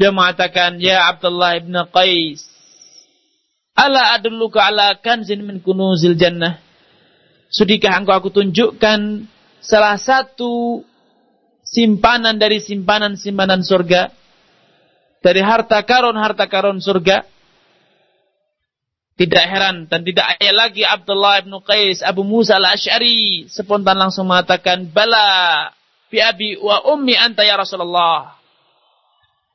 Dia 0.00 0.10
mengatakan, 0.14 0.80
Ya 0.80 1.04
Abdullah 1.12 1.60
ibn 1.60 1.76
Qais, 1.92 2.50
Ala 3.80 4.12
adulluka 4.12 4.60
ala 4.60 4.92
kanzin 5.00 5.40
min 5.40 5.56
kunuzil 5.64 6.18
jannah. 6.20 6.60
Sudikah 7.48 7.96
engkau 7.96 8.12
aku 8.12 8.28
tunjukkan 8.28 9.24
salah 9.64 9.96
satu 9.96 10.84
simpanan 11.64 12.36
dari 12.36 12.60
simpanan-simpanan 12.60 13.64
surga? 13.64 14.12
Dari 15.20 15.44
harta 15.44 15.84
karun-harta 15.84 16.48
karun 16.48 16.80
surga? 16.80 17.28
Tidak 19.20 19.44
heran 19.44 19.84
dan 19.84 20.00
tidak 20.00 20.40
ayat 20.40 20.56
lagi 20.56 20.80
Abdullah 20.80 21.44
ibn 21.44 21.52
Qais 21.60 22.00
Abu 22.00 22.24
Musa 22.24 22.56
al-Ash'ari 22.56 23.44
spontan 23.52 24.00
langsung 24.00 24.24
mengatakan 24.24 24.88
bala 24.88 25.68
bi 26.08 26.24
abi 26.24 26.56
wa 26.56 26.80
ummi 26.88 27.12
anta 27.20 27.44
ya 27.44 27.60
Rasulullah. 27.60 28.40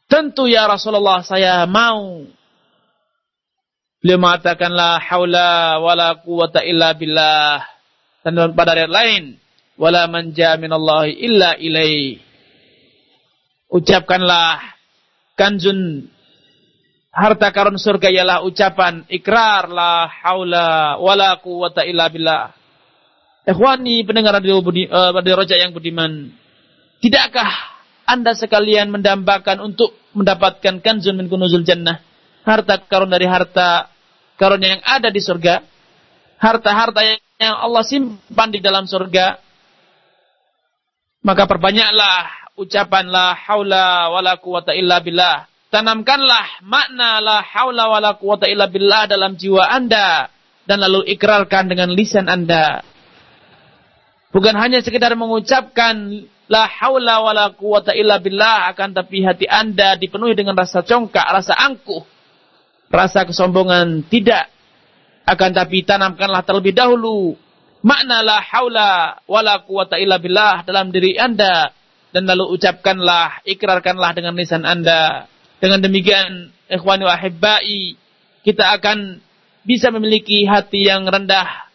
Tentu 0.05 0.45
ya 0.45 0.69
Rasulullah 0.69 1.25
saya 1.25 1.65
mau. 1.65 2.29
Beliau 4.05 4.21
mengatakan 4.21 4.69
la 4.69 5.01
haula 5.01 5.81
wala 5.81 6.13
quwata 6.21 6.61
illa 6.61 6.93
billah. 6.93 7.65
Dan 8.21 8.37
pada 8.53 8.77
ayat 8.77 8.93
lain, 8.93 9.23
wala 9.81 10.05
manja 10.05 10.61
minallahi 10.61 11.25
illa 11.25 11.57
ilaih. 11.57 12.21
Ucapkanlah 13.73 14.74
kanjun 15.35 16.09
harta 17.15 17.47
karun 17.55 17.79
surga 17.79 18.11
ialah 18.11 18.43
ucapan 18.43 19.07
ikrar 19.07 19.71
la 19.71 20.07
haula 20.07 20.99
wala 20.99 21.39
quwata 21.39 21.87
illa 21.87 22.11
billah. 22.11 22.51
Ikhwani 23.45 24.01
pendengar 24.01 24.41
radio, 24.41 24.57
budi, 24.57 24.89
uh, 24.89 25.13
radio 25.13 25.37
Roja 25.37 25.53
yang 25.53 25.69
budiman. 25.69 26.33
Tidakkah 26.97 27.75
anda 28.09 28.33
sekalian 28.33 28.89
mendambakan 28.89 29.61
untuk 29.61 29.93
mendapatkan 30.17 30.81
kanzun 30.81 31.17
min 31.21 31.29
kunuzul 31.29 31.61
jannah? 31.61 32.01
Harta 32.41 32.81
karun 32.81 33.09
dari 33.09 33.29
harta 33.29 33.89
karun 34.37 34.61
yang 34.65 34.81
ada 34.81 35.13
di 35.13 35.21
surga. 35.21 35.61
Harta-harta 36.41 37.01
yang 37.37 37.55
Allah 37.57 37.85
simpan 37.85 38.49
di 38.49 38.61
dalam 38.61 38.89
surga. 38.89 39.37
Maka 41.25 41.49
perbanyaklah 41.49 42.44
ucapan 42.55 43.07
la 43.11 43.35
haula 43.35 44.11
wala 44.11 44.39
quwata 44.39 44.75
illa 44.75 44.99
billah. 44.99 45.47
Tanamkanlah 45.71 46.63
makna 46.63 47.19
la 47.19 47.43
haula 47.43 47.91
wala 47.91 48.15
quwata 48.15 48.47
illa 48.47 48.71
billah 48.71 49.11
dalam 49.11 49.35
jiwa 49.35 49.67
Anda 49.67 50.31
dan 50.63 50.79
lalu 50.79 51.03
ikrarkan 51.15 51.67
dengan 51.67 51.91
lisan 51.91 52.31
Anda. 52.31 52.81
Bukan 54.31 54.55
hanya 54.55 54.83
sekedar 54.83 55.15
mengucapkan 55.15 56.27
La 56.45 56.69
haula 56.69 57.25
wa 57.25 57.33
la 57.33 57.49
quwata 57.57 57.97
illa 57.97 58.21
billah 58.21 58.69
akan 58.69 58.93
tapi 58.93 59.25
hati 59.25 59.49
Anda 59.49 59.97
dipenuhi 59.97 60.37
dengan 60.37 60.53
rasa 60.53 60.85
congkak, 60.85 61.25
rasa 61.25 61.57
angkuh, 61.57 62.05
rasa 62.93 63.25
kesombongan. 63.25 64.05
Tidak. 64.05 64.45
Akan 65.25 65.57
tapi 65.57 65.81
tanamkanlah 65.81 66.45
terlebih 66.45 66.77
dahulu 66.77 67.33
makna 67.81 68.21
la 68.21 68.37
haula 68.45 69.17
wala 69.25 69.65
quwata 69.65 69.97
illa 69.97 70.21
billah 70.21 70.61
dalam 70.69 70.93
diri 70.93 71.17
Anda 71.17 71.73
dan 72.15 72.23
lalu 72.31 72.47
ucapkanlah, 72.55 73.43
ikrarkanlah 73.43 74.15
dengan 74.15 74.39
lisan 74.39 74.63
Anda. 74.63 75.27
Dengan 75.59 75.83
demikian, 75.83 76.55
ikhwani 76.71 77.03
wa 77.03 77.11
ahibbai, 77.11 77.99
kita 78.47 78.71
akan 78.79 79.19
bisa 79.67 79.91
memiliki 79.91 80.47
hati 80.47 80.87
yang 80.87 81.03
rendah, 81.03 81.67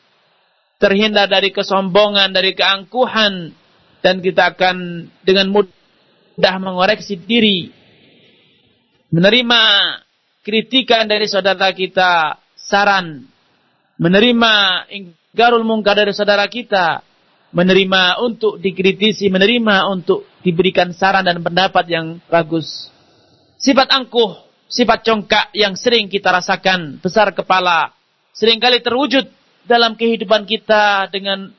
terhindar 0.80 1.28
dari 1.28 1.52
kesombongan, 1.52 2.32
dari 2.32 2.56
keangkuhan, 2.56 3.52
dan 4.00 4.24
kita 4.24 4.56
akan 4.56 5.10
dengan 5.28 5.52
mudah 5.52 6.54
mengoreksi 6.56 7.20
diri, 7.20 7.68
menerima 9.12 9.60
kritikan 10.40 11.04
dari 11.04 11.28
saudara 11.28 11.68
kita, 11.76 12.40
saran, 12.56 13.28
menerima 14.00 14.52
inggarul 14.88 15.68
mungkar 15.68 16.00
dari 16.00 16.16
saudara 16.16 16.48
kita, 16.48 17.04
menerima 17.50 18.22
untuk 18.22 18.62
dikritisi, 18.62 19.26
menerima 19.26 19.90
untuk 19.90 20.26
diberikan 20.46 20.94
saran 20.94 21.26
dan 21.26 21.42
pendapat 21.42 21.84
yang 21.90 22.22
bagus. 22.30 22.88
Sifat 23.58 23.90
angkuh, 23.90 24.38
sifat 24.70 25.02
congkak 25.02 25.50
yang 25.52 25.74
sering 25.74 26.06
kita 26.06 26.30
rasakan, 26.30 27.02
besar 27.02 27.34
kepala, 27.34 27.90
sering 28.32 28.62
kali 28.62 28.78
terwujud 28.80 29.26
dalam 29.66 29.98
kehidupan 29.98 30.46
kita 30.46 31.10
dengan 31.10 31.50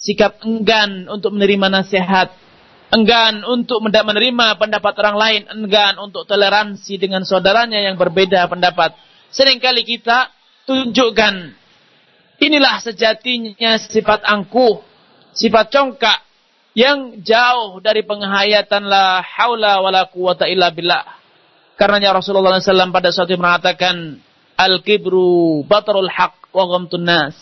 sikap 0.00 0.40
enggan 0.42 1.06
untuk 1.12 1.36
menerima 1.36 1.68
nasihat, 1.68 2.32
enggan 2.88 3.44
untuk 3.44 3.84
menerima 3.84 4.56
pendapat 4.56 4.94
orang 5.04 5.16
lain, 5.20 5.42
enggan 5.52 6.00
untuk 6.00 6.24
toleransi 6.24 6.96
dengan 6.96 7.22
saudaranya 7.28 7.84
yang 7.84 8.00
berbeda 8.00 8.48
pendapat. 8.48 8.96
Seringkali 9.28 9.84
kita 9.84 10.32
tunjukkan 10.64 11.52
inilah 12.40 12.80
sejatinya 12.80 13.76
sifat 13.76 14.24
angkuh, 14.24 14.87
sifat 15.38 15.70
congkak 15.70 16.18
yang 16.74 17.22
jauh 17.22 17.78
dari 17.78 18.02
penghayatan 18.02 18.86
la 18.86 19.22
haula 19.22 19.78
wala 19.78 20.10
quwata 20.10 20.50
illa 20.50 20.74
billah. 20.74 21.06
Karenanya 21.78 22.18
Rasulullah 22.18 22.58
SAW 22.58 22.90
pada 22.90 23.14
saat 23.14 23.30
itu 23.30 23.38
mengatakan 23.38 24.18
al-kibru 24.58 25.62
batarul 25.62 26.10
haq 26.10 26.50
wa 26.50 26.64
ghamtun 26.74 27.06
nas. 27.06 27.38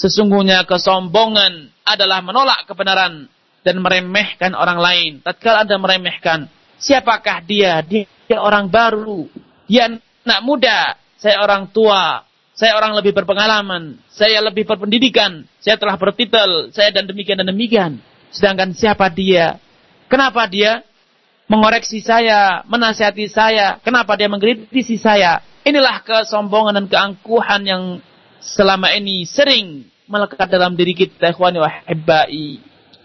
Sesungguhnya 0.00 0.64
kesombongan 0.64 1.70
adalah 1.84 2.24
menolak 2.24 2.64
kebenaran 2.64 3.28
dan 3.62 3.76
meremehkan 3.78 4.56
orang 4.56 4.80
lain. 4.80 5.12
Tatkala 5.20 5.68
Anda 5.68 5.76
meremehkan, 5.78 6.48
siapakah 6.80 7.44
dia? 7.44 7.84
Dia 7.84 8.08
orang 8.40 8.72
baru, 8.72 9.28
dia 9.68 10.00
anak 10.24 10.40
muda, 10.42 10.96
saya 11.20 11.44
orang 11.44 11.70
tua, 11.70 12.24
saya 12.54 12.78
orang 12.78 12.94
lebih 12.94 13.10
berpengalaman, 13.10 13.98
saya 14.14 14.38
lebih 14.38 14.62
berpendidikan, 14.62 15.42
saya 15.58 15.74
telah 15.74 15.98
bertitel, 15.98 16.70
saya 16.70 16.94
dan 16.94 17.10
demikian 17.10 17.42
dan 17.42 17.50
demikian. 17.50 17.98
Sedangkan 18.30 18.70
siapa 18.70 19.10
dia? 19.10 19.58
Kenapa 20.06 20.46
dia 20.46 20.86
mengoreksi 21.50 21.98
saya, 21.98 22.62
menasihati 22.70 23.26
saya? 23.26 23.82
Kenapa 23.82 24.14
dia 24.14 24.30
mengkritisi 24.30 25.02
saya? 25.02 25.42
Inilah 25.66 26.06
kesombongan 26.06 26.78
dan 26.78 26.86
keangkuhan 26.86 27.62
yang 27.66 27.82
selama 28.38 28.94
ini 28.94 29.26
sering 29.26 29.90
melekat 30.06 30.46
dalam 30.46 30.78
diri 30.78 30.94
kita, 30.94 31.34
ikhwani 31.34 31.58
wa 31.58 31.70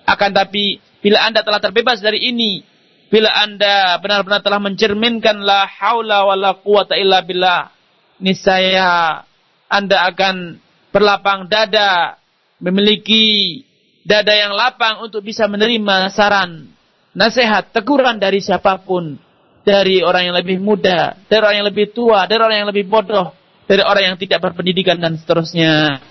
Akan 0.06 0.30
tapi, 0.30 0.78
bila 1.02 1.26
anda 1.26 1.41
telah 1.41 1.58
terbebas 1.58 2.06
dari 2.06 2.30
ini, 2.30 2.62
bila 3.10 3.34
anda 3.34 3.97
benar-benar 3.97 4.45
telah 4.45 4.62
mencerminkan 4.62 5.41
la 5.41 5.66
haula 5.66 6.30
wa 6.30 6.36
la 6.38 6.52
quwata 6.54 6.93
illa 7.00 7.26
billah, 7.26 7.74
niscaya 8.22 9.24
anda 9.70 10.09
akan 10.09 10.57
berlapang 10.89 11.45
dada, 11.45 12.17
memiliki 12.57 13.61
dada 14.01 14.34
yang 14.34 14.57
lapang 14.57 15.05
untuk 15.05 15.22
bisa 15.22 15.45
menerima 15.45 16.09
saran, 16.09 16.65
nasihat, 17.13 17.70
teguran 17.70 18.17
dari 18.17 18.41
siapa 18.41 18.82
pun. 18.82 19.22
Dari 19.59 20.01
orang 20.01 20.34
yang 20.34 20.36
lebih 20.39 20.57
muda, 20.57 21.13
dari 21.30 21.45
orang 21.45 21.61
yang 21.61 21.67
lebih 21.70 21.93
tua, 21.93 22.26
dari 22.26 22.41
orang 22.41 22.65
yang 22.65 22.70
lebih 22.74 22.89
bodoh, 22.89 23.38
dari 23.70 23.86
orang 23.86 24.01
yang 24.01 24.17
tidak 24.17 24.41
berpendidikan 24.41 24.97
dan 24.97 25.13
seterusnya. 25.13 26.01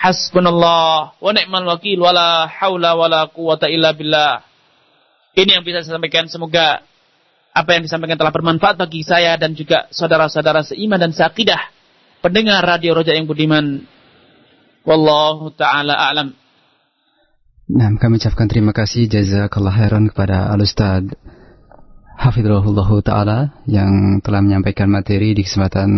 Hasbunallah 0.00 1.18
wa 1.20 1.30
ni'mal 1.36 1.66
wakil 1.68 2.00
wala 2.00 2.48
haula 2.48 2.96
wala 2.96 3.28
quwata 3.28 3.68
illa 3.68 3.92
billah. 3.92 4.40
Ini 5.36 5.60
yang 5.60 5.64
bisa 5.66 5.84
saya 5.84 6.00
sampaikan 6.00 6.24
semoga 6.30 6.80
apa 7.52 7.70
yang 7.76 7.84
disampaikan 7.84 8.16
telah 8.16 8.32
bermanfaat 8.32 8.80
bagi 8.80 9.04
saya 9.04 9.36
dan 9.36 9.52
juga 9.52 9.92
saudara-saudara 9.92 10.64
seiman 10.64 10.96
dan 10.96 11.12
seakidah 11.12 11.81
pendengar 12.22 12.62
radio 12.62 12.94
Roja 12.94 13.12
yang 13.12 13.26
budiman. 13.26 13.84
Wallahu 14.86 15.50
taala 15.52 15.98
a'lam. 15.98 16.38
Nah, 17.72 17.88
kami 17.98 18.18
ucapkan 18.18 18.46
terima 18.46 18.70
kasih 18.74 19.06
jazakallah 19.10 19.74
khairan 19.74 20.10
kepada 20.10 20.50
Al-Ustaz 20.50 21.08
Hafidhullah 22.22 22.90
Ta'ala 23.02 23.38
yang 23.66 24.22
telah 24.22 24.38
menyampaikan 24.44 24.86
materi 24.86 25.34
di 25.34 25.42
kesempatan 25.42 25.90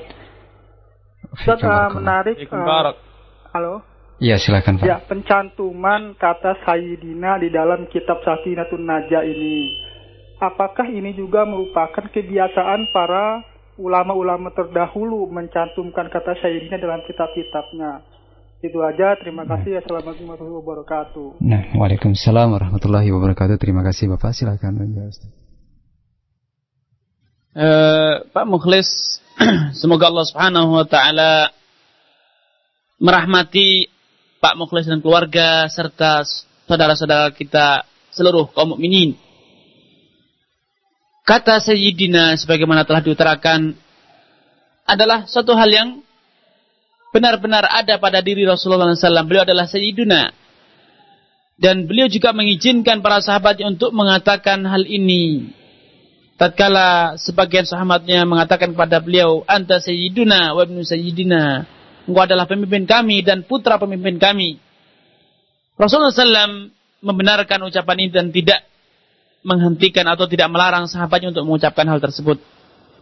Ustaz 1.35 1.59
uh, 1.59 1.91
menarik. 1.91 2.39
Uh, 2.47 2.95
halo. 3.51 3.83
Iya, 4.21 4.37
silakan 4.37 4.77
Pak. 4.77 4.85
Ya, 4.85 5.01
pencantuman 5.01 6.13
kata 6.13 6.61
Sayyidina 6.61 7.41
di 7.41 7.49
dalam 7.49 7.89
kitab 7.89 8.21
Sakinatun 8.21 8.85
Naja 8.85 9.25
ini. 9.25 9.81
Apakah 10.37 10.85
ini 10.93 11.17
juga 11.17 11.41
merupakan 11.41 12.05
kebiasaan 12.05 12.93
para 12.93 13.41
ulama-ulama 13.81 14.53
terdahulu 14.53 15.25
mencantumkan 15.25 16.13
kata 16.13 16.37
Sayyidina 16.37 16.77
dalam 16.77 17.01
kitab-kitabnya? 17.09 18.05
Itu 18.61 18.77
aja, 18.85 19.17
terima 19.17 19.41
kasih. 19.49 19.81
Assalamualaikum 19.81 20.29
warahmatullahi 20.29 20.61
wabarakatuh. 20.61 21.27
Nah, 21.41 21.61
Waalaikumsalam 21.81 22.47
warahmatullahi 22.53 23.09
wabarakatuh. 23.09 23.57
Terima 23.57 23.81
kasih 23.81 24.05
Bapak, 24.13 24.37
silakan. 24.37 24.85
Uh, 27.57 28.21
Pak 28.29 28.45
Mukhlis, 28.45 29.17
semoga 29.81 30.13
Allah 30.13 30.29
Subhanahu 30.29 30.77
wa 30.77 30.85
taala 30.85 31.49
merahmati 33.01 33.89
Pak 34.41 34.57
Mukhlis 34.57 34.89
dan 34.89 35.05
keluarga 35.05 35.69
serta 35.69 36.25
saudara-saudara 36.65 37.29
kita 37.29 37.85
seluruh 38.09 38.49
kaum 38.49 38.73
mukminin. 38.73 39.13
Kata 41.21 41.61
Sayyidina 41.61 42.33
sebagaimana 42.41 42.81
telah 42.81 43.05
diutarakan 43.05 43.77
adalah 44.89 45.29
suatu 45.29 45.53
hal 45.53 45.69
yang 45.69 45.89
benar-benar 47.13 47.69
ada 47.69 48.01
pada 48.01 48.25
diri 48.25 48.41
Rasulullah 48.41 48.89
SAW. 48.89 49.29
Beliau 49.29 49.45
adalah 49.45 49.69
Sayyidina. 49.69 50.33
Dan 51.61 51.85
beliau 51.85 52.09
juga 52.09 52.33
mengizinkan 52.33 53.05
para 53.05 53.21
sahabatnya 53.21 53.69
untuk 53.69 53.93
mengatakan 53.93 54.65
hal 54.65 54.89
ini. 54.89 55.53
Tatkala 56.41 57.21
sebagian 57.21 57.69
sahabatnya 57.69 58.25
mengatakan 58.25 58.73
kepada 58.73 58.97
beliau, 58.97 59.45
Anta 59.45 59.77
Sayyiduna 59.77 60.57
wa 60.57 60.65
ibnu 60.65 60.81
Sayyidina 60.81 61.69
engkau 62.11 62.27
adalah 62.27 62.45
pemimpin 62.45 62.83
kami 62.83 63.23
dan 63.23 63.47
putra 63.47 63.79
pemimpin 63.79 64.19
kami. 64.19 64.59
Rasulullah 65.79 66.13
SAW 66.13 66.69
membenarkan 67.01 67.65
ucapan 67.65 67.97
ini 68.05 68.11
dan 68.13 68.29
tidak 68.29 68.61
menghentikan 69.41 70.05
atau 70.05 70.29
tidak 70.29 70.53
melarang 70.53 70.85
sahabatnya 70.85 71.33
untuk 71.33 71.49
mengucapkan 71.49 71.87
hal 71.89 71.97
tersebut. 71.97 72.37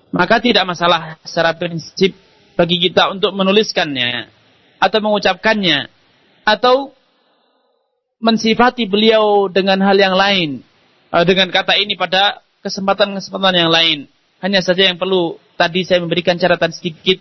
Maka 0.09 0.39
tidak 0.39 0.65
masalah 0.65 1.19
secara 1.21 1.53
prinsip 1.53 2.15
bagi 2.55 2.79
kita 2.79 3.11
untuk 3.11 3.35
menuliskannya 3.35 4.31
atau 4.79 4.99
mengucapkannya 5.03 5.91
atau 6.47 6.95
mensifati 8.19 8.87
beliau 8.87 9.47
dengan 9.51 9.79
hal 9.83 9.95
yang 9.95 10.15
lain 10.15 10.63
eh, 11.11 11.23
dengan 11.27 11.51
kata 11.51 11.75
ini 11.77 11.99
pada 11.99 12.41
kesempatan-kesempatan 12.63 13.55
yang 13.55 13.71
lain. 13.71 13.99
Hanya 14.39 14.63
saja 14.63 14.87
yang 14.87 14.95
perlu 14.95 15.35
tadi 15.59 15.83
saya 15.83 15.99
memberikan 15.99 16.39
catatan 16.39 16.71
sedikit 16.71 17.19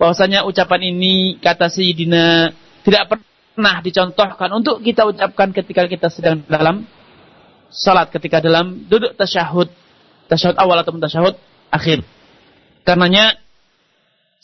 bahwasanya 0.00 0.46
ucapan 0.48 0.94
ini 0.94 1.38
kata 1.38 1.70
Sayyidina 1.70 2.50
tidak 2.82 3.14
pernah 3.14 3.76
dicontohkan 3.80 4.50
untuk 4.50 4.82
kita 4.82 5.06
ucapkan 5.06 5.54
ketika 5.54 5.86
kita 5.86 6.08
sedang 6.10 6.42
dalam 6.50 6.86
salat 7.70 8.10
ketika 8.10 8.42
dalam 8.42 8.86
duduk 8.86 9.14
tasyahud 9.14 9.70
tasyahud 10.30 10.56
awal 10.58 10.78
atau 10.82 10.94
tasyahud 10.94 11.34
akhir 11.70 12.02
Karenanya 12.84 13.40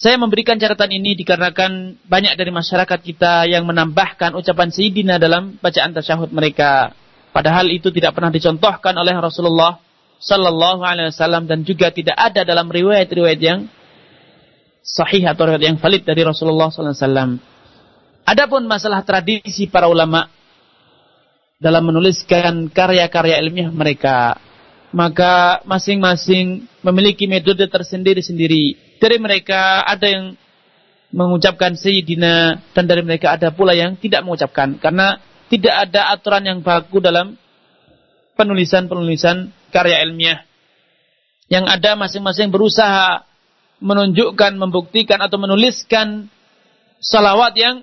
saya 0.01 0.17
memberikan 0.17 0.57
catatan 0.57 0.97
ini 0.97 1.13
dikarenakan 1.13 2.01
banyak 2.09 2.41
dari 2.41 2.49
masyarakat 2.49 2.99
kita 3.05 3.45
yang 3.53 3.69
menambahkan 3.69 4.33
ucapan 4.33 4.73
Sayyidina 4.73 5.21
dalam 5.21 5.61
bacaan 5.61 5.93
tasyahud 5.93 6.33
mereka. 6.33 6.97
Padahal 7.37 7.69
itu 7.69 7.93
tidak 7.93 8.17
pernah 8.17 8.33
dicontohkan 8.33 8.97
oleh 8.97 9.13
Rasulullah 9.13 9.77
Sallallahu 10.25 10.81
Alaihi 10.81 11.13
Wasallam 11.13 11.45
dan 11.45 11.69
juga 11.69 11.93
tidak 11.93 12.17
ada 12.17 12.49
dalam 12.49 12.73
riwayat-riwayat 12.73 13.41
yang 13.45 13.69
sahih 14.81 15.25
atau 15.29 15.49
riwayat 15.49 15.65
yang 15.65 15.79
valid 15.79 16.03
dari 16.05 16.23
Rasulullah 16.25 16.73
Wasallam. 16.73 17.41
Adapun 18.25 18.65
masalah 18.69 19.03
tradisi 19.03 19.67
para 19.67 19.91
ulama 19.91 20.29
dalam 21.61 21.85
menuliskan 21.85 22.73
karya-karya 22.73 23.41
ilmiah 23.43 23.69
mereka, 23.69 24.41
maka 24.97 25.61
masing-masing 25.69 26.65
memiliki 26.81 27.29
metode 27.29 27.65
tersendiri-sendiri 27.69 28.97
dari 29.01 29.17
mereka 29.21 29.85
ada 29.85 30.07
yang 30.09 30.25
mengucapkan 31.11 31.75
Sayyidina 31.75 32.63
dan 32.71 32.85
dari 32.87 33.03
mereka 33.03 33.35
ada 33.35 33.51
pula 33.51 33.75
yang 33.75 33.99
tidak 33.99 34.23
mengucapkan 34.23 34.79
karena 34.79 35.19
tidak 35.51 35.91
ada 35.91 36.15
aturan 36.15 36.47
yang 36.47 36.59
baku 36.63 37.03
dalam 37.03 37.35
penulisan-penulisan 38.39 39.51
karya 39.75 40.07
ilmiah. 40.07 40.47
Yang 41.51 41.67
ada 41.67 41.99
masing-masing 41.99 42.55
berusaha 42.55 43.27
menunjukkan, 43.81 44.61
membuktikan 44.61 45.19
atau 45.25 45.41
menuliskan 45.41 46.29
salawat 47.01 47.57
yang 47.57 47.77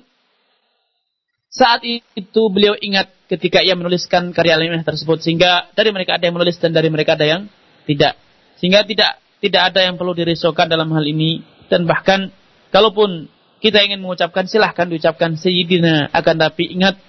saat 1.50 1.82
itu 1.90 2.42
beliau 2.54 2.78
ingat 2.78 3.10
ketika 3.26 3.66
ia 3.66 3.74
menuliskan 3.74 4.30
karya 4.30 4.62
ilmiah 4.62 4.86
tersebut. 4.86 5.26
Sehingga 5.26 5.74
dari 5.74 5.90
mereka 5.90 6.22
ada 6.22 6.30
yang 6.30 6.38
menulis 6.38 6.62
dan 6.62 6.72
dari 6.72 6.94
mereka 6.94 7.18
ada 7.18 7.26
yang 7.26 7.42
tidak. 7.90 8.14
Sehingga 8.62 8.86
tidak 8.86 9.18
tidak 9.42 9.74
ada 9.74 9.86
yang 9.86 9.98
perlu 9.98 10.14
dirisaukan 10.14 10.70
dalam 10.70 10.94
hal 10.94 11.04
ini. 11.04 11.42
Dan 11.68 11.90
bahkan 11.90 12.30
kalaupun 12.70 13.28
kita 13.58 13.82
ingin 13.82 14.06
mengucapkan 14.06 14.46
silahkan 14.46 14.86
diucapkan. 14.86 15.34
Sayyidina 15.34 16.14
akan 16.14 16.36
tapi 16.38 16.70
ingat 16.78 17.02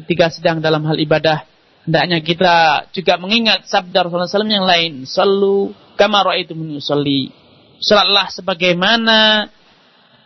ketika 0.00 0.32
sedang 0.32 0.64
dalam 0.64 0.80
hal 0.88 0.96
ibadah. 0.96 1.44
Hendaknya 1.84 2.20
kita 2.24 2.56
juga 2.92 3.16
mengingat 3.16 3.68
sabda 3.68 4.04
Rasulullah 4.04 4.28
SAW 4.28 4.48
yang 4.48 4.68
lain. 4.68 5.04
Selalu 5.04 5.76
kamar 5.96 6.40
itu 6.40 6.56
menyusulli 6.56 7.39
salatlah 7.80 8.28
sebagaimana 8.28 9.48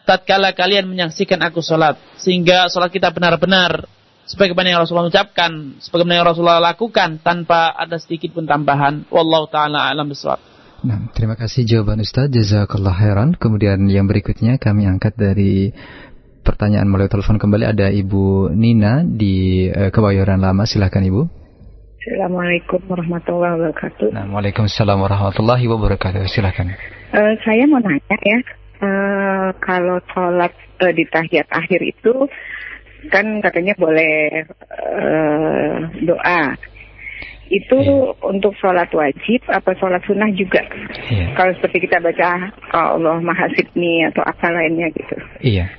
tatkala 0.04 0.52
kalian 0.52 0.90
menyaksikan 0.90 1.40
aku 1.40 1.62
salat 1.62 1.96
sehingga 2.20 2.68
salat 2.68 2.92
kita 2.92 3.14
benar-benar 3.14 3.86
sebagaimana 4.26 4.74
yang 4.74 4.80
Rasulullah 4.82 5.08
ucapkan 5.08 5.80
sebagaimana 5.80 6.20
yang 6.20 6.28
Rasulullah 6.28 6.60
lakukan 6.60 7.22
tanpa 7.22 7.72
ada 7.72 7.96
sedikit 7.96 8.34
pun 8.36 8.44
tambahan 8.44 9.06
wallahu 9.08 9.48
taala 9.48 9.88
alam 9.88 10.10
bisawab 10.10 10.52
Nah, 10.84 11.08
terima 11.16 11.32
kasih 11.32 11.64
jawaban 11.64 12.04
Ustaz. 12.04 12.28
Jazakallah 12.28 12.92
khairan. 12.92 13.32
Kemudian 13.40 13.88
yang 13.88 14.04
berikutnya 14.04 14.60
kami 14.60 14.84
angkat 14.84 15.16
dari 15.16 15.72
pertanyaan 16.44 16.84
melalui 16.92 17.08
telepon 17.08 17.40
kembali 17.40 17.64
ada 17.64 17.88
Ibu 17.88 18.52
Nina 18.52 19.00
di 19.00 19.64
uh, 19.72 19.88
Kebayoran 19.88 20.44
Lama. 20.44 20.68
Silakan 20.68 21.08
Ibu. 21.08 21.22
Assalamualaikum 22.04 22.84
warahmatullahi 22.84 23.52
wabarakatuh. 23.56 24.12
Nah, 24.12 24.28
Waalaikumsalam 24.28 25.00
warahmatullahi 25.00 25.64
wabarakatuh. 25.64 26.28
Silakan. 26.28 26.76
Uh, 27.14 27.38
saya 27.46 27.62
mau 27.70 27.78
nanya 27.78 28.18
ya, 28.26 28.38
uh, 28.82 29.48
kalau 29.62 30.02
sholat 30.10 30.50
uh, 30.82 30.90
di 30.90 31.06
tahiyat 31.06 31.46
akhir 31.46 31.78
itu 31.86 32.26
kan 33.14 33.38
katanya 33.38 33.78
boleh 33.78 34.42
uh, 34.66 35.76
doa. 36.02 36.58
Itu 37.54 37.76
yeah. 37.78 38.18
untuk 38.26 38.58
sholat 38.58 38.90
wajib 38.90 39.46
apa 39.46 39.78
sholat 39.78 40.02
sunnah 40.08 40.32
juga? 40.34 40.64
Yeah. 41.06 41.38
kalau 41.38 41.54
seperti 41.60 41.86
kita 41.86 42.02
baca 42.02 42.50
Allah 42.74 43.20
Mahasibni 43.22 44.02
atau 44.10 44.26
apa 44.26 44.50
lainnya 44.50 44.90
gitu. 44.90 45.16
Iya. 45.38 45.70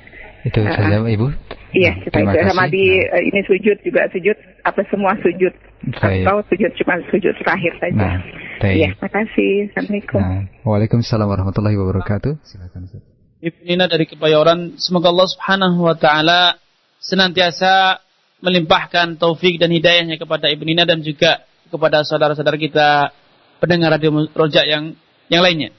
Itu 0.46 0.62
uh, 0.62 0.72
saja 0.72 1.02
ibu. 1.04 1.28
Iya 1.76 1.92
kita 2.06 2.22
itu 2.22 2.38
sama 2.48 2.70
di 2.70 3.02
uh, 3.02 3.20
ini 3.20 3.44
sujud 3.44 3.76
juga 3.84 4.08
sujud 4.14 4.38
apa 4.64 4.80
semua 4.88 5.18
sujud 5.20 5.52
Baik. 5.84 6.24
atau 6.24 6.40
sujud 6.50 6.70
cuma 6.82 6.98
sujud 7.12 7.34
terakhir 7.36 7.72
saja. 7.78 7.94
Nah, 7.94 8.18
iya 8.64 8.96
makasih. 8.98 9.70
Assalamualaikum. 9.70 10.18
Nah, 10.18 10.42
waalaikumsalam 10.64 11.26
warahmatullahi 11.28 11.76
wabarakatuh. 11.78 12.40
Silakan 12.42 12.88
Ibu 13.36 13.60
Nina 13.68 13.86
dari 13.86 14.08
Kebayoran 14.08 14.80
semoga 14.80 15.12
Allah 15.12 15.28
subhanahu 15.28 15.84
wa 15.84 15.94
taala 15.94 16.56
senantiasa 16.98 18.00
melimpahkan 18.40 19.20
taufik 19.20 19.60
dan 19.60 19.70
hidayahnya 19.70 20.16
kepada 20.16 20.48
Ibu 20.48 20.64
Nina 20.64 20.88
dan 20.88 21.04
juga 21.04 21.44
kepada 21.68 22.02
saudara-saudara 22.02 22.56
kita 22.56 23.12
pendengar 23.60 23.92
radio 23.94 24.12
rojak 24.32 24.64
yang 24.64 24.96
yang 25.28 25.42
lainnya. 25.44 25.70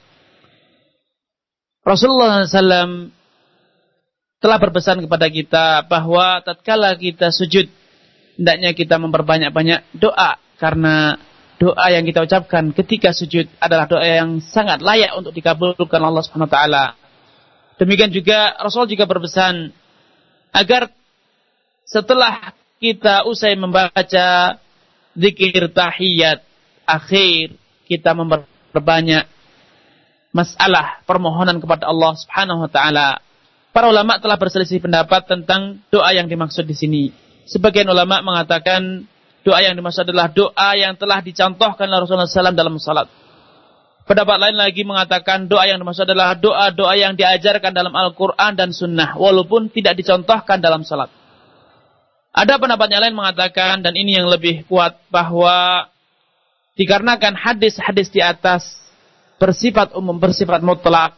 Rasulullah 1.82 2.44
SAW 2.44 3.10
telah 4.38 4.58
berpesan 4.62 5.02
kepada 5.02 5.26
kita 5.26 5.82
bahwa 5.88 6.38
tatkala 6.46 6.94
kita 6.94 7.34
sujud 7.34 7.66
hendaknya 8.38 8.70
kita 8.72 8.96
memperbanyak-banyak 9.02 9.98
doa 9.98 10.38
karena 10.62 11.18
doa 11.58 11.86
yang 11.90 12.06
kita 12.06 12.22
ucapkan 12.22 12.70
ketika 12.70 13.10
sujud 13.10 13.50
adalah 13.58 13.90
doa 13.90 14.06
yang 14.06 14.38
sangat 14.38 14.78
layak 14.78 15.10
untuk 15.18 15.34
dikabulkan 15.34 15.98
Allah 15.98 16.22
Subhanahu 16.22 16.46
wa 16.46 16.54
taala. 16.54 16.84
Demikian 17.82 18.14
juga 18.14 18.54
Rasul 18.62 18.86
juga 18.86 19.10
berpesan 19.10 19.74
agar 20.54 20.94
setelah 21.82 22.54
kita 22.78 23.26
usai 23.26 23.58
membaca 23.58 24.58
zikir 25.18 25.66
tahiyat 25.74 26.46
akhir 26.86 27.58
kita 27.90 28.14
memperbanyak 28.14 29.26
masalah 30.30 31.02
permohonan 31.02 31.58
kepada 31.58 31.90
Allah 31.90 32.14
Subhanahu 32.14 32.66
wa 32.66 32.70
taala. 32.70 33.18
Para 33.74 33.90
ulama 33.90 34.22
telah 34.22 34.38
berselisih 34.38 34.78
pendapat 34.78 35.26
tentang 35.26 35.82
doa 35.90 36.14
yang 36.14 36.30
dimaksud 36.30 36.62
di 36.66 36.74
sini. 36.78 37.04
Sebagian 37.48 37.88
ulama 37.88 38.20
mengatakan 38.20 39.08
doa 39.40 39.64
yang 39.64 39.72
dimaksud 39.72 40.04
adalah 40.04 40.28
doa 40.28 40.70
yang 40.76 40.92
telah 41.00 41.24
dicontohkan 41.24 41.88
oleh 41.88 42.04
Rasulullah 42.04 42.28
SAW 42.28 42.52
dalam 42.52 42.76
salat. 42.76 43.08
Pendapat 44.04 44.36
lain 44.40 44.56
lagi 44.56 44.84
mengatakan 44.84 45.48
doa 45.48 45.64
yang 45.68 45.80
dimaksud 45.80 46.08
adalah 46.08 46.36
doa-doa 46.36 46.96
yang 46.96 47.12
diajarkan 47.16 47.72
dalam 47.72 47.92
Al-Quran 47.92 48.56
dan 48.56 48.72
Sunnah, 48.72 49.16
walaupun 49.16 49.68
tidak 49.72 50.00
dicontohkan 50.00 50.60
dalam 50.60 50.84
salat. 50.84 51.12
Ada 52.32 52.60
pendapat 52.60 52.88
yang 52.92 53.04
lain 53.04 53.16
mengatakan 53.16 53.80
dan 53.80 53.96
ini 53.96 54.16
yang 54.20 54.28
lebih 54.28 54.64
kuat 54.68 55.00
bahwa 55.08 55.88
dikarenakan 56.76 57.36
hadis-hadis 57.36 58.12
di 58.12 58.20
atas 58.20 58.64
bersifat 59.40 59.96
umum, 59.96 60.20
bersifat 60.20 60.60
mutlak. 60.60 61.16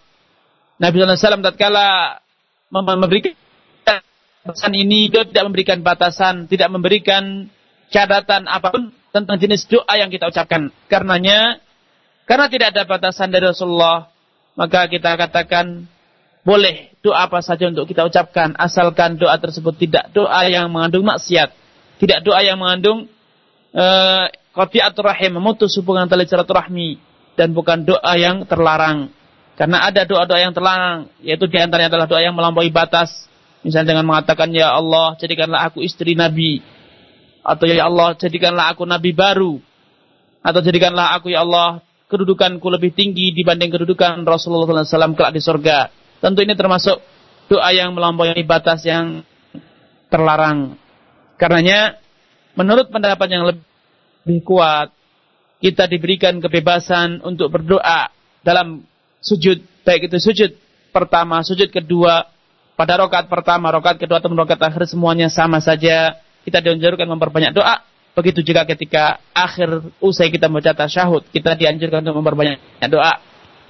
Nabi 0.78 1.02
SAW 1.02 1.42
tatkala 1.44 2.18
memberikan 2.70 3.34
batasan 4.44 4.72
ini 4.72 5.12
dia 5.12 5.28
tidak 5.28 5.44
memberikan 5.52 5.78
batasan, 5.84 6.48
tidak 6.48 6.68
memberikan 6.72 7.48
catatan 7.92 8.48
apa 8.48 8.72
pun 8.72 8.82
tentang 9.10 9.36
jenis 9.36 9.66
doa 9.66 9.94
yang 9.98 10.08
kita 10.08 10.30
ucapkan. 10.30 10.70
Karenanya, 10.86 11.58
karena 12.24 12.46
tidak 12.46 12.72
ada 12.72 12.82
batasan 12.86 13.34
dari 13.34 13.50
Rasulullah, 13.50 14.08
maka 14.54 14.86
kita 14.86 15.18
katakan 15.18 15.84
boleh 16.40 16.96
doa 17.04 17.28
apa 17.28 17.44
saja 17.44 17.68
untuk 17.68 17.84
kita 17.84 18.08
ucapkan 18.08 18.56
asalkan 18.56 19.20
doa 19.20 19.36
tersebut 19.36 19.76
tidak 19.76 20.08
doa 20.16 20.48
yang 20.48 20.72
mengandung 20.72 21.04
maksiat, 21.04 21.52
tidak 22.00 22.24
doa 22.24 22.40
yang 22.40 22.56
mengandung 22.56 23.08
uh, 23.76 24.24
qati'atur 24.56 25.04
rahim, 25.04 25.36
memutus 25.36 25.76
hubungan 25.76 26.08
tali 26.08 26.24
silaturahmi 26.24 26.96
dan 27.36 27.52
bukan 27.52 27.84
doa 27.86 28.12
yang 28.16 28.44
terlarang. 28.48 29.12
Karena 29.54 29.84
ada 29.84 30.08
doa-doa 30.08 30.40
yang 30.40 30.56
terlarang, 30.56 31.12
yaitu 31.20 31.44
di 31.44 31.60
antaranya 31.60 31.92
adalah 31.92 32.08
doa 32.08 32.24
yang 32.24 32.32
melampaui 32.32 32.72
batas. 32.72 33.28
Misalnya 33.60 33.96
dengan 33.96 34.08
mengatakan, 34.08 34.48
Ya 34.56 34.72
Allah, 34.72 35.16
jadikanlah 35.20 35.68
aku 35.68 35.84
istri 35.84 36.16
Nabi. 36.16 36.64
Atau 37.44 37.68
Ya 37.68 37.84
Allah, 37.84 38.16
jadikanlah 38.16 38.72
aku 38.72 38.88
Nabi 38.88 39.12
baru. 39.12 39.60
Atau 40.40 40.64
jadikanlah 40.64 41.16
aku, 41.20 41.28
Ya 41.28 41.44
Allah, 41.44 41.84
kedudukanku 42.08 42.64
lebih 42.72 42.96
tinggi 42.96 43.36
dibanding 43.36 43.70
kedudukan 43.70 44.24
Rasulullah 44.24 44.82
SAW 44.82 45.14
kelak 45.14 45.32
di 45.36 45.40
surga. 45.44 45.92
Tentu 46.18 46.40
ini 46.42 46.56
termasuk 46.56 46.98
doa 47.52 47.70
yang 47.70 47.92
melampaui 47.92 48.34
batas 48.44 48.82
yang 48.82 49.22
terlarang. 50.10 50.74
Karenanya, 51.36 51.96
menurut 52.58 52.88
pendapat 52.88 53.28
yang 53.30 53.44
lebih 53.46 54.40
kuat, 54.44 54.92
kita 55.60 55.84
diberikan 55.86 56.40
kebebasan 56.40 57.20
untuk 57.20 57.52
berdoa 57.52 58.08
dalam 58.40 58.84
sujud, 59.20 59.60
baik 59.84 60.08
itu 60.08 60.18
sujud 60.18 60.50
pertama, 60.90 61.44
sujud 61.44 61.68
kedua, 61.68 62.26
pada 62.80 62.96
rokat 62.96 63.28
pertama, 63.28 63.68
rokat 63.68 64.00
kedua, 64.00 64.24
atau 64.24 64.32
rokat 64.32 64.56
akhir 64.56 64.88
semuanya 64.88 65.28
sama 65.28 65.60
saja. 65.60 66.16
Kita 66.48 66.64
dianjurkan 66.64 67.04
memperbanyak 67.04 67.52
doa. 67.52 67.84
Begitu 68.16 68.40
juga 68.40 68.64
ketika 68.64 69.20
akhir 69.36 69.84
usai 70.00 70.32
kita 70.32 70.48
membaca 70.48 70.72
tasyahud, 70.72 71.28
kita 71.28 71.52
dianjurkan 71.60 72.00
untuk 72.08 72.24
memperbanyak 72.24 72.56
doa 72.88 73.20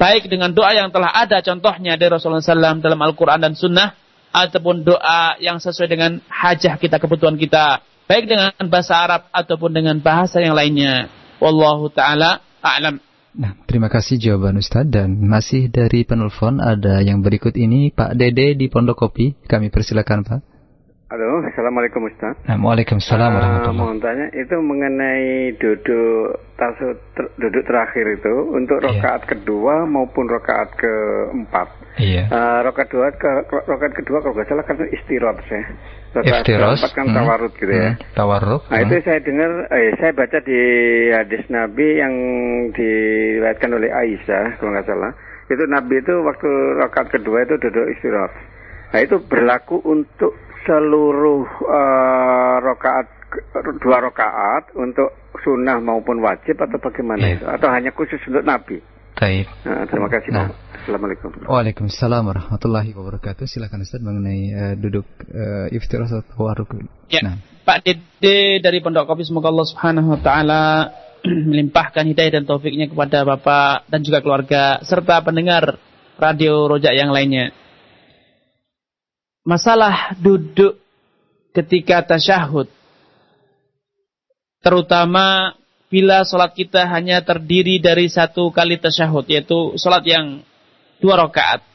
baik 0.01 0.33
dengan 0.33 0.49
doa 0.49 0.73
yang 0.73 0.89
telah 0.89 1.13
ada 1.13 1.45
contohnya 1.45 2.01
dari 2.01 2.09
Rasulullah 2.09 2.41
SAW 2.41 2.81
dalam 2.81 2.97
Al-Quran 2.97 3.37
dan 3.37 3.53
Sunnah, 3.53 3.93
ataupun 4.33 4.81
doa 4.81 5.37
yang 5.43 5.61
sesuai 5.61 5.91
dengan 5.93 6.25
hajah 6.25 6.81
kita, 6.81 6.97
kebutuhan 6.97 7.37
kita, 7.37 7.85
baik 8.09 8.25
dengan 8.25 8.55
bahasa 8.73 8.97
Arab 8.97 9.29
ataupun 9.29 9.77
dengan 9.77 10.01
bahasa 10.01 10.41
yang 10.41 10.57
lainnya. 10.57 11.13
Wallahu 11.37 11.93
ta'ala 11.93 12.41
a'lam. 12.65 12.97
Nah, 13.31 13.55
terima 13.63 13.87
kasih 13.87 14.19
jawaban 14.19 14.59
Ustadz 14.59 14.91
dan 14.91 15.23
masih 15.23 15.71
dari 15.71 16.03
penelpon 16.03 16.59
ada 16.59 16.99
yang 16.99 17.23
berikut 17.23 17.55
ini 17.55 17.95
Pak 17.95 18.19
Dede 18.19 18.59
di 18.59 18.67
Pondok 18.67 19.07
Kopi. 19.07 19.39
Kami 19.47 19.71
persilakan 19.71 20.27
Pak. 20.27 20.50
Halo, 21.11 21.43
Assalamualaikum 21.43 22.07
Ustaz. 22.07 22.39
Nah, 22.47 22.55
Waalaikumsalam 22.55 23.35
uh, 23.35 23.75
Mau 23.75 23.91
tanya, 23.99 24.31
itu 24.31 24.55
mengenai 24.63 25.59
duduk 25.59 26.39
tasud 26.55 27.03
ter, 27.19 27.27
duduk 27.35 27.67
terakhir 27.67 28.15
itu 28.15 28.31
untuk 28.55 28.79
iya. 28.79 28.95
rokaat 28.95 29.27
yeah. 29.27 29.31
kedua 29.35 29.91
maupun 29.91 30.31
rokaat 30.31 30.71
keempat. 30.79 31.67
Iya. 31.99 32.15
Yeah. 32.15 32.27
Uh, 32.31 32.59
rokaat 32.63 32.95
kedua 32.95 33.11
ke 33.19 33.27
rokaat 33.43 33.93
kedua 33.99 34.23
kalau 34.23 34.39
nggak 34.39 34.49
salah 34.55 34.63
kan 34.63 34.79
istirahat 34.87 35.43
ya. 35.51 35.63
Rokaat 36.15 36.47
keempat 36.47 36.93
kan 36.95 37.07
hmm. 37.11 37.17
tawarut 37.19 37.53
gitu 37.59 37.73
ya. 37.75 37.91
Hmm. 37.91 37.99
Tawarut. 38.15 38.63
Nah 38.71 38.79
hmm. 38.79 38.87
itu 38.87 38.95
saya 39.03 39.19
dengar, 39.19 39.51
eh, 39.67 39.91
saya 39.99 40.13
baca 40.15 40.39
di 40.47 40.61
hadis 41.11 41.43
Nabi 41.51 41.87
yang 41.99 42.15
diriwayatkan 42.71 43.71
oleh 43.75 43.91
Aisyah 43.91 44.63
kalau 44.63 44.79
nggak 44.79 44.87
salah. 44.87 45.11
Itu 45.51 45.67
Nabi 45.67 46.07
itu 46.07 46.23
waktu 46.23 46.51
rokaat 46.87 47.11
kedua 47.11 47.43
itu 47.43 47.59
duduk 47.59 47.99
istirahat. 47.99 48.31
Nah 48.95 49.03
itu 49.03 49.19
berlaku 49.27 49.83
untuk 49.83 50.39
seluruh 50.67 51.47
uh, 51.65 52.57
rokaat 52.61 53.07
dua 53.79 53.99
rokaat 54.03 54.75
untuk 54.75 55.15
sunnah 55.41 55.79
maupun 55.79 56.19
wajib 56.21 56.59
atau 56.59 56.77
bagaimana 56.83 57.23
yeah. 57.23 57.37
itu 57.39 57.47
atau 57.47 57.69
hanya 57.71 57.91
khusus 57.95 58.21
untuk 58.27 58.45
nabi? 58.45 58.83
Baik. 59.21 59.47
Nah, 59.69 59.85
terima 59.85 60.09
kasih 60.09 60.31
nah. 60.33 60.49
Assalamualaikum. 60.81 61.29
Waalaikumsalam 61.45 62.25
warahmatullahi 62.25 62.97
wabarakatuh. 62.97 63.45
Silakan 63.45 63.85
Ustaz 63.85 64.01
mengenai 64.01 64.43
uh, 64.57 64.75
duduk 64.81 65.05
uh, 65.29 65.69
iftirah 65.69 66.09
atau 66.09 66.25
tawarruk. 66.25 66.89
Ya. 67.13 67.21
Nah. 67.21 67.37
Pak 67.61 67.85
Dede 67.85 68.65
dari 68.65 68.81
Pondok 68.81 69.05
Kopi 69.05 69.29
semoga 69.29 69.53
Allah 69.53 69.69
Subhanahu 69.69 70.17
wa 70.17 70.21
taala 70.25 70.63
melimpahkan 71.53 72.09
hidayah 72.09 72.41
dan 72.41 72.45
taufiknya 72.49 72.89
kepada 72.89 73.29
Bapak 73.29 73.87
dan 73.93 74.01
juga 74.01 74.25
keluarga 74.25 74.81
serta 74.81 75.21
pendengar 75.21 75.77
radio 76.17 76.65
Rojak 76.67 76.97
yang 76.97 77.13
lainnya 77.13 77.53
masalah 79.51 80.15
duduk 80.15 80.79
ketika 81.51 82.07
tasyahud. 82.07 82.71
Terutama 84.63 85.59
bila 85.91 86.23
sholat 86.23 86.55
kita 86.55 86.87
hanya 86.87 87.19
terdiri 87.27 87.83
dari 87.83 88.07
satu 88.07 88.55
kali 88.55 88.79
tasyahud, 88.79 89.27
yaitu 89.27 89.75
sholat 89.75 90.07
yang 90.07 90.47
dua 91.03 91.19
rakaat. 91.19 91.67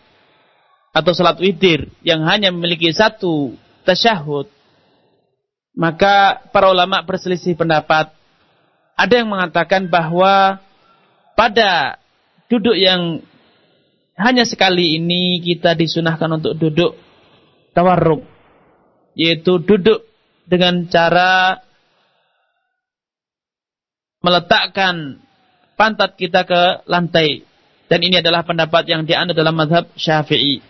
Atau 0.95 1.11
sholat 1.11 1.35
witir 1.43 1.91
yang 2.07 2.23
hanya 2.23 2.55
memiliki 2.55 2.87
satu 2.95 3.59
tasyahud. 3.83 4.47
Maka 5.75 6.39
para 6.55 6.71
ulama 6.71 7.03
berselisih 7.03 7.59
pendapat. 7.59 8.15
Ada 8.95 9.19
yang 9.19 9.27
mengatakan 9.27 9.91
bahwa 9.91 10.63
pada 11.35 11.99
duduk 12.47 12.79
yang 12.79 13.19
hanya 14.15 14.47
sekali 14.47 14.95
ini 14.95 15.43
kita 15.43 15.75
disunahkan 15.75 16.39
untuk 16.39 16.55
duduk 16.55 16.95
tawarruk 17.75 18.23
yaitu 19.19 19.59
duduk 19.59 20.07
dengan 20.47 20.87
cara 20.87 21.59
meletakkan 24.23 25.19
pantat 25.75 26.15
kita 26.15 26.47
ke 26.47 26.87
lantai 26.87 27.43
dan 27.85 27.99
ini 28.01 28.17
adalah 28.23 28.41
pendapat 28.41 28.89
yang 28.89 29.05
dianut 29.05 29.37
dalam 29.37 29.53
mazhab 29.53 29.85
Syafi'i. 29.93 30.63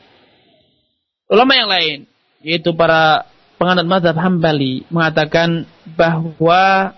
Ulama 1.31 1.53
yang 1.55 1.69
lain 1.71 1.97
yaitu 2.43 2.75
para 2.75 3.25
penganut 3.55 3.87
mazhab 3.87 4.17
Hambali 4.19 4.83
mengatakan 4.91 5.63
bahwa 5.95 6.93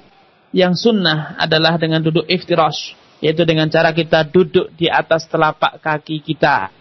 yang 0.51 0.73
sunnah 0.73 1.37
adalah 1.37 1.77
dengan 1.77 2.01
duduk 2.01 2.25
iftirash 2.25 2.97
yaitu 3.21 3.45
dengan 3.45 3.69
cara 3.69 3.93
kita 3.93 4.25
duduk 4.25 4.73
di 4.73 4.89
atas 4.89 5.29
telapak 5.29 5.81
kaki 5.81 6.21
kita. 6.21 6.73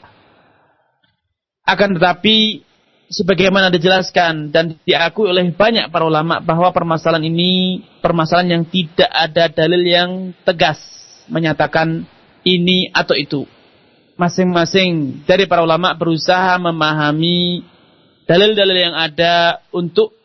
Akan 1.66 1.98
tetapi 1.98 2.65
sebagaimana 3.06 3.70
dijelaskan 3.70 4.50
dan 4.50 4.78
diakui 4.82 5.30
oleh 5.30 5.46
banyak 5.54 5.90
para 5.94 6.06
ulama 6.06 6.42
bahwa 6.42 6.74
permasalahan 6.74 7.30
ini 7.30 7.82
permasalahan 8.02 8.60
yang 8.60 8.64
tidak 8.66 9.10
ada 9.10 9.46
dalil 9.50 9.82
yang 9.82 10.10
tegas 10.42 10.78
menyatakan 11.30 12.06
ini 12.46 12.90
atau 12.90 13.14
itu. 13.14 13.42
Masing-masing 14.16 15.22
dari 15.28 15.44
para 15.44 15.60
ulama 15.60 15.92
berusaha 15.92 16.56
memahami 16.56 17.60
dalil-dalil 18.24 18.76
yang 18.90 18.96
ada 18.96 19.60
untuk 19.70 20.16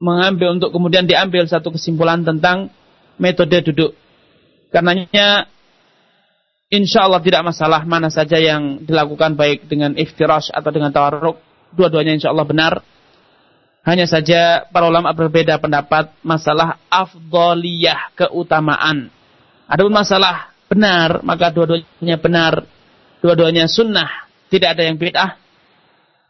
mengambil 0.00 0.56
untuk 0.56 0.72
kemudian 0.72 1.04
diambil 1.04 1.44
satu 1.44 1.74
kesimpulan 1.74 2.24
tentang 2.24 2.72
metode 3.20 3.60
duduk. 3.60 3.92
Karenanya 4.72 5.50
insya 6.72 7.04
Allah 7.04 7.20
tidak 7.20 7.44
masalah 7.44 7.84
mana 7.84 8.08
saja 8.08 8.40
yang 8.40 8.88
dilakukan 8.88 9.36
baik 9.36 9.68
dengan 9.68 9.92
iftirash 9.98 10.48
atau 10.48 10.70
dengan 10.72 10.88
tawarruk 10.88 11.47
dua-duanya 11.74 12.16
insya 12.16 12.30
Allah 12.32 12.46
benar. 12.48 12.74
Hanya 13.88 14.04
saja 14.04 14.68
para 14.68 14.84
ulama 14.84 15.16
berbeda 15.16 15.56
pendapat 15.56 16.12
masalah 16.20 16.76
afdoliyah, 16.92 18.12
keutamaan. 18.12 19.08
Adapun 19.64 19.96
masalah 19.96 20.52
benar, 20.68 21.24
maka 21.24 21.48
dua-duanya 21.48 22.20
benar. 22.20 22.68
Dua-duanya 23.24 23.64
sunnah, 23.64 24.28
tidak 24.52 24.76
ada 24.76 24.82
yang 24.84 25.00
bid'ah. 25.00 25.40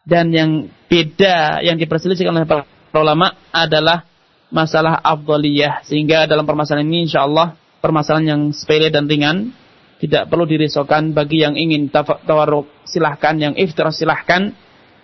Dan 0.07 0.31
yang 0.31 0.51
beda, 0.87 1.59
yang 1.61 1.75
diperselisihkan 1.75 2.31
oleh 2.31 2.47
para 2.47 2.63
ulama 2.95 3.35
adalah 3.51 4.07
masalah 4.49 4.95
afdoliyah. 5.03 5.83
Sehingga 5.83 6.31
dalam 6.31 6.47
permasalahan 6.47 6.87
ini 6.87 7.11
insya 7.11 7.27
Allah 7.27 7.59
permasalahan 7.83 8.27
yang 8.27 8.41
sepele 8.55 8.87
dan 8.87 9.07
ringan. 9.07 9.51
Tidak 9.99 10.31
perlu 10.31 10.47
dirisaukan 10.47 11.11
bagi 11.11 11.43
yang 11.43 11.59
ingin 11.59 11.91
tawarruk 11.91 12.71
silahkan, 12.87 13.35
yang 13.35 13.53
iftar 13.59 13.91
silahkan 13.91 14.55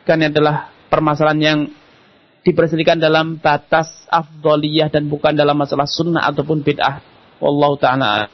karena 0.05 0.29
adalah 0.29 0.69
permasalahan 0.87 1.41
yang 1.41 1.59
diperselisihkan 2.45 3.01
dalam 3.01 3.41
batas 3.41 4.05
afdoliyah 4.05 4.93
dan 4.93 5.09
bukan 5.09 5.33
dalam 5.33 5.57
masalah 5.57 5.89
sunnah 5.89 6.29
ataupun 6.29 6.61
bid'ah. 6.61 7.01
Wallahu 7.41 7.75
ta'ala 7.81 8.29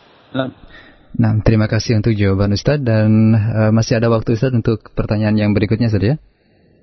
Nah, 1.12 1.36
terima 1.44 1.68
kasih 1.68 2.00
untuk 2.00 2.16
jawaban 2.16 2.56
Ustaz 2.56 2.80
dan 2.80 3.36
uh, 3.36 3.72
masih 3.76 4.00
ada 4.00 4.08
waktu 4.08 4.40
Ustaz 4.40 4.56
untuk 4.56 4.96
pertanyaan 4.96 5.36
yang 5.36 5.52
berikutnya 5.52 5.92
saja. 5.92 6.16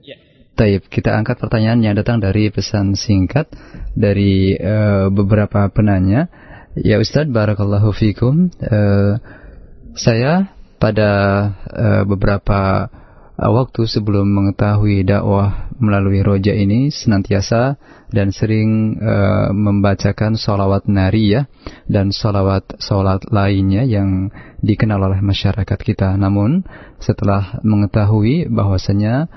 Ya. 0.05 0.17
Taib, 0.53 0.85
kita 0.93 1.17
angkat 1.17 1.41
pertanyaan 1.41 1.81
yang 1.81 1.97
datang 1.97 2.21
dari 2.21 2.53
pesan 2.53 2.93
singkat 2.93 3.49
dari 3.97 4.53
uh, 4.53 5.09
beberapa 5.09 5.65
penanya. 5.73 6.29
Ya 6.77 7.01
Ustaz, 7.01 7.25
barakallahu 7.25 7.89
fikum. 7.97 8.53
Uh, 8.61 9.17
saya 9.97 10.53
pada 10.77 11.11
uh, 11.73 12.03
beberapa 12.05 12.93
waktu 13.39 13.87
sebelum 13.87 14.27
mengetahui 14.27 15.07
dakwah 15.07 15.71
melalui 15.79 16.27
roja 16.27 16.51
ini 16.51 16.91
senantiasa 16.91 17.79
dan 18.11 18.35
sering 18.35 18.99
uh, 18.99 19.55
membacakan 19.55 20.35
solawat 20.35 20.91
nariyah 20.91 21.47
dan 21.87 22.11
solawat 22.11 22.67
solat 22.83 23.23
lainnya 23.31 23.87
yang 23.87 24.35
dikenal 24.59 24.99
oleh 24.99 25.23
masyarakat 25.23 25.79
kita. 25.79 26.19
Namun 26.19 26.67
setelah 26.99 27.63
mengetahui 27.63 28.51
bahwasanya 28.51 29.31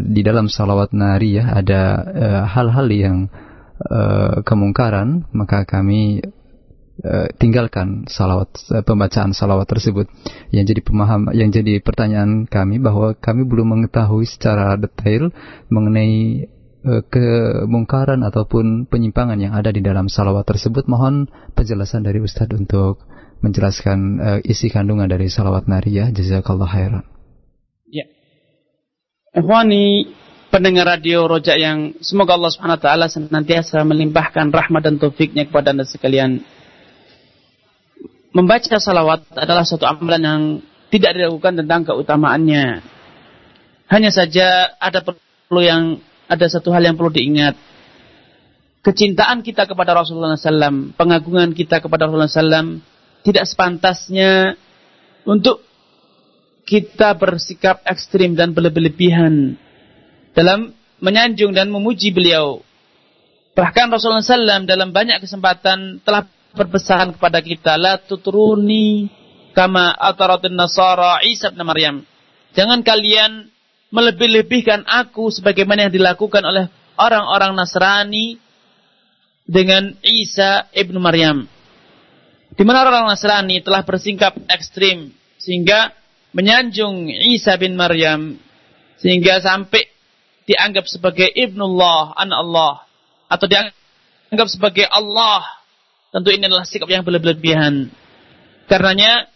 di 0.00 0.24
dalam 0.24 0.48
salawat 0.48 0.96
nariyah 0.96 1.60
ada 1.60 1.82
uh, 2.00 2.42
hal-hal 2.48 2.88
uh, 2.88 2.96
yang 2.96 3.16
uh, 3.84 4.40
kemungkaran, 4.48 5.28
maka 5.36 5.68
kami 5.68 6.24
Eh, 6.96 7.28
tinggalkan 7.36 8.08
salawat 8.08 8.56
uh, 8.72 8.80
pembacaan 8.80 9.36
salawat 9.36 9.68
tersebut. 9.68 10.08
Yang 10.48 10.72
jadi 10.72 10.80
pemaham 10.80 11.28
yang 11.36 11.52
jadi 11.52 11.84
pertanyaan 11.84 12.48
kami 12.48 12.80
bahwa 12.80 13.12
kami 13.12 13.44
belum 13.44 13.68
mengetahui 13.68 14.24
secara 14.24 14.80
detail 14.80 15.28
mengenai 15.68 16.48
uh, 16.88 17.04
kemungkaran 17.12 18.24
ataupun 18.24 18.88
penyimpangan 18.88 19.36
yang 19.36 19.52
ada 19.52 19.76
di 19.76 19.84
dalam 19.84 20.08
salawat 20.08 20.48
tersebut. 20.48 20.88
Mohon 20.88 21.28
penjelasan 21.52 22.00
dari 22.00 22.16
Ustadz 22.24 22.56
untuk 22.56 23.04
menjelaskan 23.44 24.16
isi 24.48 24.72
kandungan 24.72 25.04
dari 25.04 25.28
salawat 25.28 25.68
nariyah. 25.68 26.08
Jazakallah 26.16 26.64
khairan. 26.64 27.04
Ya. 27.92 28.08
Ikhwani 29.36 30.16
pendengar 30.48 30.96
radio 30.96 31.28
Rojak 31.28 31.60
yang 31.60 31.92
semoga 32.00 32.40
Allah 32.40 32.56
Subhanahu 32.56 32.80
wa 32.80 32.84
taala 32.88 33.06
senantiasa 33.12 33.84
melimpahkan 33.84 34.48
rahmat 34.48 34.80
dan 34.80 34.96
taufiknya 34.96 35.44
kepada 35.44 35.76
Anda 35.76 35.84
sekalian 35.84 36.55
membaca 38.36 38.76
salawat 38.76 39.24
adalah 39.32 39.64
suatu 39.64 39.88
amalan 39.88 40.20
yang 40.20 40.42
tidak 40.92 41.16
dilakukan 41.16 41.56
tentang 41.56 41.88
keutamaannya. 41.88 42.84
Hanya 43.88 44.10
saja 44.12 44.76
ada 44.76 45.00
perlu 45.00 45.62
yang 45.64 46.04
ada 46.28 46.44
satu 46.44 46.68
hal 46.76 46.84
yang 46.84 47.00
perlu 47.00 47.08
diingat. 47.08 47.56
Kecintaan 48.84 49.40
kita 49.40 49.64
kepada 49.66 49.96
Rasulullah 49.96 50.36
SAW, 50.38 50.94
pengagungan 50.94 51.56
kita 51.56 51.80
kepada 51.80 52.06
Rasulullah 52.06 52.30
SAW, 52.30 52.84
tidak 53.24 53.48
sepantasnya 53.48 54.54
untuk 55.26 55.64
kita 56.66 57.18
bersikap 57.18 57.82
ekstrim 57.82 58.38
dan 58.38 58.54
berlebihan 58.54 59.58
dalam 60.36 60.76
menyanjung 61.02 61.50
dan 61.50 61.66
memuji 61.72 62.14
beliau. 62.14 62.62
Bahkan 63.58 63.90
Rasulullah 63.90 64.22
SAW 64.22 64.68
dalam 64.70 64.94
banyak 64.94 65.18
kesempatan 65.24 66.04
telah 66.04 66.28
berpesan 66.56 67.14
kepada 67.14 67.44
kita, 67.44 67.76
la 67.76 68.00
tutruni 68.00 69.12
kama 69.52 69.92
ataratun 69.92 70.56
nasara 70.56 71.20
Isa 71.22 71.52
bin 71.52 71.62
Maryam. 71.68 71.96
Jangan 72.56 72.80
kalian 72.80 73.52
melebih-lebihkan 73.92 74.88
aku 74.88 75.28
sebagaimana 75.28 75.88
yang 75.88 75.94
dilakukan 75.94 76.42
oleh 76.42 76.72
orang-orang 76.96 77.52
Nasrani 77.54 78.40
dengan 79.46 79.94
Isa 80.02 80.66
ibnu 80.74 80.98
Maryam. 80.98 81.46
Di 82.56 82.64
mana 82.64 82.82
orang 82.82 83.06
Nasrani 83.06 83.60
telah 83.60 83.84
bersingkap 83.84 84.34
ekstrim 84.48 85.12
sehingga 85.36 85.92
menyanjung 86.32 87.08
Isa 87.08 87.54
bin 87.60 87.76
Maryam 87.76 88.40
sehingga 88.98 89.38
sampai 89.44 89.86
dianggap 90.48 90.88
sebagai 90.88 91.28
ibnullah, 91.32 92.16
anak 92.16 92.38
Allah 92.40 92.74
atau 93.28 93.46
dianggap 93.48 94.48
sebagai 94.48 94.86
Allah. 94.88 95.44
Tentu 96.16 96.32
ini 96.32 96.48
adalah 96.48 96.64
sikap 96.64 96.88
yang 96.88 97.04
berlebihan. 97.04 97.92
Karenanya 98.72 99.28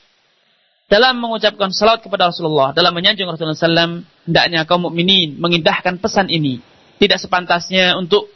dalam 0.88 1.20
mengucapkan 1.20 1.68
salat 1.76 2.00
kepada 2.00 2.32
Rasulullah, 2.32 2.72
dalam 2.72 2.96
menyanjung 2.96 3.28
Rasulullah 3.28 3.52
SAW, 3.52 4.00
hendaknya 4.24 4.64
kaum 4.64 4.88
mukminin 4.88 5.36
mengindahkan 5.36 6.00
pesan 6.00 6.32
ini. 6.32 6.64
Tidak 6.96 7.20
sepantasnya 7.20 8.00
untuk 8.00 8.32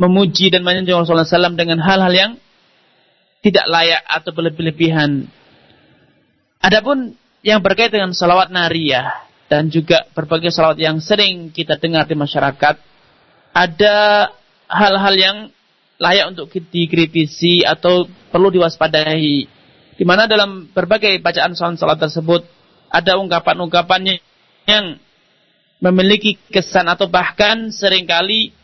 memuji 0.00 0.48
dan 0.48 0.64
menyanjung 0.64 1.04
Rasulullah 1.04 1.28
SAW 1.28 1.52
dengan 1.52 1.84
hal-hal 1.84 2.08
yang 2.16 2.32
tidak 3.44 3.68
layak 3.68 4.08
atau 4.08 4.32
berlebih-lebihan. 4.32 5.28
Adapun 6.64 7.12
yang 7.44 7.60
berkaitan 7.60 8.08
dengan 8.08 8.16
salawat 8.16 8.48
nariyah 8.48 9.28
dan 9.52 9.68
juga 9.68 10.08
berbagai 10.16 10.48
salawat 10.48 10.80
yang 10.80 10.96
sering 11.04 11.52
kita 11.52 11.76
dengar 11.76 12.08
di 12.08 12.16
masyarakat, 12.16 12.80
ada 13.52 13.96
hal-hal 14.64 15.14
yang 15.20 15.36
layak 16.00 16.32
untuk 16.32 16.48
dikritisi 16.50 17.60
atau 17.60 18.08
perlu 18.32 18.48
diwaspadai 18.48 19.44
di 20.00 20.04
mana 20.08 20.24
dalam 20.24 20.72
berbagai 20.72 21.20
bacaan 21.20 21.52
salat 21.52 22.00
tersebut 22.00 22.40
ada 22.88 23.20
ungkapan-ungkapannya 23.20 24.16
yang 24.64 24.96
memiliki 25.84 26.40
kesan 26.48 26.88
atau 26.88 27.12
bahkan 27.12 27.68
sering 27.68 28.08
kali 28.08 28.56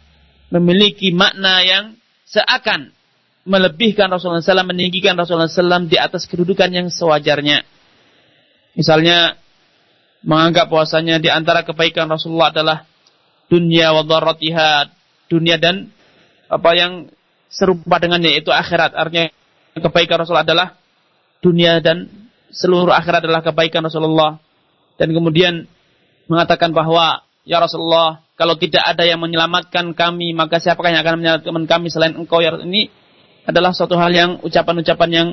memiliki 0.48 1.12
makna 1.12 1.60
yang 1.60 1.84
seakan 2.24 2.96
melebihkan 3.46 4.10
Rasulullah 4.10 4.42
SAW, 4.42 4.66
meninggikan 4.66 5.14
Rasulullah 5.14 5.46
SAW 5.46 5.86
di 5.86 5.96
atas 5.96 6.26
kedudukan 6.26 6.66
yang 6.66 6.90
sewajarnya. 6.90 7.62
Misalnya, 8.74 9.38
menganggap 10.26 10.66
bahwasanya 10.66 11.22
di 11.22 11.30
antara 11.30 11.62
kebaikan 11.62 12.10
Rasulullah 12.10 12.50
adalah 12.50 12.78
dunia 13.46 13.94
wa 13.94 14.02
dunia 15.30 15.56
dan 15.62 15.94
apa 16.50 16.70
yang 16.74 16.92
serupa 17.50 17.96
dengannya 17.98 18.38
itu 18.38 18.50
akhirat. 18.50 18.94
Artinya 18.94 19.30
kebaikan 19.76 20.22
Rasulullah 20.22 20.46
adalah 20.46 20.68
dunia 21.40 21.78
dan 21.84 22.10
seluruh 22.50 22.92
akhirat 22.92 23.26
adalah 23.26 23.42
kebaikan 23.44 23.84
Rasulullah. 23.84 24.38
Dan 24.96 25.12
kemudian 25.12 25.68
mengatakan 26.26 26.72
bahwa, 26.72 27.22
Ya 27.46 27.62
Rasulullah, 27.62 28.26
kalau 28.34 28.58
tidak 28.58 28.82
ada 28.82 29.06
yang 29.06 29.22
menyelamatkan 29.22 29.94
kami, 29.94 30.34
maka 30.34 30.58
siapakah 30.58 30.90
yang 30.90 31.02
akan 31.06 31.14
menyelamatkan 31.22 31.64
kami 31.68 31.88
selain 31.92 32.18
engkau? 32.18 32.42
Ya 32.42 32.50
Ini 32.56 32.90
adalah 33.46 33.70
suatu 33.70 33.94
hal 33.94 34.10
yang 34.10 34.30
ucapan-ucapan 34.42 35.10
yang 35.12 35.28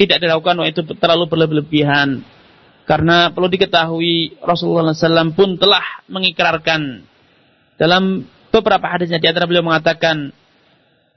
tidak 0.00 0.18
dilakukan 0.18 0.58
itu 0.66 0.82
terlalu 0.96 1.28
berlebihan. 1.28 2.24
Karena 2.84 3.32
perlu 3.32 3.48
diketahui 3.48 4.44
Rasulullah 4.44 4.92
SAW 4.92 5.32
pun 5.32 5.56
telah 5.56 6.04
mengikrarkan 6.08 7.04
dalam 7.80 8.28
beberapa 8.52 8.84
hadisnya 8.84 9.18
di 9.18 9.26
antara 9.26 9.48
beliau 9.48 9.64
mengatakan 9.64 10.36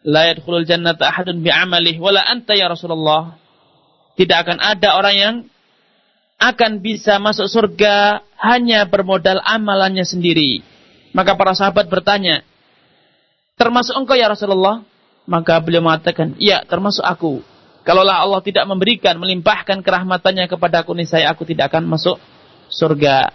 la 0.05 0.33
yadkhulul 0.33 0.67
jannata 0.67 1.09
ahadun 1.09 1.41
bi'amalih 1.41 1.97
wala 1.97 2.21
anta 2.21 2.53
ya 2.53 2.69
Rasulullah 2.69 3.37
tidak 4.17 4.49
akan 4.49 4.57
ada 4.61 4.89
orang 4.97 5.15
yang 5.15 5.35
akan 6.37 6.85
bisa 6.85 7.17
masuk 7.17 7.49
surga 7.49 8.21
hanya 8.37 8.85
bermodal 8.85 9.41
amalannya 9.41 10.05
sendiri. 10.05 10.61
Maka 11.13 11.33
para 11.33 11.57
sahabat 11.57 11.89
bertanya, 11.89 12.45
termasuk 13.57 13.97
engkau 13.97 14.13
ya 14.13 14.29
Rasulullah? 14.29 14.85
Maka 15.25 15.57
beliau 15.59 15.81
mengatakan, 15.81 16.37
iya 16.37 16.61
termasuk 16.65 17.01
aku. 17.01 17.41
Kalaulah 17.81 18.21
Allah 18.21 18.41
tidak 18.45 18.69
memberikan, 18.69 19.17
melimpahkan 19.17 19.81
kerahmatannya 19.81 20.45
kepada 20.45 20.85
aku, 20.85 20.93
saya 21.09 21.33
aku 21.33 21.47
tidak 21.47 21.73
akan 21.73 21.89
masuk 21.89 22.21
surga. 22.69 23.33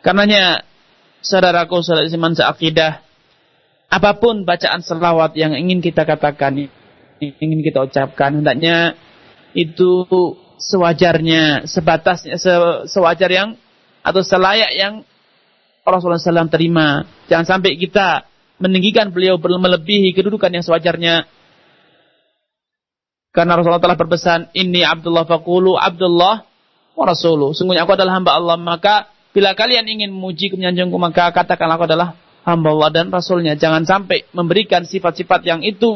Karenanya, 0.00 0.62
saudaraku, 1.24 1.82
saudara 1.82 2.06
iman 2.06 2.32
seakidah, 2.36 3.02
apa 3.90 4.10
pun 4.22 4.46
bacaan 4.46 4.86
selawat 4.86 5.34
yang 5.34 5.50
ingin 5.58 5.82
kita 5.82 6.06
katakan, 6.06 6.70
ingin 7.18 7.60
kita 7.60 7.82
ucapkan, 7.82 8.38
hendaknya 8.38 8.94
itu 9.50 10.06
sewajarnya, 10.62 11.66
sebatasnya, 11.66 12.38
se, 12.38 12.52
sewajar 12.86 13.30
yang 13.32 13.48
atau 14.06 14.22
selayak 14.22 14.70
yang 14.78 15.02
Rasulullah 15.82 16.22
SAW 16.22 16.52
terima. 16.52 17.02
Jangan 17.26 17.58
sampai 17.58 17.74
kita 17.74 18.30
meninggikan 18.62 19.10
beliau 19.10 19.40
melebihi 19.40 20.14
kedudukan 20.14 20.54
yang 20.54 20.62
sewajarnya. 20.62 21.26
Karena 23.34 23.58
Rasulullah 23.58 23.82
telah 23.82 23.98
berpesan, 23.98 24.54
Ini 24.54 24.86
Abdullah 24.86 25.26
fakulu 25.26 25.74
Abdullah 25.74 26.46
wa 26.94 27.04
Rasuluh. 27.06 27.54
Sungguhnya 27.56 27.86
aku 27.86 27.94
adalah 27.94 28.18
hamba 28.18 28.38
Allah. 28.38 28.54
Maka 28.58 29.10
bila 29.30 29.54
kalian 29.54 29.86
ingin 29.86 30.10
memuji 30.10 30.50
menyanjungku, 30.54 30.98
maka 30.98 31.30
katakanlah 31.30 31.78
aku 31.78 31.86
adalah 31.86 32.18
hamba 32.50 32.74
Allah 32.74 32.90
dan 32.90 33.06
Rasulnya. 33.14 33.54
Jangan 33.54 33.86
sampai 33.86 34.26
memberikan 34.34 34.82
sifat-sifat 34.82 35.46
yang 35.46 35.60
itu 35.62 35.94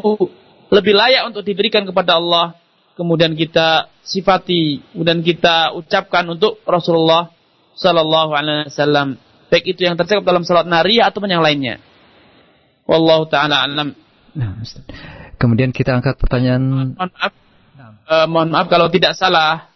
lebih 0.71 0.95
layak 0.95 1.27
untuk 1.27 1.43
diberikan 1.43 1.83
kepada 1.83 2.17
Allah 2.17 2.55
kemudian 2.95 3.35
kita 3.35 3.91
sifati, 4.01 4.81
kemudian 4.95 5.19
kita 5.21 5.75
ucapkan 5.75 6.23
untuk 6.31 6.63
Rasulullah 6.63 7.29
Sallallahu 7.75 8.31
Alaihi 8.31 8.71
Wasallam. 8.71 9.19
Baik 9.51 9.75
itu 9.77 9.85
yang 9.85 9.99
tercakup 9.99 10.25
dalam 10.25 10.41
salat 10.47 10.65
nariyah 10.65 11.11
ataupun 11.11 11.29
yang 11.29 11.43
lainnya. 11.43 11.77
Wallahu 12.87 13.29
taala 13.29 13.67
alam. 13.67 13.93
Nah, 14.33 14.51
kemudian 15.37 15.69
kita 15.69 15.95
angkat 15.95 16.17
pertanyaan. 16.17 16.95
Mohon 16.97 17.11
maaf, 17.13 17.33
uh, 18.09 18.25
mohon 18.31 18.49
maaf 18.51 18.67
kalau 18.71 18.87
tidak 18.89 19.13
salah 19.13 19.69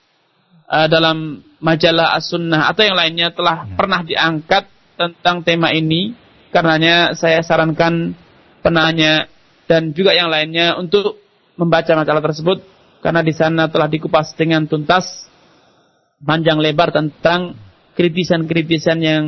uh, 0.65 0.87
dalam 0.89 1.43
majalah 1.59 2.17
As-Sunnah 2.17 2.71
atau 2.71 2.81
yang 2.87 2.97
lainnya 2.97 3.29
telah 3.35 3.67
ya. 3.67 3.75
pernah 3.75 4.01
diangkat 4.01 4.63
tentang 4.95 5.43
tema 5.43 5.69
ini. 5.75 6.15
Karenanya 6.49 7.13
saya 7.13 7.45
sarankan 7.45 8.17
penanya 8.65 9.29
dan 9.69 9.93
juga 9.93 10.17
yang 10.17 10.33
lainnya 10.33 10.73
untuk 10.81 11.21
membaca 11.53 11.93
majalah 11.93 12.23
tersebut 12.25 12.65
karena 13.05 13.21
di 13.21 13.33
sana 13.35 13.69
telah 13.69 13.85
dikupas 13.85 14.33
dengan 14.33 14.65
tuntas 14.65 15.29
panjang 16.19 16.59
lebar 16.59 16.91
tentang 16.91 17.55
kritisan-kritisan 17.95 18.99
yang 18.99 19.23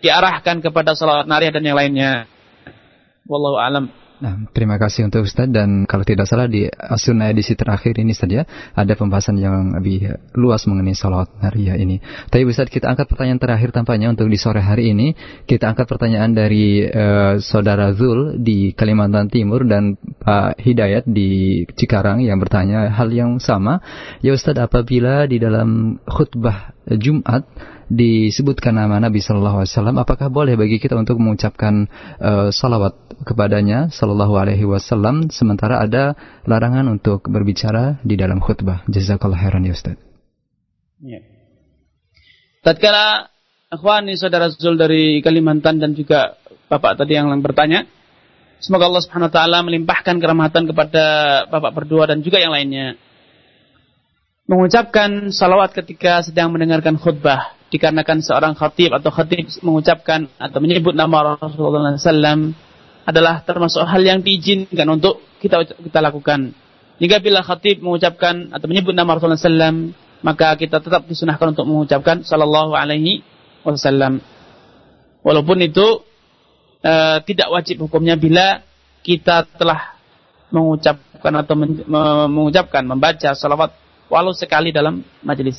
diarahkan 0.00 0.64
kepada 0.64 0.96
salawat 0.96 1.28
nariyah 1.28 1.52
dan 1.52 1.64
yang 1.64 1.76
lainnya. 1.76 2.12
Wallahu 3.28 3.60
alam. 3.60 3.84
Nah, 4.20 4.36
terima 4.52 4.76
kasih 4.76 5.08
untuk 5.08 5.24
Ustaz 5.24 5.48
dan 5.48 5.88
kalau 5.88 6.04
tidak 6.04 6.28
salah 6.28 6.44
di 6.44 6.68
Sunnah 7.00 7.32
edisi 7.32 7.56
terakhir 7.56 7.96
ini 7.96 8.12
saja 8.12 8.44
ada 8.76 8.92
pembahasan 8.92 9.40
yang 9.40 9.72
lebih 9.72 10.12
luas 10.36 10.68
mengenai 10.68 10.92
salawat 10.92 11.40
nariyah 11.40 11.80
ini. 11.80 12.04
Tapi 12.28 12.44
Ustaz 12.44 12.68
kita 12.68 12.92
angkat 12.92 13.08
pertanyaan 13.08 13.40
terakhir 13.40 13.72
tampaknya 13.72 14.12
untuk 14.12 14.28
di 14.28 14.36
sore 14.36 14.60
hari 14.60 14.92
ini. 14.92 15.16
Kita 15.48 15.72
angkat 15.72 15.88
pertanyaan 15.88 16.36
dari 16.36 16.84
uh, 16.84 17.40
Saudara 17.40 17.96
Zul 17.96 18.36
di 18.36 18.76
Kalimantan 18.76 19.32
Timur 19.32 19.64
dan 19.64 19.96
Pak 19.96 20.60
Hidayat 20.60 21.08
di 21.08 21.64
Cikarang 21.72 22.20
yang 22.20 22.36
bertanya 22.36 22.92
hal 22.92 23.08
yang 23.08 23.40
sama. 23.40 23.80
Ya 24.20 24.36
Ustaz 24.36 24.60
apabila 24.60 25.24
di 25.24 25.40
dalam 25.40 25.96
khutbah 26.04 26.76
Jumat 26.92 27.48
disebutkan 27.90 28.78
nama 28.78 29.02
Nabi 29.02 29.18
Shallallahu 29.18 29.66
Alaihi 29.66 29.74
Wasallam, 29.74 29.96
apakah 29.98 30.30
boleh 30.30 30.54
bagi 30.54 30.78
kita 30.78 30.94
untuk 30.94 31.18
mengucapkan 31.18 31.90
uh, 32.22 32.54
salawat 32.54 32.94
kepadanya 33.26 33.90
Shallallahu 33.90 34.38
Alaihi 34.38 34.62
Wasallam 34.62 35.28
sementara 35.34 35.82
ada 35.82 36.14
larangan 36.46 36.86
untuk 36.86 37.26
berbicara 37.26 37.98
di 38.06 38.14
dalam 38.14 38.38
khutbah? 38.38 38.86
Jazakallah 38.86 39.42
khairan 39.42 39.66
ya 39.66 39.74
Ustaz. 39.74 39.98
Ya. 41.02 41.18
Tatkala 42.62 43.26
akhwani 43.74 44.14
saudara 44.14 44.54
Zul 44.54 44.78
dari 44.78 45.18
Kalimantan 45.18 45.82
dan 45.82 45.98
juga 45.98 46.38
Bapak 46.70 46.94
tadi 46.94 47.18
yang 47.18 47.26
bertanya, 47.42 47.90
semoga 48.62 48.86
Allah 48.86 49.02
Subhanahu 49.02 49.26
wa 49.26 49.34
taala 49.34 49.58
melimpahkan 49.66 50.14
kerahmatan 50.22 50.70
kepada 50.70 51.04
Bapak 51.50 51.74
berdua 51.74 52.06
dan 52.06 52.22
juga 52.22 52.38
yang 52.38 52.54
lainnya. 52.54 52.94
Mengucapkan 54.46 55.34
salawat 55.34 55.74
ketika 55.74 56.22
sedang 56.22 56.54
mendengarkan 56.54 56.94
khutbah 56.94 57.59
dikarenakan 57.70 58.18
seorang 58.20 58.52
khatib 58.58 58.90
atau 58.98 59.10
khatib 59.14 59.46
mengucapkan 59.62 60.26
atau 60.36 60.58
menyebut 60.58 60.92
nama 60.92 61.38
Rasulullah 61.38 61.94
SAW 61.94 62.52
adalah 63.06 63.42
termasuk 63.46 63.86
hal 63.86 64.02
yang 64.02 64.20
diizinkan 64.20 64.86
untuk 64.90 65.22
kita 65.38 65.64
kita 65.64 65.98
lakukan. 66.02 66.52
Jika 67.00 67.22
bila 67.22 67.40
khatib 67.40 67.80
mengucapkan 67.80 68.52
atau 68.52 68.66
menyebut 68.68 68.92
nama 68.92 69.16
Rasulullah 69.16 69.40
SAW, 69.40 69.96
maka 70.20 70.52
kita 70.60 70.84
tetap 70.84 71.08
disunahkan 71.08 71.56
untuk 71.56 71.64
mengucapkan 71.64 72.20
Sallallahu 72.20 72.76
Alaihi 72.76 73.24
Wasallam. 73.64 74.20
Walaupun 75.24 75.64
itu 75.64 76.04
uh, 76.84 77.18
tidak 77.24 77.48
wajib 77.48 77.80
hukumnya 77.80 78.20
bila 78.20 78.60
kita 79.00 79.48
telah 79.56 79.96
mengucapkan 80.52 81.32
atau 81.40 81.54
men, 81.56 81.88
mengucapkan 82.28 82.84
membaca 82.84 83.32
salawat 83.32 83.72
walau 84.12 84.36
sekali 84.36 84.74
dalam 84.74 85.00
majelis. 85.24 85.56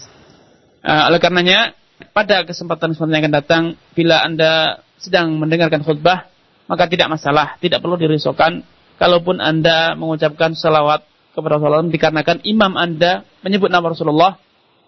Uh, 0.82 1.10
oleh 1.10 1.18
karenanya 1.18 1.74
pada 2.10 2.42
kesempatan 2.48 2.94
kesempatan 2.94 3.14
yang 3.14 3.24
akan 3.30 3.36
datang 3.38 3.64
bila 3.94 4.26
anda 4.26 4.82
sedang 4.98 5.38
mendengarkan 5.38 5.86
khutbah 5.86 6.32
maka 6.72 6.88
tidak 6.88 7.12
masalah, 7.12 7.60
tidak 7.60 7.84
perlu 7.84 8.00
dirisaukan 8.00 8.64
kalaupun 8.96 9.44
anda 9.44 9.92
mengucapkan 10.00 10.56
salawat 10.56 11.04
kepada 11.36 11.60
Rasulullah 11.60 11.84
dikarenakan 11.84 12.48
imam 12.48 12.80
anda 12.80 13.28
menyebut 13.44 13.68
nama 13.68 13.92
Rasulullah 13.92 14.40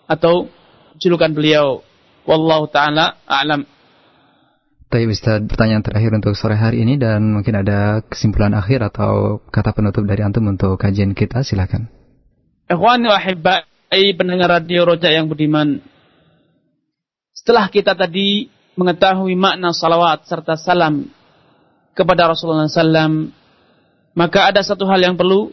atau 0.07 0.47
julukan 0.95 1.35
beliau. 1.35 1.83
Wallahu 2.23 2.71
taala 2.71 3.19
a'lam. 3.27 3.67
Tapi 4.87 5.09
Ustaz, 5.09 5.43
pertanyaan 5.43 5.83
terakhir 5.83 6.13
untuk 6.15 6.37
sore 6.37 6.55
hari 6.55 6.85
ini 6.85 6.95
dan 6.95 7.35
mungkin 7.35 7.57
ada 7.59 8.05
kesimpulan 8.05 8.53
akhir 8.55 8.79
atau 8.93 9.41
kata 9.49 9.73
penutup 9.75 10.05
dari 10.07 10.21
antum 10.23 10.45
untuk 10.47 10.77
kajian 10.79 11.17
kita, 11.17 11.41
silakan. 11.43 11.89
Ikhwani 12.69 13.09
wa 13.11 13.19
pendengar 14.15 14.61
radio 14.61 14.87
Roja 14.87 15.09
yang 15.11 15.27
budiman. 15.27 15.81
Setelah 17.43 17.67
kita 17.67 17.91
tadi 17.91 18.47
mengetahui 18.79 19.35
makna 19.35 19.75
salawat 19.75 20.23
serta 20.23 20.55
salam 20.55 21.11
kepada 21.91 22.31
Rasulullah 22.31 22.71
SAW, 22.71 23.35
maka 24.15 24.47
ada 24.47 24.63
satu 24.63 24.87
hal 24.87 25.03
yang 25.03 25.19
perlu 25.19 25.51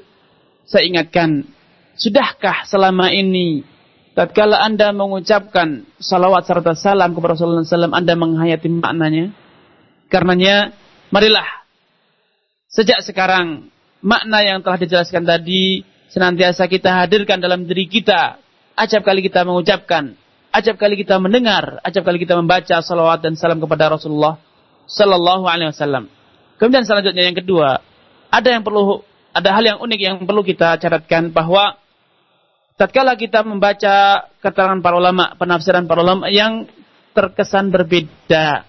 saya 0.71 0.87
ingatkan. 0.87 1.51
Sudahkah 1.99 2.63
selama 2.71 3.11
ini 3.11 3.67
tatkala 4.15 4.63
Anda 4.63 4.95
mengucapkan 4.95 5.83
salawat 5.99 6.47
serta 6.47 6.79
salam 6.79 7.11
kepada 7.11 7.35
Rasulullah 7.35 7.67
SAW, 7.67 7.91
Anda 7.91 8.15
menghayati 8.15 8.71
maknanya. 8.71 9.35
Karenanya, 10.07 10.71
marilah 11.11 11.67
sejak 12.71 13.03
sekarang 13.03 13.67
makna 13.99 14.47
yang 14.47 14.63
telah 14.63 14.79
dijelaskan 14.79 15.27
tadi 15.27 15.83
senantiasa 16.07 16.71
kita 16.71 17.03
hadirkan 17.03 17.43
dalam 17.43 17.67
diri 17.67 17.91
kita. 17.91 18.39
Acap 18.79 19.03
kali 19.03 19.27
kita 19.27 19.43
mengucapkan, 19.43 20.15
acap 20.51 20.77
kali 20.77 20.99
kita 20.99 21.17
mendengar, 21.23 21.79
acap 21.87 22.03
kali 22.03 22.19
kita 22.19 22.35
membaca 22.39 22.83
salawat 22.83 23.23
dan 23.23 23.39
salam 23.39 23.63
kepada 23.63 23.91
Rasulullah 23.91 24.39
Sallallahu 24.91 25.47
Alaihi 25.47 25.71
Wasallam. 25.71 26.11
Kemudian 26.59 26.85
selanjutnya 26.85 27.25
yang 27.31 27.39
kedua, 27.39 27.81
ada 28.29 28.49
yang 28.51 28.67
perlu, 28.67 29.01
ada 29.31 29.49
hal 29.55 29.65
yang 29.65 29.79
unik 29.81 30.01
yang 30.01 30.17
perlu 30.27 30.43
kita 30.43 30.77
catatkan 30.77 31.31
bahwa 31.31 31.79
tatkala 32.75 33.15
kita 33.15 33.47
membaca 33.47 34.27
keterangan 34.43 34.83
para 34.83 34.95
ulama, 34.99 35.39
penafsiran 35.39 35.87
para 35.87 36.03
ulama 36.03 36.29
yang 36.29 36.67
terkesan 37.15 37.71
berbeda, 37.71 38.67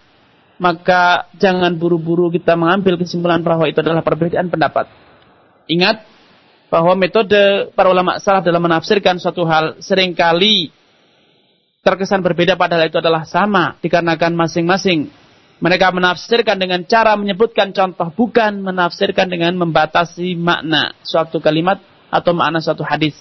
maka 0.62 1.28
jangan 1.42 1.74
buru-buru 1.76 2.30
kita 2.30 2.54
mengambil 2.54 3.02
kesimpulan 3.02 3.42
bahwa 3.42 3.66
itu 3.66 3.82
adalah 3.82 4.06
perbedaan 4.06 4.48
pendapat. 4.54 4.88
Ingat 5.66 6.06
bahwa 6.72 6.96
metode 6.96 7.74
para 7.76 7.92
ulama 7.92 8.22
salah 8.24 8.40
dalam 8.40 8.64
menafsirkan 8.64 9.20
suatu 9.20 9.44
hal 9.44 9.84
sering 9.84 10.16
kali 10.16 10.72
terkesan 11.82 12.22
berbeda 12.22 12.58
padahal 12.58 12.90
itu 12.90 13.02
adalah 13.02 13.26
sama 13.26 13.78
dikarenakan 13.82 14.38
masing-masing 14.38 15.10
mereka 15.62 15.94
menafsirkan 15.94 16.58
dengan 16.58 16.82
cara 16.90 17.14
menyebutkan 17.14 17.70
contoh 17.70 18.10
bukan 18.18 18.66
menafsirkan 18.66 19.30
dengan 19.30 19.54
membatasi 19.62 20.34
makna 20.34 20.98
suatu 21.06 21.38
kalimat 21.38 21.78
atau 22.10 22.34
makna 22.34 22.58
suatu 22.66 22.82
hadis. 22.82 23.14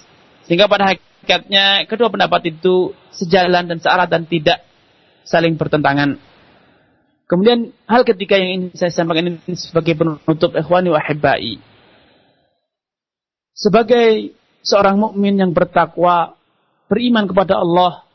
Sehingga 0.48 0.64
pada 0.64 0.88
hakikatnya 0.88 1.84
kedua 1.84 2.08
pendapat 2.08 2.56
itu 2.56 2.96
sejalan 3.12 3.68
dan 3.68 3.76
searah 3.76 4.08
dan 4.08 4.24
tidak 4.24 4.64
saling 5.28 5.60
bertentangan. 5.60 6.16
Kemudian 7.28 7.76
hal 7.84 8.08
ketiga 8.08 8.40
yang 8.40 8.50
ingin 8.50 8.64
saya 8.72 8.90
sampaikan 8.90 9.36
ini 9.36 9.54
sebagai 9.54 9.94
penutup 10.00 10.56
ikhwani 10.56 10.88
wa 10.90 10.98
hibbai. 10.98 11.60
Sebagai 13.52 14.32
seorang 14.64 14.96
mukmin 14.96 15.36
yang 15.36 15.52
bertakwa, 15.52 16.40
beriman 16.88 17.28
kepada 17.28 17.60
Allah, 17.60 18.08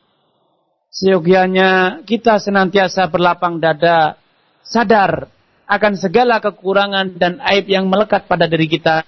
seyogianya 0.95 2.01
kita 2.07 2.39
senantiasa 2.39 3.11
berlapang 3.11 3.59
dada, 3.59 4.15
sadar 4.63 5.27
akan 5.67 5.93
segala 5.99 6.39
kekurangan 6.39 7.19
dan 7.19 7.43
aib 7.51 7.67
yang 7.67 7.91
melekat 7.91 8.31
pada 8.31 8.47
diri 8.47 8.71
kita 8.71 9.03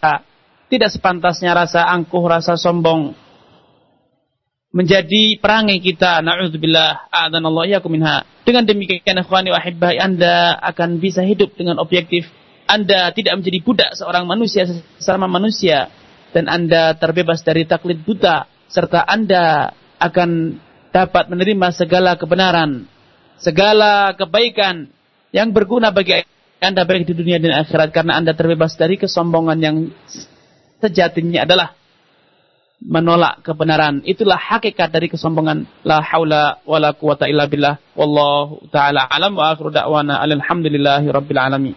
tidak 0.67 0.91
sepantasnya 0.91 1.55
rasa 1.55 1.87
angkuh, 1.87 2.27
rasa 2.27 2.59
sombong 2.59 3.15
menjadi 4.75 5.39
perangai 5.39 5.79
kita. 5.79 6.19
Na'udzubillah, 6.19 7.07
a'adanallahu 7.07 7.71
iyyakum 7.71 7.95
minha. 7.95 8.27
Dengan 8.43 8.67
demikian, 8.67 9.23
ikhwani 9.23 9.51
wa 9.51 9.63
Anda 9.95 10.59
akan 10.59 10.99
bisa 10.99 11.23
hidup 11.23 11.55
dengan 11.55 11.79
objektif. 11.79 12.27
Anda 12.67 13.15
tidak 13.15 13.39
menjadi 13.39 13.63
budak 13.63 13.91
seorang 13.95 14.27
manusia 14.27 14.67
sesama 14.99 15.31
manusia 15.31 15.87
dan 16.35 16.51
Anda 16.51 16.99
terbebas 16.99 17.39
dari 17.47 17.63
taklid 17.63 18.03
buta 18.03 18.43
serta 18.67 19.07
Anda 19.07 19.71
akan 20.03 20.59
dapat 20.97 21.29
menerima 21.29 21.67
segala 21.77 22.17
kebenaran, 22.17 22.89
segala 23.37 24.17
kebaikan 24.17 24.89
yang 25.29 25.53
berguna 25.53 25.93
bagi 25.93 26.25
Anda 26.57 26.89
baik 26.89 27.05
di 27.05 27.13
dunia 27.13 27.37
dan 27.37 27.53
akhirat 27.61 27.93
karena 27.93 28.17
Anda 28.17 28.33
terbebas 28.33 28.73
dari 28.73 28.97
kesombongan 28.97 29.61
yang 29.61 29.93
sejatinya 30.81 31.45
adalah 31.45 31.77
menolak 32.81 33.45
kebenaran. 33.45 34.01
Itulah 34.09 34.41
hakikat 34.41 34.89
dari 34.89 35.05
kesombongan. 35.05 35.69
La 35.85 36.01
haula 36.01 36.65
wa 36.65 36.77
la 36.81 36.97
quwata 36.97 37.29
illa 37.29 37.45
billah. 37.45 37.77
Wallahu 37.93 38.69
ta'ala 38.73 39.05
alam 39.05 39.37
wa 39.37 39.53
akhiru 39.53 39.69
da'wana 39.69 40.17
alhamdulillahi 40.17 41.05
rabbil 41.13 41.41
alamin. 41.41 41.75